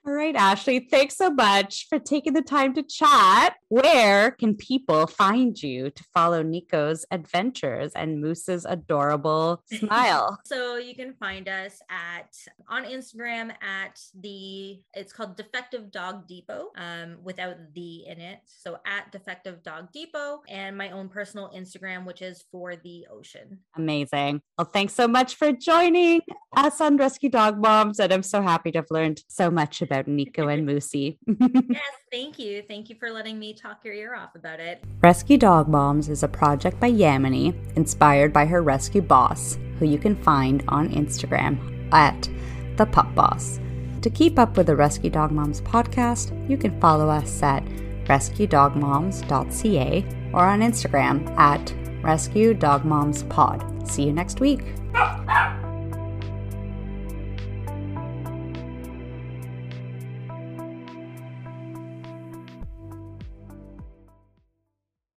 All 0.05 0.13
right, 0.13 0.35
Ashley, 0.35 0.81
thanks 0.81 1.17
so 1.17 1.31
much 1.31 1.87
for 1.89 1.99
taking 1.99 2.33
the 2.33 2.43
time 2.43 2.75
to 2.75 2.83
chat. 2.83 3.55
Where 3.69 4.33
can 4.33 4.57
people 4.57 5.07
find 5.07 5.61
you 5.61 5.91
to 5.91 6.05
follow 6.13 6.43
Nico's 6.43 7.07
adventures 7.11 7.93
and 7.95 8.21
Moose's 8.21 8.65
adorable 8.65 9.63
smile? 9.73 10.39
so 10.45 10.77
you 10.77 10.95
can 10.95 11.15
find 11.15 11.49
us 11.49 11.81
at 11.89 12.35
on 12.69 12.85
Instagram 12.85 13.53
at 13.63 14.01
the 14.21 14.81
it's 14.95 15.13
called 15.13 15.37
Defective 15.37 15.91
Dog 15.93 16.27
Depot 16.27 16.71
um, 16.77 17.19
without 17.23 17.57
the 17.75 18.07
in 18.07 18.21
it. 18.21 18.41
So 18.47 18.79
at 18.85 19.13
Defective 19.13 19.63
Dog 19.63 19.93
Depot 19.93 20.43
and 20.49 20.77
my 20.77 20.91
own 20.91 21.09
personal 21.09 21.51
Instagram, 21.55 22.05
which 22.05 22.23
is 22.23 22.45
for 22.51 22.75
the 22.77 23.07
ocean. 23.11 23.61
Amazing. 23.77 24.43
Well, 24.59 24.67
thanks 24.67 24.95
so 24.95 25.07
much 25.07 25.37
for 25.37 25.53
joining 25.53 26.23
us 26.57 26.81
on 26.81 26.97
Rescue 26.97 27.31
Dog 27.31 27.59
Moms. 27.61 28.01
And 28.03 28.13
I'm 28.13 28.23
so 28.23 28.43
happy 28.43 28.71
to 28.73 28.79
have 28.79 28.91
learned 28.91 29.23
so 29.29 29.51
much 29.51 29.81
about 29.83 30.07
Nico 30.09 30.49
and 30.49 30.69
Moosey. 30.69 31.19
yes, 31.27 31.83
thank 32.11 32.39
you. 32.39 32.63
Thank 32.67 32.91
you 32.91 32.97
for 32.97 33.11
letting 33.11 33.39
me 33.39 33.55
talk 33.55 33.85
your 33.85 33.95
ear 33.95 34.15
off 34.15 34.35
about 34.35 34.61
it. 34.61 34.83
Rescue 35.01 35.39
Dog 35.39 35.69
Moms 35.69 36.09
is 36.09 36.23
a 36.23 36.29
project 36.29 36.81
by 36.81 36.91
Yamini, 36.91 37.55
inspired 37.77 38.33
by 38.33 38.45
her 38.47 38.63
rescue 38.63 39.03
boss, 39.03 39.59
who 39.79 39.87
you 39.87 39.99
can 39.99 40.17
find 40.17 40.65
on 40.69 40.89
Instagram 40.91 41.93
at 41.93 42.29
the 42.77 42.87
Pup 42.87 43.15
Boss. 43.15 43.61
To 44.03 44.11
keep 44.11 44.39
up 44.39 44.57
with 44.57 44.67
the 44.67 44.77
Rescue 44.77 45.11
Dog 45.11 45.31
Moms 45.31 45.61
podcast, 45.61 46.33
you 46.51 46.57
can 46.57 46.81
follow 46.81 47.09
us 47.09 47.43
at 47.43 47.65
rescuedogmoms.ca 48.07 50.05
or 50.33 50.45
on 50.45 50.61
Instagram 50.61 51.39
at 51.39 51.75
rescue 52.03 52.55
dog 52.55 52.85
moms 52.85 53.23
pod. 53.25 53.89
See 53.89 54.05
you 54.05 54.13
next 54.13 54.41
week. 54.41 54.63